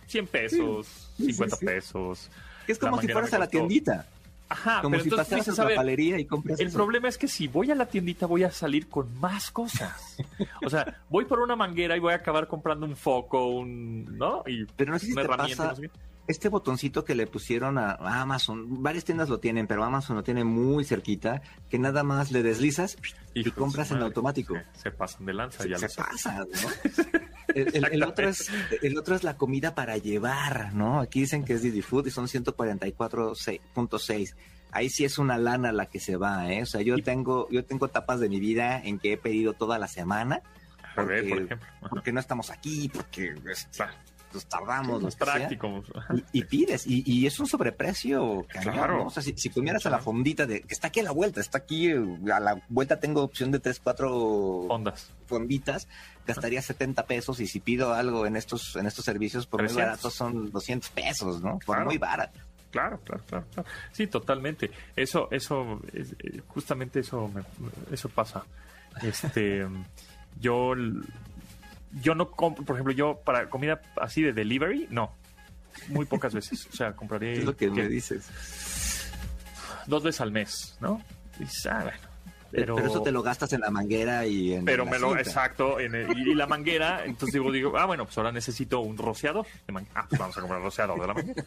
100 0.08 0.28
pesos, 0.28 0.88
Sí, 1.18 1.26
sí, 1.26 1.34
50 1.34 1.56
sí. 1.58 1.66
pesos. 1.66 2.30
es 2.68 2.78
como 2.78 3.00
si 3.02 3.08
fueras 3.08 3.34
a 3.34 3.40
la 3.40 3.48
tiendita, 3.48 4.06
Ajá, 4.54 4.82
como 4.82 4.92
pero 4.92 5.04
si 5.04 5.10
entonces 5.10 5.26
pasaras 5.28 5.46
dices, 5.46 5.60
a 5.60 5.62
a 5.62 5.66
la 5.66 5.70
ver, 5.70 5.78
palería 5.78 6.20
y 6.20 6.26
compras 6.26 6.60
El 6.60 6.68
eso. 6.68 6.78
problema 6.78 7.08
es 7.10 7.18
que 7.18 7.28
si 7.28 7.48
voy 7.48 7.72
a 7.72 7.76
la 7.76 7.86
tiendita 7.88 8.26
voy 8.26 8.44
a 8.44 8.52
salir 8.52 8.88
con 8.88 9.20
más 9.20 9.52
cosas. 9.52 10.18
O 10.66 10.70
sea, 10.70 11.02
voy 11.10 11.26
por 11.26 11.40
una 11.40 11.56
manguera 11.56 11.96
y 11.98 12.00
voy 12.00 12.14
a 12.14 12.18
acabar 12.18 12.48
comprando 12.48 12.86
un 12.86 12.96
foco, 12.96 13.48
un, 13.48 14.18
¿no? 14.18 14.44
Y 14.48 14.66
Pero 14.76 14.94
no 14.94 15.00
sé 15.00 15.08
si 15.08 15.12
una 15.14 15.22
te 15.24 15.28
herramienta. 15.28 15.64
pasa 15.70 15.70
no 15.70 15.76
sé 15.76 15.82
qué. 15.90 16.13
Este 16.28 16.48
botoncito 16.50 17.04
que 17.04 17.16
le 17.16 17.28
pusieron 17.28 17.78
a 17.78 17.92
a 17.92 18.22
Amazon, 18.22 18.82
varias 18.82 19.04
tiendas 19.04 19.30
lo 19.30 19.40
tienen, 19.40 19.68
pero 19.68 19.84
Amazon 19.84 20.16
lo 20.16 20.24
tiene 20.24 20.44
muy 20.44 20.86
cerquita, 20.86 21.42
que 21.70 21.78
nada 21.80 22.04
más 22.04 22.32
le 22.32 22.44
deslizas 22.44 22.98
y 23.34 23.42
Hijo 23.42 23.56
compras 23.56 23.92
en 23.92 24.02
automático. 24.02 24.56
Se, 24.74 24.84
se 24.84 24.92
pasan 24.92 25.26
de 25.26 25.34
lanza, 25.34 25.64
Se, 25.64 25.70
ya 25.70 25.78
se 25.78 25.86
lo 25.86 25.90
sé. 25.90 26.02
pasa, 26.02 26.40
¿no? 26.40 26.46
El, 27.56 27.76
el- 27.76 27.86
el 27.92 28.04
otro 28.04 28.30
es, 28.30 28.50
el 28.82 28.98
otro 28.98 29.16
es 29.16 29.24
la 29.24 29.36
comida 29.38 29.76
para 29.76 29.98
llevar, 29.98 30.74
¿no? 30.74 31.00
Aquí 31.02 31.20
dicen 31.20 31.46
que 31.46 31.54
es 31.54 31.62
Didi 31.62 31.82
Food 31.84 32.08
y 32.08 32.12
son 32.12 32.26
144.6. 32.28 34.36
Ahí 34.72 34.90
sí 34.90 35.06
es 35.06 35.20
una 35.20 35.38
lana 35.38 35.72
la 35.72 35.86
que 35.86 36.00
se 36.00 36.16
va, 36.18 36.52
¿eh? 36.52 36.64
O 36.64 36.66
sea, 36.66 36.82
yo 36.82 36.98
tengo, 37.04 37.48
yo 37.52 37.64
tengo 37.64 37.86
etapas 37.86 38.20
de 38.20 38.28
mi 38.30 38.40
vida 38.40 38.82
en 38.84 38.98
que 38.98 39.14
he 39.14 39.18
pedido 39.18 39.54
toda 39.54 39.78
la 39.78 39.88
semana 39.88 40.42
A 40.96 41.04
ver, 41.04 41.22
por 41.28 41.38
porque- 41.38 41.44
ejemplo. 41.46 41.68
Porque 41.90 42.12
no 42.12 42.20
estamos 42.20 42.50
aquí, 42.50 42.90
porque 42.92 43.36
este, 43.52 43.70
Claro. 43.78 43.94
Nos 44.34 44.46
tardamos, 44.46 45.02
más 45.02 45.16
práctico. 45.16 45.84
Y, 46.14 46.40
y, 46.40 46.44
pides, 46.44 46.88
y, 46.88 47.04
y, 47.06 47.26
es 47.26 47.40
un 47.40 47.48
sobreprecio. 47.48 48.46
claro. 48.48 48.98
¿no? 48.98 49.08
O 49.08 49.10
sea, 49.10 49.22
si, 49.24 49.34
si 49.38 49.50
comieras 49.50 49.86
a 49.86 49.90
la 49.90 50.00
fondita 50.00 50.46
de 50.46 50.62
que 50.62 50.74
está 50.74 50.88
aquí 50.88 51.00
a 51.00 51.04
la 51.04 51.12
vuelta, 51.12 51.42
está 51.42 51.60
aquí 51.60 51.92
a 51.92 52.40
la 52.40 52.62
vuelta 52.70 53.00
tengo 53.00 53.22
opción 53.22 53.52
de 53.52 53.60
tres, 53.60 53.80
cuatro 53.80 54.66
fondas. 54.68 55.12
fonditas, 55.26 55.88
gastaría 56.26 56.62
70 56.62 57.06
pesos 57.06 57.40
y 57.40 57.48
si 57.48 57.60
pido 57.60 57.94
algo 57.94 58.26
en 58.26 58.36
estos 58.36 58.76
en 58.76 58.86
estos 58.86 59.06
servicios 59.06 59.46
por 59.46 59.64
muy 59.64 59.74
baratos 59.74 60.14
son 60.14 60.52
200 60.52 60.90
pesos, 60.92 61.42
¿no? 61.42 61.60
Por 61.66 61.84
muy 61.86 61.98
barato. 61.98 62.40
Claro, 62.74 63.00
claro, 63.04 63.24
claro, 63.30 63.46
Sí, 63.92 64.08
totalmente. 64.08 64.72
Eso, 64.96 65.28
eso, 65.30 65.80
eh, 65.94 66.42
justamente 66.48 67.02
eso, 67.02 67.30
eso 67.92 68.10
pasa. 68.10 68.44
Este, 69.04 69.68
yo, 70.42 70.74
yo 72.02 72.16
no 72.16 72.32
compro, 72.32 72.66
por 72.66 72.76
ejemplo, 72.76 72.94
yo 72.94 73.20
para 73.24 73.50
comida 73.50 73.82
así 74.02 74.22
de 74.22 74.34
delivery, 74.34 74.88
no, 74.90 75.16
muy 75.90 76.06
pocas 76.06 76.34
veces. 76.34 76.68
O 76.72 76.76
sea, 76.76 76.96
compraré. 76.96 77.34
es 77.40 77.46
lo 77.46 77.56
que 77.56 77.70
me 77.70 77.88
dices? 77.88 79.12
Dos 79.88 80.04
veces 80.04 80.22
al 80.22 80.32
mes, 80.32 80.78
¿no? 80.80 81.02
Y 81.40 81.46
ah, 81.70 81.80
bueno, 81.84 82.13
pero, 82.54 82.80
eso 82.80 83.02
te 83.02 83.12
lo 83.12 83.24
gastas 83.24 83.52
en 83.54 83.62
la 83.62 83.72
manguera 83.72 84.26
y 84.26 84.54
en. 84.54 84.66
Pero 84.66 84.86
me 84.86 85.00
lo. 85.00 85.18
Exacto. 85.18 85.78
y, 85.82 86.36
la 86.36 86.48
manguera, 86.48 87.04
entonces 87.06 87.34
digo, 87.34 87.52
digo, 87.52 87.78
ah, 87.78 87.86
bueno, 87.86 88.06
pues 88.06 88.18
ahora 88.18 88.32
necesito 88.32 88.80
un 88.82 88.98
rociador. 88.98 89.46
ah, 89.96 90.06
pues 90.08 90.20
vamos 90.20 90.38
a 90.38 90.42
comprar 90.42 90.62
rociador 90.62 91.00
de 91.00 91.08
la 91.08 91.14
manguera. 91.14 91.46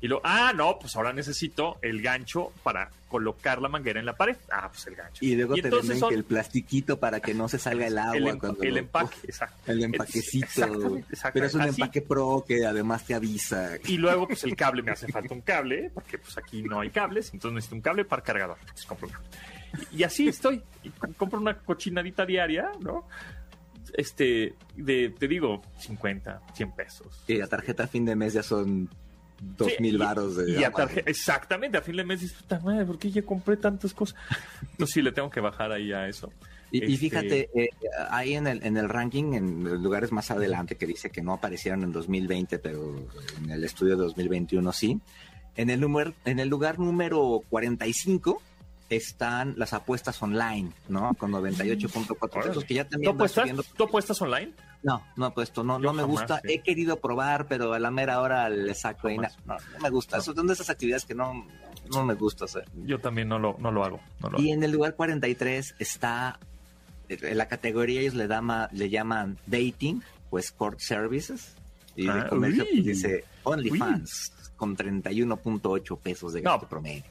Y 0.00 0.08
luego, 0.08 0.22
ah, 0.24 0.52
no, 0.54 0.78
pues 0.78 0.94
ahora 0.96 1.12
necesito 1.12 1.78
el 1.80 2.02
gancho 2.02 2.52
para 2.62 2.90
colocar 3.08 3.60
la 3.60 3.68
manguera 3.68 4.00
en 4.00 4.06
la 4.06 4.16
pared. 4.16 4.36
Ah, 4.50 4.68
pues 4.68 4.86
el 4.86 4.96
gancho. 4.96 5.24
Y 5.24 5.36
luego 5.36 5.54
te 5.54 5.70
venden 5.70 6.00
que 6.00 6.14
el 6.14 6.24
plastiquito 6.24 6.98
para 6.98 7.20
que 7.20 7.34
no 7.34 7.48
se 7.48 7.58
salga 7.58 7.86
el 7.86 7.98
agua. 7.98 8.16
El, 8.16 8.38
cuando 8.38 8.62
el 8.62 8.78
empaque, 8.78 9.16
exacto. 9.24 9.70
El 9.70 9.84
empaquecito. 9.84 10.98
Pero 11.32 11.46
es 11.46 11.54
un 11.54 11.62
empaque 11.62 12.02
pro 12.02 12.44
que 12.46 12.66
además 12.66 13.04
te 13.04 13.14
avisa. 13.14 13.72
Y 13.86 13.98
luego, 13.98 14.26
pues 14.26 14.44
el 14.44 14.56
cable, 14.56 14.82
me 14.82 14.92
hace 14.92 15.08
falta 15.08 15.32
un 15.32 15.42
cable, 15.42 15.90
porque 15.94 16.18
pues 16.18 16.36
aquí 16.38 16.62
no 16.62 16.80
hay 16.80 16.90
cables, 16.90 17.32
entonces 17.32 17.54
necesito 17.54 17.76
un 17.76 17.82
cable 17.82 18.04
para 18.04 18.22
cargador. 18.22 18.56
Entonces 18.60 18.86
compro 18.86 19.08
un 19.08 19.12
cable. 19.14 19.28
Y 19.92 20.02
así 20.02 20.28
estoy. 20.28 20.62
Y 20.82 20.90
compro 20.90 21.40
una 21.40 21.58
cochinadita 21.58 22.26
diaria, 22.26 22.70
¿no? 22.80 23.06
Este, 23.94 24.54
de, 24.76 25.10
te 25.10 25.28
digo, 25.28 25.62
50, 25.78 26.40
100 26.54 26.72
pesos. 26.72 27.24
Y 27.26 27.36
la 27.36 27.46
tarjeta 27.46 27.84
a 27.84 27.86
fin 27.86 28.04
de 28.04 28.16
mes 28.16 28.34
ya 28.34 28.42
son 28.42 28.88
dos 29.56 29.72
mil 29.80 29.98
varos 29.98 30.36
de 30.36 30.52
y 30.52 30.64
a 30.64 30.72
exactamente 31.06 31.76
a 31.76 31.82
fin 31.82 31.96
de 31.96 32.04
mes 32.04 32.20
dices 32.20 32.36
puta 32.36 32.60
madre 32.60 32.84
¿por 32.84 32.98
qué 32.98 33.10
ya 33.10 33.22
compré 33.22 33.56
tantas 33.56 33.92
cosas? 33.92 34.16
entonces 34.70 34.94
sí 34.94 35.02
le 35.02 35.12
tengo 35.12 35.30
que 35.30 35.40
bajar 35.40 35.72
ahí 35.72 35.92
a 35.92 36.06
eso 36.06 36.32
y, 36.70 36.84
este 36.84 36.96
fíjate 36.96 37.50
eh, 37.54 37.68
ahí 38.10 38.34
en 38.34 38.46
el 38.46 38.64
en 38.64 38.76
el 38.76 38.88
ranking 38.88 39.32
en 39.34 39.82
lugares 39.82 40.12
más 40.12 40.30
adelante 40.30 40.76
que 40.76 40.86
dice 40.86 41.10
que 41.10 41.22
no 41.22 41.32
aparecieron 41.34 41.82
en 41.82 41.92
2020 41.92 42.58
pero 42.60 42.94
en 43.42 43.50
el 43.50 43.64
estudio 43.64 43.96
de 43.96 44.04
2021 44.04 44.72
sí 44.72 45.00
en 45.56 45.70
el 45.70 45.80
número 45.80 46.14
en 46.24 46.38
el 46.38 46.48
lugar 46.48 46.78
número 46.78 47.42
45 47.50 48.40
están 48.96 49.54
las 49.56 49.72
apuestas 49.72 50.22
online, 50.22 50.70
¿no? 50.88 51.14
Con 51.14 51.32
98.4 51.32 52.42
pesos, 52.42 52.64
que 52.64 52.74
ya 52.74 52.88
también 52.88 53.12
¿Tú 53.12 53.16
apuestas, 53.16 53.50
¿Tú 53.76 53.84
apuestas 53.84 54.22
online? 54.22 54.52
No, 54.82 55.02
no 55.16 55.26
apuesto, 55.26 55.62
no, 55.62 55.78
no 55.78 55.92
me 55.92 56.02
gusta. 56.02 56.40
He 56.44 56.60
querido 56.60 56.98
probar, 56.98 57.46
pero 57.46 57.72
a 57.72 57.78
la 57.78 57.90
mera 57.90 58.20
hora 58.20 58.48
le 58.48 58.74
saco 58.74 59.08
ahí. 59.08 59.18
No, 59.18 59.28
no, 59.46 59.56
me 59.80 59.90
gusta. 59.90 60.20
son 60.20 60.46
de 60.46 60.52
esas 60.52 60.70
actividades 60.70 61.04
que 61.04 61.14
no, 61.14 61.46
no 61.90 62.04
me 62.04 62.14
gusta 62.14 62.46
hacer. 62.46 62.64
Yo 62.84 62.98
también 62.98 63.28
no 63.28 63.38
lo, 63.38 63.56
no 63.58 63.70
lo 63.70 63.84
hago. 63.84 64.00
y 64.38 64.50
en 64.50 64.62
el 64.62 64.72
lugar 64.72 64.94
43 64.94 65.76
está, 65.78 66.38
en 67.08 67.38
la 67.38 67.46
categoría 67.46 68.00
ellos 68.00 68.14
le, 68.14 68.26
dama, 68.26 68.68
le 68.72 68.90
llaman 68.90 69.38
dating 69.46 70.02
o 70.30 70.38
escort 70.38 70.80
services. 70.80 71.54
Y 71.94 72.06
de 72.06 72.10
ah, 72.10 72.26
comercio 72.28 72.64
pues, 72.64 72.84
dice 72.84 73.24
OnlyFans 73.44 74.32
con 74.56 74.76
31.8 74.76 75.98
pesos 75.98 76.32
de 76.32 76.40
gasto 76.40 76.66
promedio 76.66 77.04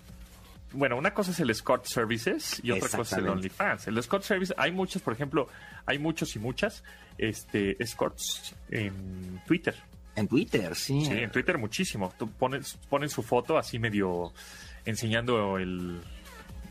bueno, 0.74 0.98
una 0.98 1.14
cosa 1.14 1.32
es 1.32 1.40
el 1.40 1.50
escort 1.50 1.86
services 1.86 2.60
y 2.64 2.72
otra 2.72 2.90
cosa 2.90 3.16
es 3.16 3.24
el 3.24 3.30
OnlyFans. 3.30 3.88
El 3.88 3.98
escort 3.98 4.24
service, 4.24 4.54
hay 4.58 4.72
muchos, 4.72 5.02
por 5.02 5.14
ejemplo, 5.14 5.48
hay 5.86 6.00
muchos 6.00 6.36
y 6.36 6.40
muchas 6.40 6.84
este, 7.18 7.82
escorts 7.82 8.56
en 8.70 9.42
Twitter. 9.46 9.76
En 10.16 10.28
Twitter, 10.28 10.76
sí. 10.76 11.06
Sí, 11.06 11.14
en 11.14 11.32
Twitter 11.32 11.58
muchísimo. 11.58 12.14
Tú 12.18 12.30
pones, 12.30 12.78
ponen 12.90 13.10
su 13.10 13.24
foto 13.24 13.58
así 13.58 13.80
medio 13.80 14.34
enseñando 14.86 15.58
el 15.58 16.02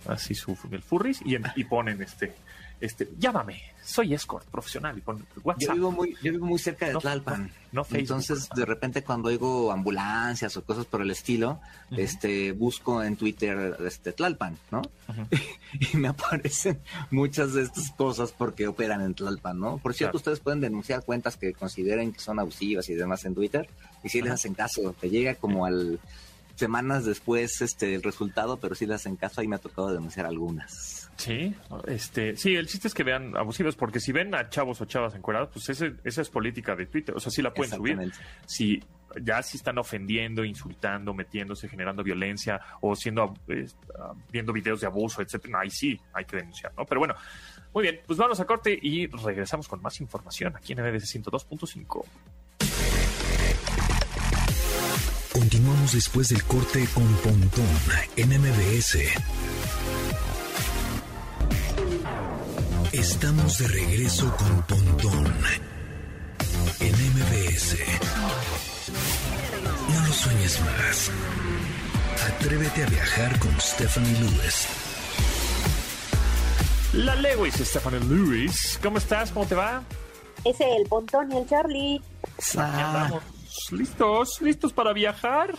así 0.06 0.34
su 0.34 0.56
el 0.70 0.82
furries 0.82 1.20
y, 1.24 1.36
y 1.56 1.64
ponen 1.64 2.02
este 2.02 2.34
este, 2.80 3.08
llámame, 3.18 3.60
soy 3.84 4.14
escort 4.14 4.46
profesional 4.46 4.96
y 4.96 5.00
pon 5.00 5.26
WhatsApp. 5.42 5.68
Yo 5.68 5.74
vivo 5.74 5.92
muy, 5.92 6.16
yo 6.22 6.32
vivo 6.32 6.46
muy 6.46 6.58
cerca 6.58 6.86
de 6.86 6.94
Tlalpan. 6.94 7.52
No, 7.72 7.86
Entonces, 7.92 8.48
de 8.54 8.64
repente 8.64 9.04
cuando 9.04 9.28
oigo 9.28 9.70
ambulancias 9.70 10.56
o 10.56 10.64
cosas 10.64 10.86
por 10.86 11.02
el 11.02 11.10
estilo, 11.10 11.60
este, 11.90 12.52
busco 12.52 13.02
en 13.02 13.16
Twitter 13.16 13.76
este 13.86 14.12
Tlalpan, 14.12 14.56
¿no? 14.70 14.82
y 15.92 15.96
me 15.96 16.08
aparecen 16.08 16.80
muchas 17.10 17.52
de 17.54 17.62
estas 17.62 17.90
cosas 17.92 18.32
porque 18.32 18.66
operan 18.66 19.02
en 19.02 19.14
Tlalpan, 19.14 19.58
¿no? 19.58 19.78
Por 19.78 19.94
cierto, 19.94 20.16
ustedes 20.16 20.40
pueden 20.40 20.60
denunciar 20.60 21.04
cuentas 21.04 21.36
que 21.36 21.52
consideren 21.52 22.12
que 22.12 22.20
son 22.20 22.38
abusivas 22.38 22.88
y 22.88 22.94
demás 22.94 23.24
en 23.24 23.34
Twitter, 23.34 23.68
y 24.02 24.08
si 24.08 24.22
les 24.22 24.32
hacen 24.32 24.54
caso, 24.54 24.94
te 24.98 25.10
llega 25.10 25.34
como 25.34 25.66
al 25.66 26.00
semanas 26.56 27.06
después 27.06 27.62
este 27.62 27.94
el 27.94 28.02
resultado, 28.02 28.58
pero 28.58 28.74
si 28.74 28.84
les 28.86 28.96
hacen 28.96 29.16
caso, 29.16 29.40
ahí 29.40 29.48
me 29.48 29.56
ha 29.56 29.60
tocado 29.60 29.92
denunciar 29.92 30.26
algunas. 30.26 30.99
Sí, 31.20 31.54
este, 31.86 32.34
sí, 32.34 32.54
el 32.54 32.66
chiste 32.66 32.88
es 32.88 32.94
que 32.94 33.04
vean 33.04 33.36
abusivos, 33.36 33.76
porque 33.76 34.00
si 34.00 34.10
ven 34.10 34.34
a 34.34 34.48
chavos 34.48 34.80
o 34.80 34.86
chavas 34.86 35.14
encuerados, 35.14 35.50
pues 35.52 35.68
ese, 35.68 35.92
esa 36.02 36.22
es 36.22 36.30
política 36.30 36.74
de 36.74 36.86
Twitter, 36.86 37.14
o 37.14 37.20
sea, 37.20 37.30
sí 37.30 37.42
la 37.42 37.52
pueden 37.52 37.76
subir. 37.76 38.10
Si 38.46 38.82
ya 39.20 39.42
si 39.42 39.58
están 39.58 39.76
ofendiendo, 39.76 40.46
insultando, 40.46 41.12
metiéndose, 41.12 41.68
generando 41.68 42.02
violencia 42.02 42.58
o 42.80 42.96
siendo 42.96 43.34
viendo 44.32 44.52
videos 44.54 44.80
de 44.80 44.86
abuso, 44.86 45.20
etcétera, 45.20 45.60
ahí 45.60 45.70
sí 45.70 46.00
hay 46.14 46.24
que 46.24 46.36
denunciar, 46.36 46.72
¿no? 46.74 46.86
Pero 46.86 47.00
bueno, 47.00 47.14
muy 47.74 47.82
bien, 47.82 48.00
pues 48.06 48.18
vamos 48.18 48.40
a 48.40 48.46
corte 48.46 48.78
y 48.80 49.06
regresamos 49.06 49.68
con 49.68 49.82
más 49.82 50.00
información 50.00 50.56
aquí 50.56 50.72
en 50.72 50.80
MBS 50.80 51.14
102.5. 51.16 52.04
Continuamos 55.34 55.92
después 55.92 56.30
del 56.30 56.42
corte 56.44 56.86
con 56.94 57.06
Pontón 57.16 57.66
en 58.16 58.30
MBS. 58.40 58.96
Estamos 62.92 63.56
de 63.58 63.68
regreso 63.68 64.36
con 64.36 64.62
Pontón 64.62 65.32
en 66.80 66.92
MBS. 66.92 67.76
No 69.88 70.06
lo 70.08 70.12
sueñes 70.12 70.60
más. 70.60 71.10
Atrévete 72.34 72.82
a 72.82 72.86
viajar 72.86 73.38
con 73.38 73.60
Stephanie 73.60 74.18
Lewis. 74.18 74.66
La 76.94 77.14
Lewis, 77.14 77.54
Stephanie 77.54 78.00
Lewis. 78.00 78.76
¿Cómo 78.82 78.98
estás? 78.98 79.30
¿Cómo 79.30 79.46
te 79.46 79.54
va? 79.54 79.84
Es 80.44 80.60
el 80.60 80.84
Pontón 80.88 81.30
y 81.30 81.36
el 81.36 81.48
Charlie. 81.48 82.02
Ah. 82.56 83.20
¿Listos? 83.70 84.40
¿Listos 84.40 84.72
para 84.72 84.92
viajar? 84.92 85.54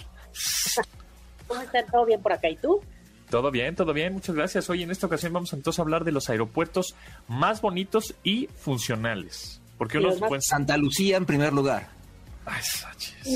¿Cómo 1.48 1.62
están? 1.62 1.86
¿Todo 1.90 2.06
bien 2.06 2.22
por 2.22 2.34
acá? 2.34 2.50
¿Y 2.50 2.58
tú? 2.58 2.82
Todo 3.32 3.50
bien, 3.50 3.78
todo 3.78 3.94
bien, 3.94 4.12
muchas 4.12 4.36
gracias. 4.36 4.70
Hoy 4.70 4.84
en 4.84 4.92
esta 4.92 5.08
ocasión 5.08 5.32
vamos 5.32 5.54
entonces 5.54 5.80
a 5.80 5.84
hablar 5.84 6.04
de 6.04 6.12
los 6.12 6.30
aeropuertos 6.30 6.96
más 7.30 7.62
bonitos 7.62 8.14
y 8.26 8.48
funcionales. 8.58 9.62
Porque 9.78 10.00
uno 10.00 10.12
Santa 10.42 10.76
Lucía 10.76 11.16
en 11.16 11.26
primer 11.26 11.54
lugar. 11.54 11.88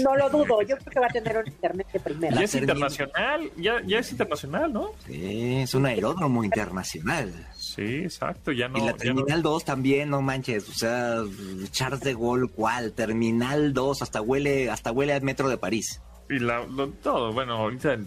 no 0.04 0.18
lo 0.18 0.30
dudo, 0.30 0.62
yo 0.64 0.76
creo 0.76 0.92
que 0.92 1.00
va 1.00 1.06
a 1.06 1.10
tener 1.10 1.38
un 1.38 1.48
internet 1.48 1.88
de 1.94 2.00
primera. 2.02 2.36
Ya 2.36 2.44
es 2.44 2.56
internacional, 2.56 3.52
ya, 3.56 3.82
ya 3.88 4.00
es 4.00 4.12
internacional, 4.12 4.74
¿no? 4.74 4.92
Sí, 5.08 5.62
es 5.62 5.74
un 5.74 5.86
aeródromo 5.86 6.44
internacional. 6.44 7.32
Sí, 7.56 8.00
exacto, 8.04 8.52
ya 8.52 8.68
no. 8.68 8.80
Y 8.80 8.82
la 8.82 8.94
Terminal 8.98 9.42
2 9.42 9.64
también, 9.64 10.10
no 10.10 10.22
manches, 10.22 10.68
o 10.68 10.74
sea, 10.74 11.24
Charles 11.72 12.02
de 12.02 12.16
Gaulle, 12.16 12.50
¿cuál? 12.50 12.92
Terminal 12.92 13.74
2, 13.74 14.02
hasta 14.02 14.20
huele, 14.20 14.70
hasta 14.70 14.92
huele 14.92 15.14
al 15.14 15.22
metro 15.22 15.48
de 15.48 15.58
París 15.58 16.02
y 16.30 16.40
la, 16.40 16.66
todo, 17.04 17.34
bueno, 17.34 17.54
ahorita 17.54 17.98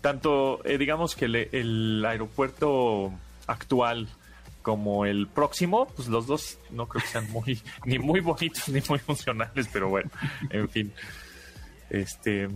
tanto 0.00 0.60
eh, 0.64 0.78
digamos 0.78 1.14
que 1.14 1.24
el 1.24 2.04
aeropuerto 2.04 3.12
actual 3.46 4.08
como 4.62 5.04
el 5.04 5.26
próximo, 5.26 5.86
pues 5.96 6.08
los 6.08 6.26
dos 6.26 6.58
no 6.70 6.88
creo 6.88 7.02
que 7.02 7.08
sean 7.08 7.30
muy 7.30 7.60
ni 7.84 7.98
muy 7.98 8.20
bonitos 8.20 8.68
ni 8.68 8.80
muy 8.88 8.98
funcionales, 8.98 9.68
pero 9.72 9.88
bueno, 9.88 10.10
en 10.50 10.68
fin. 10.68 10.92
Este, 11.90 12.48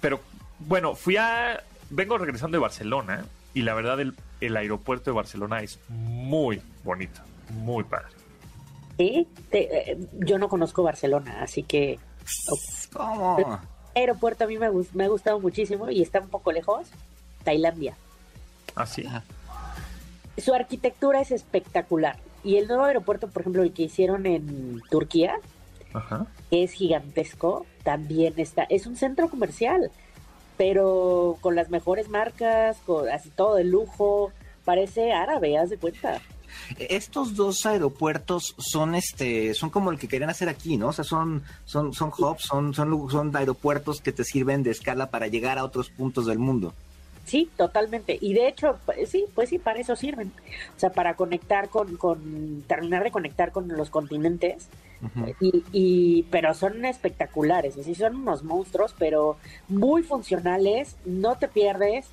pero 0.00 0.20
bueno, 0.60 0.94
fui 0.94 1.16
a 1.16 1.62
vengo 1.90 2.16
regresando 2.16 2.56
de 2.56 2.62
Barcelona 2.62 3.24
y 3.54 3.62
la 3.62 3.74
verdad 3.74 4.00
el, 4.00 4.14
el 4.40 4.56
aeropuerto 4.56 5.10
de 5.10 5.16
Barcelona 5.16 5.62
es 5.62 5.78
muy 5.88 6.62
bonito, 6.84 7.20
muy 7.50 7.84
padre. 7.84 8.08
Sí, 8.96 9.28
eh, 9.52 9.96
yo 10.12 10.38
no 10.38 10.48
conozco 10.48 10.82
Barcelona, 10.82 11.42
así 11.42 11.62
que 11.62 11.98
¿Cómo? 12.92 13.60
Aeropuerto 13.94 14.44
a 14.44 14.46
mí 14.46 14.58
me, 14.58 14.68
me 14.92 15.04
ha 15.04 15.08
gustado 15.08 15.40
muchísimo 15.40 15.90
y 15.90 16.02
está 16.02 16.20
un 16.20 16.28
poco 16.28 16.52
lejos, 16.52 16.88
Tailandia. 17.44 17.96
Ah, 18.74 18.86
sí. 18.86 19.04
Su 20.36 20.54
arquitectura 20.54 21.20
es 21.20 21.30
espectacular. 21.32 22.16
Y 22.44 22.56
el 22.56 22.68
nuevo 22.68 22.84
aeropuerto, 22.84 23.28
por 23.28 23.42
ejemplo, 23.42 23.62
el 23.62 23.72
que 23.72 23.82
hicieron 23.82 24.24
en 24.26 24.80
Turquía, 24.90 25.36
Ajá. 25.92 26.26
es 26.50 26.72
gigantesco, 26.72 27.66
también 27.82 28.34
está, 28.36 28.62
es 28.64 28.86
un 28.86 28.96
centro 28.96 29.28
comercial, 29.28 29.90
pero 30.56 31.36
con 31.40 31.56
las 31.56 31.70
mejores 31.70 32.08
marcas, 32.08 32.76
con 32.86 33.08
así 33.08 33.30
todo 33.30 33.56
de 33.56 33.64
lujo, 33.64 34.32
parece 34.64 35.12
árabe, 35.12 35.58
haz 35.58 35.70
de 35.70 35.78
cuenta. 35.78 36.20
Estos 36.78 37.34
dos 37.34 37.66
aeropuertos 37.66 38.54
son 38.58 38.94
este, 38.94 39.54
son 39.54 39.70
como 39.70 39.90
el 39.90 39.98
que 39.98 40.08
querían 40.08 40.30
hacer 40.30 40.48
aquí, 40.48 40.76
¿no? 40.76 40.88
O 40.88 40.92
sea, 40.92 41.04
son, 41.04 41.42
son, 41.64 41.92
son 41.92 42.12
hubs, 42.16 42.42
son, 42.42 42.74
son, 42.74 43.10
son 43.10 43.36
aeropuertos 43.36 44.00
que 44.00 44.12
te 44.12 44.24
sirven 44.24 44.62
de 44.62 44.70
escala 44.70 45.10
para 45.10 45.26
llegar 45.26 45.58
a 45.58 45.64
otros 45.64 45.90
puntos 45.90 46.26
del 46.26 46.38
mundo. 46.38 46.74
Sí, 47.24 47.50
totalmente. 47.58 48.16
Y 48.22 48.32
de 48.32 48.48
hecho, 48.48 48.78
pues, 48.86 49.10
sí, 49.10 49.26
pues 49.34 49.50
sí, 49.50 49.58
para 49.58 49.78
eso 49.78 49.94
sirven. 49.96 50.32
O 50.76 50.80
sea, 50.80 50.90
para 50.90 51.14
conectar 51.14 51.68
con, 51.68 51.96
con 51.96 52.64
terminar 52.66 53.04
de 53.04 53.10
conectar 53.10 53.52
con 53.52 53.68
los 53.68 53.90
continentes. 53.90 54.68
Y, 55.40 55.62
y, 55.70 56.22
pero 56.24 56.54
son 56.54 56.84
espectaculares, 56.84 57.76
sí, 57.80 57.94
son 57.94 58.16
unos 58.16 58.42
monstruos, 58.42 58.96
pero 58.98 59.36
muy 59.68 60.02
funcionales, 60.02 60.96
no 61.04 61.36
te 61.36 61.46
pierdes, 61.46 62.06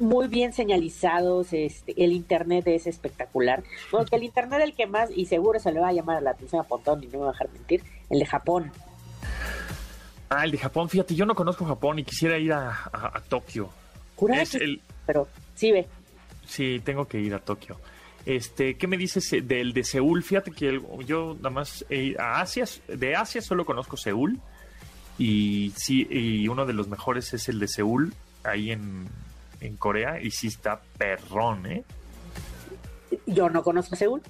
muy 0.00 0.28
bien 0.28 0.52
señalizados, 0.52 1.52
este, 1.52 1.94
el 2.04 2.12
internet 2.12 2.66
es 2.68 2.86
espectacular. 2.86 3.62
Bueno, 3.90 4.06
que 4.06 4.16
el 4.16 4.24
internet 4.24 4.60
el 4.62 4.74
que 4.74 4.86
más, 4.86 5.10
y 5.14 5.26
seguro 5.26 5.58
se 5.60 5.72
le 5.72 5.80
va 5.80 5.88
a 5.88 5.92
llamar 5.92 6.22
la 6.22 6.30
atención 6.30 6.60
a 6.60 6.64
Pontón 6.64 7.02
y 7.02 7.06
no 7.06 7.12
me 7.14 7.24
va 7.24 7.28
a 7.30 7.32
dejar 7.32 7.50
mentir, 7.52 7.82
el 8.10 8.18
de 8.20 8.26
Japón. 8.26 8.70
Ah, 10.30 10.44
el 10.44 10.50
de 10.50 10.58
Japón, 10.58 10.88
fíjate, 10.88 11.14
yo 11.14 11.24
no 11.24 11.34
conozco 11.34 11.64
Japón 11.64 11.98
y 11.98 12.04
quisiera 12.04 12.38
ir 12.38 12.52
a, 12.52 12.70
a- 12.92 13.16
a 13.16 13.20
Tokio. 13.22 13.70
Es 14.32 14.50
que- 14.50 14.58
el, 14.58 14.80
Pero 15.06 15.26
sí 15.54 15.72
ve, 15.72 15.86
sí, 16.46 16.80
tengo 16.84 17.06
que 17.08 17.18
ir 17.20 17.34
a 17.34 17.38
Tokio. 17.38 17.78
Este, 18.26 18.76
¿qué 18.76 18.86
me 18.86 18.98
dices 18.98 19.32
eh, 19.32 19.40
del 19.40 19.72
de 19.72 19.84
Seúl? 19.84 20.22
Fíjate 20.22 20.50
que 20.50 20.68
el- 20.68 20.82
yo 21.06 21.34
nada 21.36 21.50
más 21.50 21.84
ido 21.88 22.20
a 22.20 22.40
Asia, 22.40 22.64
de 22.88 23.16
Asia 23.16 23.40
solo 23.40 23.64
conozco 23.64 23.96
Seúl 23.96 24.38
y 25.18 25.72
sí, 25.76 26.06
y 26.10 26.46
uno 26.48 26.66
de 26.66 26.74
los 26.74 26.88
mejores 26.88 27.32
es 27.32 27.48
el 27.48 27.58
de 27.58 27.68
Seúl 27.68 28.12
ahí 28.44 28.70
en, 28.70 29.08
en 29.60 29.76
Corea 29.76 30.20
y 30.20 30.30
sí 30.30 30.48
está 30.48 30.80
perrón, 30.96 31.66
¿eh? 31.66 31.84
yo 33.26 33.48
no 33.48 33.62
conozco 33.62 33.96
Seúl, 33.96 34.22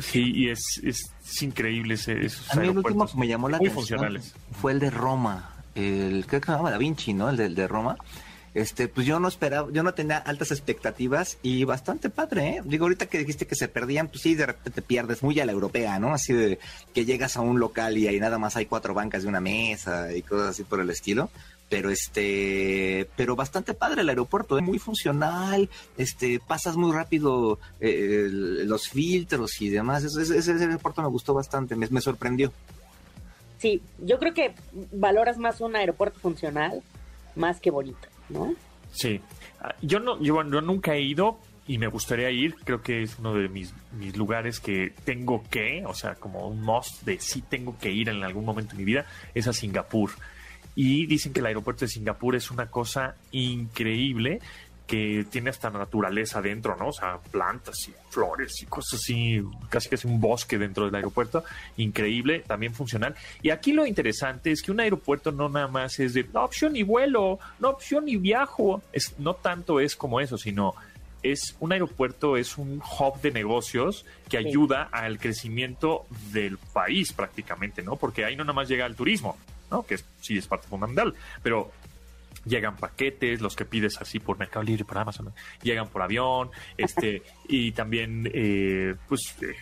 Sí, 0.00 0.32
y 0.34 0.50
es, 0.50 0.80
es, 0.82 1.12
es 1.24 1.42
increíble 1.42 1.94
ese, 1.94 2.24
esos 2.24 2.50
A 2.52 2.56
mí 2.56 2.68
el 2.68 2.76
último 2.76 3.06
que 3.06 3.16
me 3.16 3.28
llamó 3.28 3.48
la 3.48 3.58
muy 3.58 3.68
atención 3.68 3.98
funcionales. 3.98 4.34
fue 4.52 4.72
el 4.72 4.80
de 4.80 4.90
Roma, 4.90 5.54
el 5.74 6.26
creo 6.26 6.40
que 6.40 6.46
se 6.46 6.52
llama 6.52 6.70
Da 6.70 6.78
Vinci, 6.78 7.12
¿no? 7.14 7.28
El 7.30 7.36
de, 7.36 7.46
el 7.46 7.54
de 7.54 7.68
Roma. 7.68 7.96
Este, 8.56 8.88
pues 8.88 9.06
yo 9.06 9.20
no 9.20 9.28
esperaba, 9.28 9.68
yo 9.70 9.82
no 9.82 9.92
tenía 9.92 10.16
altas 10.16 10.50
expectativas 10.50 11.36
y 11.42 11.64
bastante 11.64 12.08
padre, 12.08 12.48
¿eh? 12.48 12.62
Digo, 12.64 12.86
ahorita 12.86 13.04
que 13.04 13.18
dijiste 13.18 13.46
que 13.46 13.54
se 13.54 13.68
perdían, 13.68 14.08
pues 14.08 14.22
sí, 14.22 14.34
de 14.34 14.46
repente 14.46 14.70
te 14.70 14.80
pierdes 14.80 15.22
muy 15.22 15.38
a 15.40 15.44
la 15.44 15.52
europea, 15.52 15.98
¿no? 15.98 16.14
Así 16.14 16.32
de 16.32 16.58
que 16.94 17.04
llegas 17.04 17.36
a 17.36 17.42
un 17.42 17.60
local 17.60 17.98
y 17.98 18.08
ahí 18.08 18.18
nada 18.18 18.38
más 18.38 18.56
hay 18.56 18.64
cuatro 18.64 18.94
bancas 18.94 19.24
de 19.24 19.28
una 19.28 19.40
mesa 19.42 20.10
y 20.14 20.22
cosas 20.22 20.48
así 20.48 20.62
por 20.64 20.80
el 20.80 20.88
estilo. 20.88 21.28
Pero 21.68 21.90
este, 21.90 23.10
pero 23.14 23.36
bastante 23.36 23.74
padre 23.74 24.00
el 24.00 24.08
aeropuerto, 24.08 24.56
¿eh? 24.56 24.62
muy 24.62 24.78
funcional, 24.78 25.68
este, 25.98 26.40
pasas 26.40 26.76
muy 26.76 26.92
rápido 26.92 27.58
eh, 27.80 28.28
los 28.30 28.88
filtros 28.88 29.60
y 29.60 29.68
demás. 29.68 30.02
Ese, 30.04 30.22
ese- 30.22 30.38
ese 30.38 30.52
aeropuerto 30.52 31.02
me 31.02 31.08
gustó 31.08 31.34
bastante, 31.34 31.76
me 31.76 32.00
sorprendió. 32.00 32.52
sí, 33.58 33.82
yo 33.98 34.18
creo 34.18 34.32
que 34.32 34.54
valoras 34.92 35.36
más 35.38 35.60
un 35.60 35.76
aeropuerto 35.76 36.18
funcional 36.20 36.82
más 37.34 37.60
que 37.60 37.70
bonito, 37.70 38.08
Sí. 38.92 39.20
Ah, 39.60 39.74
Yo 39.82 40.00
no, 40.00 40.20
yo, 40.22 40.42
yo 40.42 40.60
nunca 40.60 40.94
he 40.94 41.02
ido 41.02 41.38
y 41.66 41.78
me 41.78 41.86
gustaría 41.88 42.30
ir. 42.30 42.54
Creo 42.64 42.82
que 42.82 43.02
es 43.02 43.18
uno 43.18 43.34
de 43.34 43.48
mis, 43.48 43.74
mis 43.98 44.16
lugares 44.16 44.60
que 44.60 44.92
tengo 45.04 45.42
que, 45.50 45.84
o 45.86 45.94
sea, 45.94 46.14
como 46.14 46.48
un 46.48 46.60
must 46.62 47.02
de 47.02 47.18
sí 47.20 47.42
tengo 47.42 47.76
que 47.78 47.90
ir 47.90 48.08
en 48.08 48.22
algún 48.22 48.44
momento 48.44 48.72
de 48.72 48.78
mi 48.78 48.84
vida, 48.84 49.06
es 49.34 49.46
a 49.48 49.52
Singapur. 49.52 50.10
Y 50.74 51.06
dicen 51.06 51.32
que 51.32 51.40
el 51.40 51.46
aeropuerto 51.46 51.86
de 51.86 51.88
Singapur 51.90 52.36
es 52.36 52.50
una 52.50 52.66
cosa 52.66 53.16
increíble 53.32 54.40
que 54.86 55.26
tiene 55.30 55.50
hasta 55.50 55.68
naturaleza 55.70 56.40
dentro, 56.40 56.76
¿no? 56.76 56.88
O 56.88 56.92
sea, 56.92 57.18
plantas 57.30 57.76
y 57.88 57.94
flores 58.10 58.62
y 58.62 58.66
cosas 58.66 59.00
así, 59.02 59.42
casi 59.68 59.88
casi 59.88 60.06
un 60.06 60.20
bosque 60.20 60.58
dentro 60.58 60.84
del 60.86 60.94
aeropuerto, 60.94 61.42
increíble, 61.76 62.44
también 62.46 62.72
funcional. 62.74 63.14
Y 63.42 63.50
aquí 63.50 63.72
lo 63.72 63.84
interesante 63.86 64.52
es 64.52 64.62
que 64.62 64.70
un 64.70 64.80
aeropuerto 64.80 65.32
no 65.32 65.48
nada 65.48 65.68
más 65.68 65.98
es 65.98 66.14
de 66.14 66.24
no 66.32 66.44
opción 66.44 66.76
y 66.76 66.82
vuelo, 66.84 67.38
no 67.58 67.70
opción 67.70 68.08
y 68.08 68.16
viajo, 68.16 68.82
es, 68.92 69.18
no 69.18 69.34
tanto 69.34 69.80
es 69.80 69.96
como 69.96 70.20
eso, 70.20 70.38
sino 70.38 70.74
es 71.22 71.56
un 71.58 71.72
aeropuerto, 71.72 72.36
es 72.36 72.56
un 72.56 72.80
hub 73.00 73.20
de 73.20 73.32
negocios 73.32 74.04
que 74.28 74.38
Sí. 74.38 74.46
ayuda 74.48 74.88
al 74.92 75.18
crecimiento 75.18 76.06
del 76.32 76.58
país 76.58 77.12
prácticamente, 77.12 77.82
¿no? 77.82 77.96
Porque 77.96 78.24
ahí 78.24 78.36
no 78.36 78.44
nada 78.44 78.52
más 78.52 78.68
llega 78.68 78.86
el 78.86 78.94
turismo, 78.94 79.36
¿no? 79.70 79.82
Que 79.82 79.94
es- 79.96 80.04
sí 80.20 80.38
es 80.38 80.46
parte 80.46 80.68
fundamental, 80.68 81.14
pero 81.42 81.72
llegan 82.46 82.76
paquetes, 82.76 83.40
los 83.40 83.56
que 83.56 83.64
pides 83.64 84.00
así 84.00 84.18
por 84.20 84.38
Mercado 84.38 84.62
Libre, 84.62 84.84
por 84.84 84.98
Amazon, 84.98 85.32
llegan 85.62 85.88
por 85.88 86.02
avión, 86.02 86.50
este, 86.76 87.22
y 87.48 87.72
también, 87.72 88.30
eh, 88.32 88.94
pues, 89.08 89.34
eh, 89.42 89.54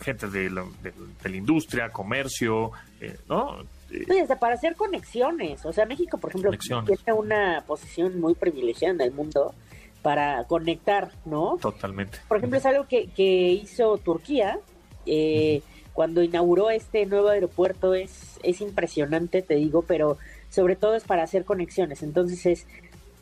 gente 0.00 0.28
de 0.28 0.48
la, 0.50 0.64
de- 0.82 0.92
de 1.22 1.28
la 1.28 1.36
industria, 1.36 1.90
comercio, 1.90 2.70
eh, 3.00 3.16
¿no? 3.28 3.60
Eh, 3.90 4.04
y 4.08 4.18
hasta 4.18 4.38
para 4.38 4.54
hacer 4.54 4.76
conexiones. 4.76 5.64
O 5.66 5.72
sea, 5.72 5.86
México, 5.86 6.18
por 6.18 6.30
ejemplo, 6.30 6.50
Conexiones. 6.50 7.02
tiene 7.04 7.18
una 7.18 7.64
posición 7.66 8.20
muy 8.20 8.34
privilegiada 8.34 8.94
en 8.94 9.00
el 9.00 9.12
mundo 9.12 9.54
para 10.02 10.44
conectar, 10.44 11.10
¿no? 11.24 11.56
totalmente. 11.60 12.18
Por 12.28 12.36
ejemplo, 12.36 12.58
es 12.58 12.66
algo 12.66 12.86
que, 12.86 13.08
que 13.08 13.50
hizo 13.50 13.98
Turquía 13.98 14.60
eh, 15.06 15.62
cuando 15.92 16.22
inauguró 16.22 16.70
este 16.70 17.04
nuevo 17.06 17.28
aeropuerto. 17.30 17.94
Es, 17.94 18.38
es 18.44 18.60
impresionante, 18.60 19.42
te 19.42 19.54
digo, 19.56 19.82
pero 19.82 20.16
sobre 20.50 20.76
todo 20.76 20.94
es 20.94 21.04
para 21.04 21.22
hacer 21.22 21.44
conexiones. 21.44 22.02
Entonces 22.02 22.46
es, 22.46 22.66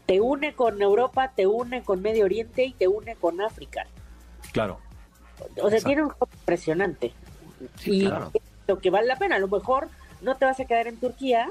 te 0.06 0.20
une 0.20 0.54
con 0.54 0.80
Europa, 0.80 1.32
te 1.34 1.46
une 1.46 1.82
con 1.82 2.02
Medio 2.02 2.24
Oriente 2.24 2.64
y 2.64 2.72
te 2.72 2.88
une 2.88 3.16
con 3.16 3.40
África. 3.40 3.86
Claro. 4.52 4.78
O 5.40 5.68
sea, 5.68 5.78
Exacto. 5.78 5.86
tiene 5.86 6.02
un 6.04 6.12
hub 6.18 6.28
impresionante. 6.32 7.12
Sí, 7.78 8.02
y 8.02 8.06
claro. 8.06 8.32
lo 8.66 8.78
que 8.78 8.90
vale 8.90 9.06
la 9.06 9.16
pena, 9.16 9.36
a 9.36 9.40
lo 9.40 9.48
mejor 9.48 9.88
no 10.22 10.36
te 10.36 10.44
vas 10.44 10.60
a 10.60 10.64
quedar 10.64 10.86
en 10.86 10.98
Turquía, 10.98 11.48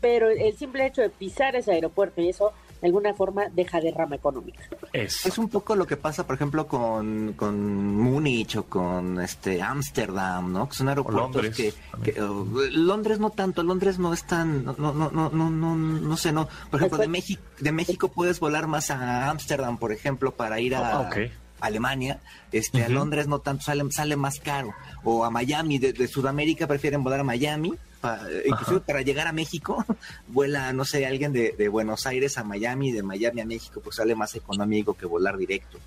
pero 0.00 0.30
el 0.30 0.56
simple 0.56 0.86
hecho 0.86 1.02
de 1.02 1.10
pisar 1.10 1.54
ese 1.54 1.72
aeropuerto 1.72 2.20
y 2.20 2.28
eso, 2.28 2.52
de 2.82 2.88
alguna 2.88 3.14
forma, 3.14 3.44
deja 3.54 3.80
derrama 3.80 4.16
económica. 4.16 4.60
Es, 4.92 5.24
Es 5.24 5.38
un 5.38 5.48
poco 5.48 5.74
lo 5.76 5.86
que 5.86 5.96
pasa, 5.96 6.26
por 6.26 6.34
ejemplo, 6.36 6.66
con, 6.66 7.32
con 7.34 7.96
Múnich 7.96 8.56
o 8.56 8.64
con 8.64 9.20
este 9.20 9.62
Ámsterdam, 9.62 10.52
¿no? 10.52 10.68
Que 10.68 10.74
son 10.76 10.88
aeropuertos 10.88 11.22
Londres 11.32 11.56
que, 11.56 11.72
que, 12.12 12.20
uh, 12.22 12.44
Londres 12.72 13.18
no 13.20 13.30
tanto, 13.30 13.62
Londres 13.62 13.98
no 13.98 14.12
es 14.12 14.24
tan, 14.24 14.64
no, 14.64 14.74
no, 14.76 14.92
no, 14.92 15.10
no, 15.10 15.30
no, 15.30 15.50
no, 15.50 15.76
no 15.76 16.16
sé, 16.16 16.32
no. 16.32 16.48
Por 16.70 16.80
ejemplo, 16.80 16.98
de 16.98 17.04
Después- 17.06 17.08
México, 17.08 17.42
de 17.60 17.72
México 17.72 18.08
puedes 18.08 18.40
volar 18.40 18.66
más 18.66 18.90
a 18.90 19.30
Ámsterdam, 19.30 19.78
por 19.78 19.92
ejemplo, 19.92 20.32
para 20.32 20.58
ir 20.60 20.74
a 20.74 20.82
Ah, 20.92 21.00
ok. 21.02 21.16
Alemania. 21.60 22.18
Este, 22.50 22.82
a 22.82 22.86
Ujú. 22.86 22.94
Londres 22.94 23.28
no 23.28 23.38
tanto, 23.38 23.62
sale, 23.62 23.84
sale 23.92 24.16
más 24.16 24.40
caro. 24.40 24.74
O 25.04 25.24
a 25.24 25.30
Miami, 25.30 25.78
de, 25.78 25.92
de 25.92 26.08
Sudamérica 26.08 26.66
prefieren 26.66 27.04
volar 27.04 27.20
a 27.20 27.24
Miami. 27.24 27.72
Pa- 28.02 28.20
inclusive 28.44 28.76
Ajá. 28.76 28.86
para 28.86 29.00
llegar 29.00 29.26
a 29.26 29.32
México, 29.32 29.82
vuela, 30.28 30.72
no 30.74 30.84
sé, 30.84 31.06
alguien 31.06 31.32
de, 31.32 31.52
de 31.56 31.68
Buenos 31.70 32.06
Aires 32.06 32.36
a 32.36 32.44
Miami, 32.44 32.92
de 32.92 33.02
Miami 33.02 33.40
a 33.40 33.46
México, 33.46 33.80
pues 33.82 33.96
sale 33.96 34.14
más 34.14 34.34
económico 34.34 34.92
que 34.92 35.06
volar 35.06 35.38
directo. 35.38 35.78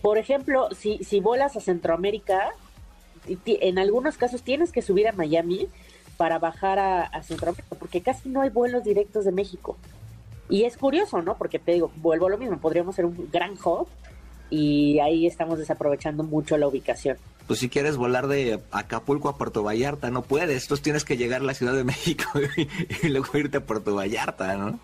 Por 0.00 0.18
ejemplo, 0.18 0.68
si, 0.78 0.98
si 1.02 1.18
vuelas 1.20 1.56
a 1.56 1.60
Centroamérica, 1.60 2.50
en 3.46 3.78
algunos 3.78 4.16
casos 4.16 4.42
tienes 4.42 4.70
que 4.72 4.82
subir 4.82 5.08
a 5.08 5.12
Miami 5.12 5.66
para 6.16 6.38
bajar 6.38 6.78
a, 6.78 7.02
a 7.02 7.22
Centroamérica, 7.22 7.74
porque 7.78 8.00
casi 8.02 8.28
no 8.28 8.42
hay 8.42 8.50
vuelos 8.50 8.84
directos 8.84 9.24
de 9.24 9.32
México. 9.32 9.76
Y 10.48 10.64
es 10.64 10.76
curioso, 10.76 11.22
¿no? 11.22 11.36
Porque 11.38 11.58
te 11.58 11.72
digo, 11.72 11.90
vuelvo 11.96 12.26
a 12.26 12.30
lo 12.30 12.38
mismo, 12.38 12.58
podríamos 12.58 12.94
ser 12.94 13.06
un 13.06 13.28
gran 13.32 13.52
hub 13.64 13.88
y 14.52 15.00
ahí 15.00 15.26
estamos 15.26 15.58
desaprovechando 15.58 16.22
mucho 16.24 16.58
la 16.58 16.68
ubicación. 16.68 17.16
Pues 17.46 17.58
si 17.58 17.70
quieres 17.70 17.96
volar 17.96 18.26
de 18.26 18.60
Acapulco 18.70 19.30
a 19.30 19.38
Puerto 19.38 19.62
Vallarta, 19.62 20.10
no 20.10 20.20
puedes. 20.20 20.64
Entonces 20.64 20.82
tienes 20.82 21.04
que 21.06 21.16
llegar 21.16 21.40
a 21.40 21.44
la 21.44 21.54
Ciudad 21.54 21.72
de 21.72 21.84
México 21.84 22.24
y, 22.58 22.68
y 23.06 23.08
luego 23.08 23.26
irte 23.38 23.56
a 23.56 23.64
Puerto 23.64 23.94
Vallarta, 23.94 24.54
¿no? 24.56 24.78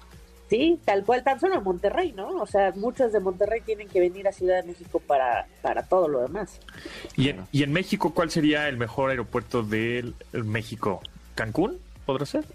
Sí, 0.49 0.81
tal 0.87 1.05
cual, 1.05 1.23
tan 1.23 1.39
solo 1.39 1.57
en 1.57 1.65
Monterrey, 1.65 2.13
¿no? 2.17 2.29
O 2.41 2.47
sea, 2.47 2.73
muchos 2.77 3.13
de 3.13 3.21
Monterrey 3.21 3.61
tienen 3.61 3.89
que 3.89 4.01
venir 4.01 4.27
a 4.27 4.33
Ciudad 4.33 4.63
de 4.63 4.69
México 4.69 5.03
para, 5.07 5.47
para 5.61 5.83
todo 5.83 6.09
lo 6.09 6.23
demás. 6.23 6.59
y, 7.15 7.29
en, 7.29 7.47
y 7.53 7.63
en 7.63 7.73
México, 7.73 8.15
¿cuál 8.15 8.31
sería 8.31 8.69
el 8.69 8.79
mejor 8.79 9.11
aeropuerto 9.11 9.63
de 9.63 10.15
México? 10.33 11.03
¿Cancún? 11.35 11.79
¿Podrá 12.07 12.25
ser? 12.25 12.47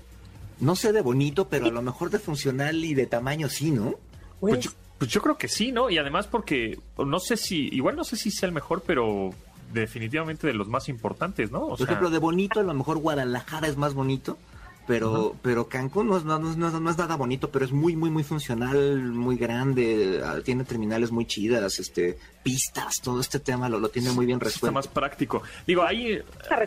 No 0.59 0.76
sé 0.76 0.91
de 0.91 1.01
bonito, 1.01 1.47
pero 1.47 1.68
a 1.68 1.72
lo 1.72 1.84
mejor 1.84 2.09
de 2.09 2.18
funcional 2.18 2.84
y 2.84 2.95
de 2.95 3.05
tamaño 3.05 3.49
sí, 3.49 3.70
¿no? 3.70 3.93
Pues 4.39 4.76
Pues, 4.97 5.11
yo, 5.11 5.21
creo 5.21 5.37
que 5.37 5.47
sí, 5.47 5.71
¿no? 5.71 5.89
Y 5.89 5.97
además 5.97 6.27
porque 6.27 6.79
no 6.97 7.19
sé 7.19 7.35
si, 7.37 7.67
igual 7.73 7.95
no 7.95 8.03
sé 8.03 8.15
si 8.15 8.31
sea 8.31 8.47
el 8.47 8.53
mejor, 8.53 8.83
pero 8.85 9.31
definitivamente 9.73 10.47
de 10.47 10.53
los 10.53 10.67
más 10.67 10.87
importantes, 10.89 11.51
¿no? 11.51 11.61
O 11.61 11.67
Por 11.69 11.77
sea, 11.79 11.85
ejemplo, 11.87 12.09
de 12.09 12.19
bonito, 12.19 12.59
a 12.59 12.63
lo 12.63 12.73
mejor 12.73 12.97
Guadalajara 12.99 13.67
es 13.67 13.75
más 13.77 13.93
bonito. 13.93 14.37
pero, 14.85 15.33
pero 15.41 15.69
Cancún 15.69 16.07
no 16.07 16.17
es, 16.17 16.25
no, 16.25 16.37
no, 16.39 16.79
no 16.79 16.89
es 16.91 16.97
nada 16.97 17.15
bonito, 17.15 17.49
pero 17.49 17.63
es 17.63 17.71
muy, 17.71 17.95
muy, 17.95 18.09
muy 18.09 18.23
funcional, 18.23 19.01
muy 19.01 19.37
grande, 19.37 20.21
ah, 20.23 20.39
tiene 20.43 20.65
terminales 20.65 21.09
muy 21.09 21.25
chidas, 21.25 21.79
este, 21.79 22.17
pistas, 22.43 22.99
todo 23.01 23.21
este 23.21 23.39
tema 23.39 23.69
lo, 23.69 23.79
lo 23.79 23.87
tiene 23.89 24.11
muy 24.11 24.25
bien 24.25 24.41
resuelto. 24.41 24.67
Está 24.67 24.71
más 24.73 24.87
práctico. 24.89 25.41
Digo, 25.65 25.83
ahí, 25.83 26.19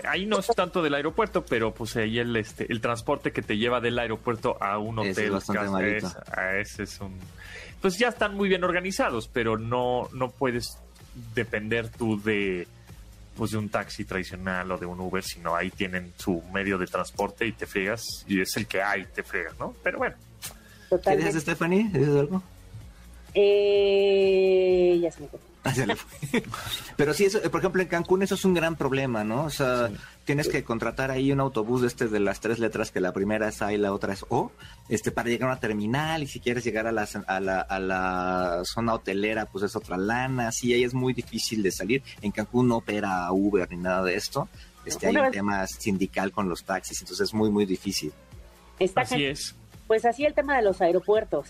ahí 0.08 0.24
no 0.24 0.38
es 0.38 0.46
tanto 0.46 0.82
del 0.82 0.94
aeropuerto, 0.94 1.44
pero 1.44 1.74
pues 1.74 1.94
ahí 1.96 2.18
el, 2.18 2.34
este, 2.36 2.70
el 2.72 2.80
transporte 2.80 3.32
que 3.32 3.42
te 3.42 3.58
lleva 3.58 3.80
del 3.82 3.98
aeropuerto 3.98 4.56
a 4.62 4.78
un 4.78 4.98
hotel. 4.98 5.26
es 5.26 5.30
bastante 5.30 5.68
malito. 5.68 6.10
es- 6.58 6.78
es 6.80 7.00
un... 7.00 7.18
Pues 7.86 7.98
ya 7.98 8.08
están 8.08 8.34
muy 8.34 8.48
bien 8.48 8.64
organizados, 8.64 9.28
pero 9.32 9.56
no, 9.56 10.08
no 10.12 10.32
puedes 10.32 10.76
depender 11.36 11.88
tú 11.88 12.20
de 12.20 12.66
pues 13.36 13.52
de 13.52 13.58
un 13.58 13.68
taxi 13.68 14.04
tradicional 14.04 14.72
o 14.72 14.76
de 14.76 14.86
un 14.86 14.98
Uber, 14.98 15.22
sino 15.22 15.54
ahí 15.54 15.70
tienen 15.70 16.12
su 16.16 16.42
medio 16.52 16.78
de 16.78 16.88
transporte 16.88 17.46
y 17.46 17.52
te 17.52 17.64
fregas, 17.64 18.02
y 18.26 18.40
es 18.40 18.56
el 18.56 18.66
que 18.66 18.82
hay, 18.82 19.04
te 19.14 19.22
fregas, 19.22 19.56
¿no? 19.60 19.72
Pero 19.84 19.98
bueno, 19.98 20.16
¿Qué 20.40 20.96
Totalmente. 20.96 21.26
dices, 21.28 21.42
Stephanie? 21.44 21.88
¿Dices 21.92 22.16
algo? 22.16 22.42
Eh, 23.34 24.98
ya 25.00 25.12
se 25.12 25.20
me 25.20 25.28
fue. 25.28 25.38
Se 25.74 25.86
le 25.86 25.96
fue. 25.96 26.42
Pero 26.96 27.14
sí, 27.14 27.24
eso, 27.24 27.38
eh, 27.38 27.50
por 27.50 27.60
ejemplo, 27.60 27.82
en 27.82 27.88
Cancún 27.88 28.22
eso 28.22 28.34
es 28.34 28.44
un 28.44 28.54
gran 28.54 28.76
problema, 28.76 29.24
¿no? 29.24 29.44
O 29.44 29.50
sea, 29.50 29.90
tienes 30.24 30.48
que 30.48 30.64
contratar 30.64 31.10
ahí 31.10 31.32
un 31.32 31.40
autobús 31.40 31.82
de 31.82 31.88
este 31.88 32.08
de 32.08 32.20
las 32.20 32.40
tres 32.40 32.58
letras, 32.58 32.90
que 32.90 33.00
la 33.00 33.12
primera 33.12 33.48
es 33.48 33.62
A 33.62 33.72
y 33.72 33.78
la 33.78 33.92
otra 33.92 34.12
es 34.12 34.24
O, 34.28 34.52
este, 34.88 35.10
para 35.10 35.28
llegar 35.28 35.48
a 35.48 35.52
una 35.52 35.60
terminal 35.60 36.22
y 36.22 36.26
si 36.26 36.40
quieres 36.40 36.64
llegar 36.64 36.86
a 36.86 36.92
la, 36.92 37.08
a 37.26 37.40
la, 37.40 37.60
a 37.60 37.78
la 37.78 38.60
zona 38.64 38.94
hotelera, 38.94 39.46
pues 39.46 39.64
es 39.64 39.76
otra 39.76 39.96
lana. 39.96 40.52
Sí, 40.52 40.72
ahí 40.72 40.84
es 40.84 40.94
muy 40.94 41.12
difícil 41.12 41.62
de 41.62 41.70
salir. 41.70 42.02
En 42.22 42.32
Cancún 42.32 42.68
no 42.68 42.76
opera 42.76 43.30
Uber 43.32 43.68
ni 43.70 43.76
nada 43.76 44.02
de 44.02 44.14
esto. 44.14 44.48
Este, 44.84 45.08
hay 45.08 45.16
un 45.16 45.30
tema 45.32 45.66
sindical 45.66 46.30
con 46.30 46.48
los 46.48 46.64
taxis, 46.64 47.00
entonces 47.00 47.28
es 47.28 47.34
muy, 47.34 47.50
muy 47.50 47.66
difícil. 47.66 48.12
Está 48.78 49.00
así 49.00 49.24
es. 49.24 49.54
Pues 49.86 50.04
así 50.04 50.24
el 50.24 50.34
tema 50.34 50.56
de 50.56 50.62
los 50.62 50.80
aeropuertos. 50.80 51.48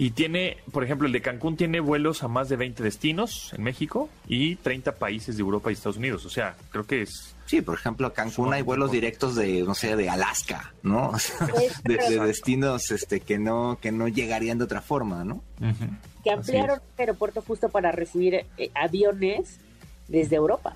Y 0.00 0.12
tiene, 0.12 0.58
por 0.70 0.84
ejemplo, 0.84 1.08
el 1.08 1.12
de 1.12 1.20
Cancún 1.20 1.56
tiene 1.56 1.80
vuelos 1.80 2.22
a 2.22 2.28
más 2.28 2.48
de 2.48 2.54
20 2.54 2.84
destinos 2.84 3.52
en 3.52 3.64
México 3.64 4.08
y 4.28 4.54
30 4.54 4.92
países 4.92 5.36
de 5.36 5.40
Europa 5.42 5.70
y 5.70 5.74
Estados 5.74 5.96
Unidos. 5.96 6.24
O 6.24 6.30
sea, 6.30 6.54
creo 6.70 6.86
que 6.86 7.02
es... 7.02 7.34
Sí, 7.46 7.62
por 7.62 7.74
ejemplo, 7.76 8.06
a 8.06 8.14
Cancún 8.14 8.52
hay 8.54 8.62
vuelos 8.62 8.92
directos 8.92 9.34
de, 9.34 9.62
no 9.64 9.74
sé, 9.74 9.96
de 9.96 10.08
Alaska, 10.08 10.72
¿no? 10.84 11.08
O 11.10 11.18
sea, 11.18 11.48
de, 11.82 11.96
de 11.96 12.20
destinos 12.20 12.92
este, 12.92 13.18
que 13.18 13.38
no 13.40 13.78
que 13.82 13.90
no 13.90 14.06
llegarían 14.06 14.58
de 14.58 14.64
otra 14.64 14.82
forma, 14.82 15.24
¿no? 15.24 15.42
que 15.58 16.30
Así 16.30 16.30
ampliaron 16.30 16.76
es. 16.76 16.82
el 16.96 17.00
aeropuerto 17.00 17.42
justo 17.42 17.68
para 17.68 17.90
recibir 17.90 18.34
eh, 18.56 18.70
aviones 18.74 19.58
desde 20.06 20.36
Europa 20.36 20.74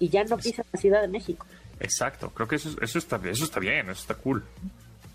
y 0.00 0.08
ya 0.08 0.24
no 0.24 0.36
pisan 0.36 0.64
la 0.72 0.80
Ciudad 0.80 1.00
de 1.00 1.08
México. 1.08 1.46
Exacto, 1.78 2.30
creo 2.30 2.48
que 2.48 2.56
eso, 2.56 2.70
eso, 2.80 2.98
está, 2.98 3.20
eso 3.24 3.44
está 3.44 3.60
bien, 3.60 3.88
eso 3.88 4.00
está 4.00 4.14
cool. 4.14 4.44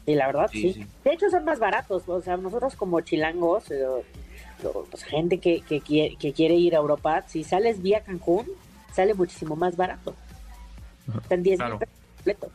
Y 0.06 0.16
la 0.16 0.28
verdad, 0.28 0.49
Sí, 0.51 0.62
sí. 0.62 0.74
sí. 0.74 0.88
De 1.04 1.14
hecho, 1.14 1.30
son 1.30 1.45
más 1.45 1.60
baratos. 1.60 2.04
O 2.08 2.22
sea, 2.22 2.36
nosotros 2.38 2.76
como 2.76 2.99
chilangos, 3.01 3.72
eh, 3.72 3.86
o, 3.86 4.04
pues, 4.89 5.04
gente 5.04 5.38
que, 5.39 5.62
que, 5.62 5.80
quiere, 5.82 6.16
que 6.18 6.34
quiere 6.34 6.56
ir 6.56 6.76
a 6.76 6.80
Europa, 6.80 7.24
si 7.28 7.43
sales 7.43 7.82
vía 7.82 8.01
Cancún, 8.01 8.45
sale 8.93 9.14
muchísimo 9.14 9.56
más 9.56 9.76
barato. 9.78 10.16
Están 11.22 11.43
10 11.43 11.58
Claro. 11.58 11.72
mil 11.76 11.80
pesos 11.80 11.95
completo. 12.16 12.51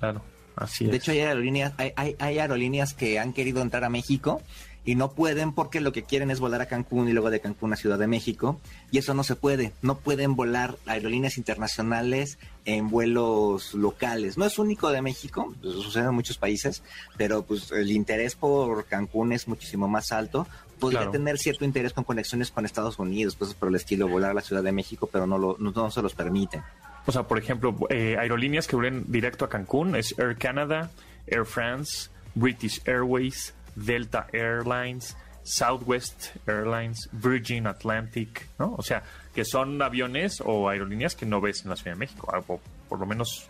Claro, 0.00 0.22
así 0.56 0.84
es. 0.84 0.90
De 0.90 0.96
hecho, 0.98 1.12
hay 1.12 1.20
aerolíneas, 1.20 1.72
hay, 1.78 1.92
hay, 1.96 2.16
hay 2.18 2.38
aerolíneas 2.38 2.92
que 2.94 3.18
han 3.18 3.32
querido 3.32 3.62
entrar 3.62 3.84
a 3.84 3.88
México 3.88 4.40
y 4.86 4.94
no 4.94 5.10
pueden 5.10 5.52
porque 5.52 5.80
lo 5.82 5.92
que 5.92 6.04
quieren 6.04 6.30
es 6.30 6.40
volar 6.40 6.62
a 6.62 6.66
Cancún 6.66 7.08
y 7.08 7.12
luego 7.12 7.28
de 7.28 7.40
Cancún 7.40 7.72
a 7.72 7.76
Ciudad 7.76 7.98
de 7.98 8.06
México. 8.06 8.58
Y 8.92 8.98
eso 8.98 9.12
no 9.12 9.24
se 9.24 9.36
puede. 9.36 9.72
No 9.82 9.98
pueden 9.98 10.36
volar 10.36 10.76
aerolíneas 10.86 11.36
internacionales 11.36 12.38
en 12.64 12.88
vuelos 12.88 13.74
locales. 13.74 14.38
No 14.38 14.44
es 14.46 14.58
único 14.58 14.90
de 14.90 15.02
México, 15.02 15.52
pues, 15.60 15.74
sucede 15.74 16.04
en 16.04 16.14
muchos 16.14 16.38
países, 16.38 16.82
pero 17.18 17.42
pues 17.42 17.70
el 17.72 17.90
interés 17.90 18.36
por 18.36 18.86
Cancún 18.86 19.32
es 19.32 19.48
muchísimo 19.48 19.88
más 19.88 20.12
alto. 20.12 20.46
Podría 20.78 21.00
Claro. 21.00 21.12
tener 21.12 21.38
cierto 21.38 21.64
interés 21.64 21.92
con 21.92 22.04
conexiones 22.04 22.50
con 22.50 22.64
Estados 22.64 22.98
Unidos, 22.98 23.34
cosas 23.34 23.54
por 23.54 23.68
el 23.68 23.74
estilo, 23.74 24.08
volar 24.08 24.30
a 24.30 24.34
la 24.34 24.42
Ciudad 24.42 24.62
de 24.62 24.72
México, 24.72 25.08
pero 25.10 25.26
no, 25.26 25.36
lo, 25.36 25.56
no, 25.58 25.72
no 25.72 25.90
se 25.90 26.00
los 26.02 26.14
permiten. 26.14 26.62
O 27.06 27.12
sea, 27.12 27.24
por 27.24 27.38
ejemplo, 27.38 27.74
eh, 27.90 28.16
aerolíneas 28.18 28.66
que 28.66 28.76
vuelen 28.76 29.04
directo 29.08 29.44
a 29.44 29.48
Cancún 29.48 29.96
es 29.96 30.14
Air 30.18 30.36
Canada, 30.36 30.90
Air 31.26 31.44
France, 31.46 32.10
British 32.34 32.82
Airways, 32.86 33.54
Delta 33.76 34.26
Airlines, 34.32 35.16
Southwest 35.44 36.34
Airlines, 36.48 37.08
Virgin 37.12 37.66
Atlantic, 37.68 38.48
¿no? 38.58 38.74
O 38.76 38.82
sea, 38.82 39.02
que 39.34 39.44
son 39.44 39.80
aviones 39.80 40.42
o 40.44 40.68
aerolíneas 40.68 41.14
que 41.14 41.24
no 41.26 41.40
ves 41.40 41.62
en 41.62 41.70
la 41.70 41.76
Ciudad 41.76 41.92
de 41.92 41.98
México, 42.00 42.28
algo, 42.34 42.60
por 42.88 42.98
lo 42.98 43.06
menos 43.06 43.48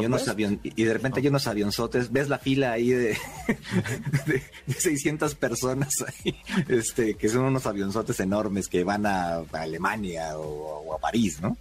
Y, 0.00 0.06
unos 0.06 0.22
Southwest. 0.22 0.28
avion- 0.28 0.60
y 0.62 0.84
de 0.84 0.92
repente 0.94 1.20
hay 1.20 1.28
unos 1.28 1.46
avionzotes, 1.48 2.10
ves 2.12 2.28
la 2.30 2.38
fila 2.38 2.72
ahí 2.72 2.90
de, 2.90 3.16
de, 4.26 4.42
de 4.66 4.72
600 4.74 5.34
personas 5.34 5.90
ahí, 6.06 6.34
este, 6.68 7.14
que 7.16 7.28
son 7.28 7.42
unos 7.44 7.66
avionzotes 7.66 8.18
enormes 8.20 8.68
que 8.68 8.84
van 8.84 9.04
a, 9.04 9.34
a 9.38 9.44
Alemania 9.52 10.38
o, 10.38 10.80
o 10.86 10.94
a 10.94 10.98
París, 10.98 11.40
¿no? 11.42 11.56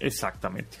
Exactamente. 0.00 0.78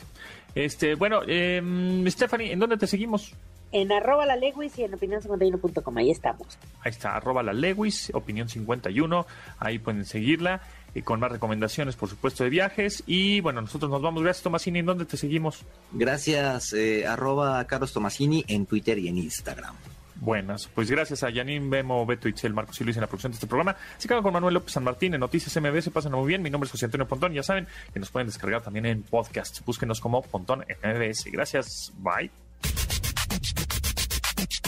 Este, 0.54 0.94
bueno, 0.94 1.20
eh, 1.26 1.60
Stephanie, 2.08 2.52
¿en 2.52 2.58
dónde 2.58 2.76
te 2.78 2.86
seguimos? 2.86 3.32
En 3.72 3.92
arroba 3.92 4.26
la 4.26 4.36
Lewis 4.36 4.78
y 4.78 4.84
en 4.84 4.92
opinión51.com, 4.92 5.96
ahí 5.98 6.10
estamos. 6.10 6.58
Ahí 6.80 6.90
está, 6.90 7.16
arroba 7.16 7.42
la 7.42 7.52
Lewis, 7.52 8.10
opinión 8.14 8.48
51, 8.48 9.26
ahí 9.58 9.78
pueden 9.78 10.04
seguirla, 10.04 10.62
y 10.94 11.02
con 11.02 11.20
más 11.20 11.30
recomendaciones, 11.30 11.96
por 11.96 12.08
supuesto, 12.08 12.44
de 12.44 12.50
viajes. 12.50 13.02
Y 13.06 13.40
bueno, 13.40 13.60
nosotros 13.60 13.90
nos 13.90 14.02
vamos. 14.02 14.22
Gracias, 14.22 14.42
Tomasini. 14.42 14.80
¿En 14.80 14.86
dónde 14.86 15.04
te 15.04 15.16
seguimos? 15.16 15.64
Gracias, 15.92 16.72
eh, 16.72 17.06
arroba 17.06 17.64
Carlos 17.66 17.92
Tomasini 17.92 18.44
en 18.48 18.66
Twitter 18.66 18.98
y 18.98 19.08
en 19.08 19.18
Instagram. 19.18 19.74
Buenas, 20.20 20.66
pues 20.74 20.90
gracias 20.90 21.22
a 21.22 21.30
Janine, 21.32 21.68
Bemo, 21.68 22.04
Beto, 22.04 22.28
Itzel, 22.28 22.52
Marcos 22.52 22.80
y 22.80 22.84
Luis 22.84 22.96
en 22.96 23.02
la 23.02 23.06
producción 23.06 23.30
de 23.30 23.36
este 23.36 23.46
programa. 23.46 23.76
Se 23.98 24.08
quedan 24.08 24.22
con 24.22 24.32
Manuel 24.32 24.54
López 24.54 24.72
San 24.72 24.82
Martín 24.82 25.14
en 25.14 25.20
Noticias 25.20 25.56
MBS, 25.62 25.90
pasan 25.90 26.12
muy 26.12 26.26
bien. 26.26 26.42
Mi 26.42 26.50
nombre 26.50 26.66
es 26.66 26.72
José 26.72 26.86
Antonio 26.86 27.06
Pontón. 27.06 27.32
Ya 27.32 27.44
saben 27.44 27.68
que 27.92 28.00
nos 28.00 28.10
pueden 28.10 28.26
descargar 28.26 28.62
también 28.62 28.86
en 28.86 29.02
podcast. 29.04 29.64
Búsquenos 29.64 30.00
como 30.00 30.22
Pontón 30.22 30.64
en 30.68 30.96
MBS. 30.96 31.26
Gracias, 31.30 31.92
bye. 31.98 32.47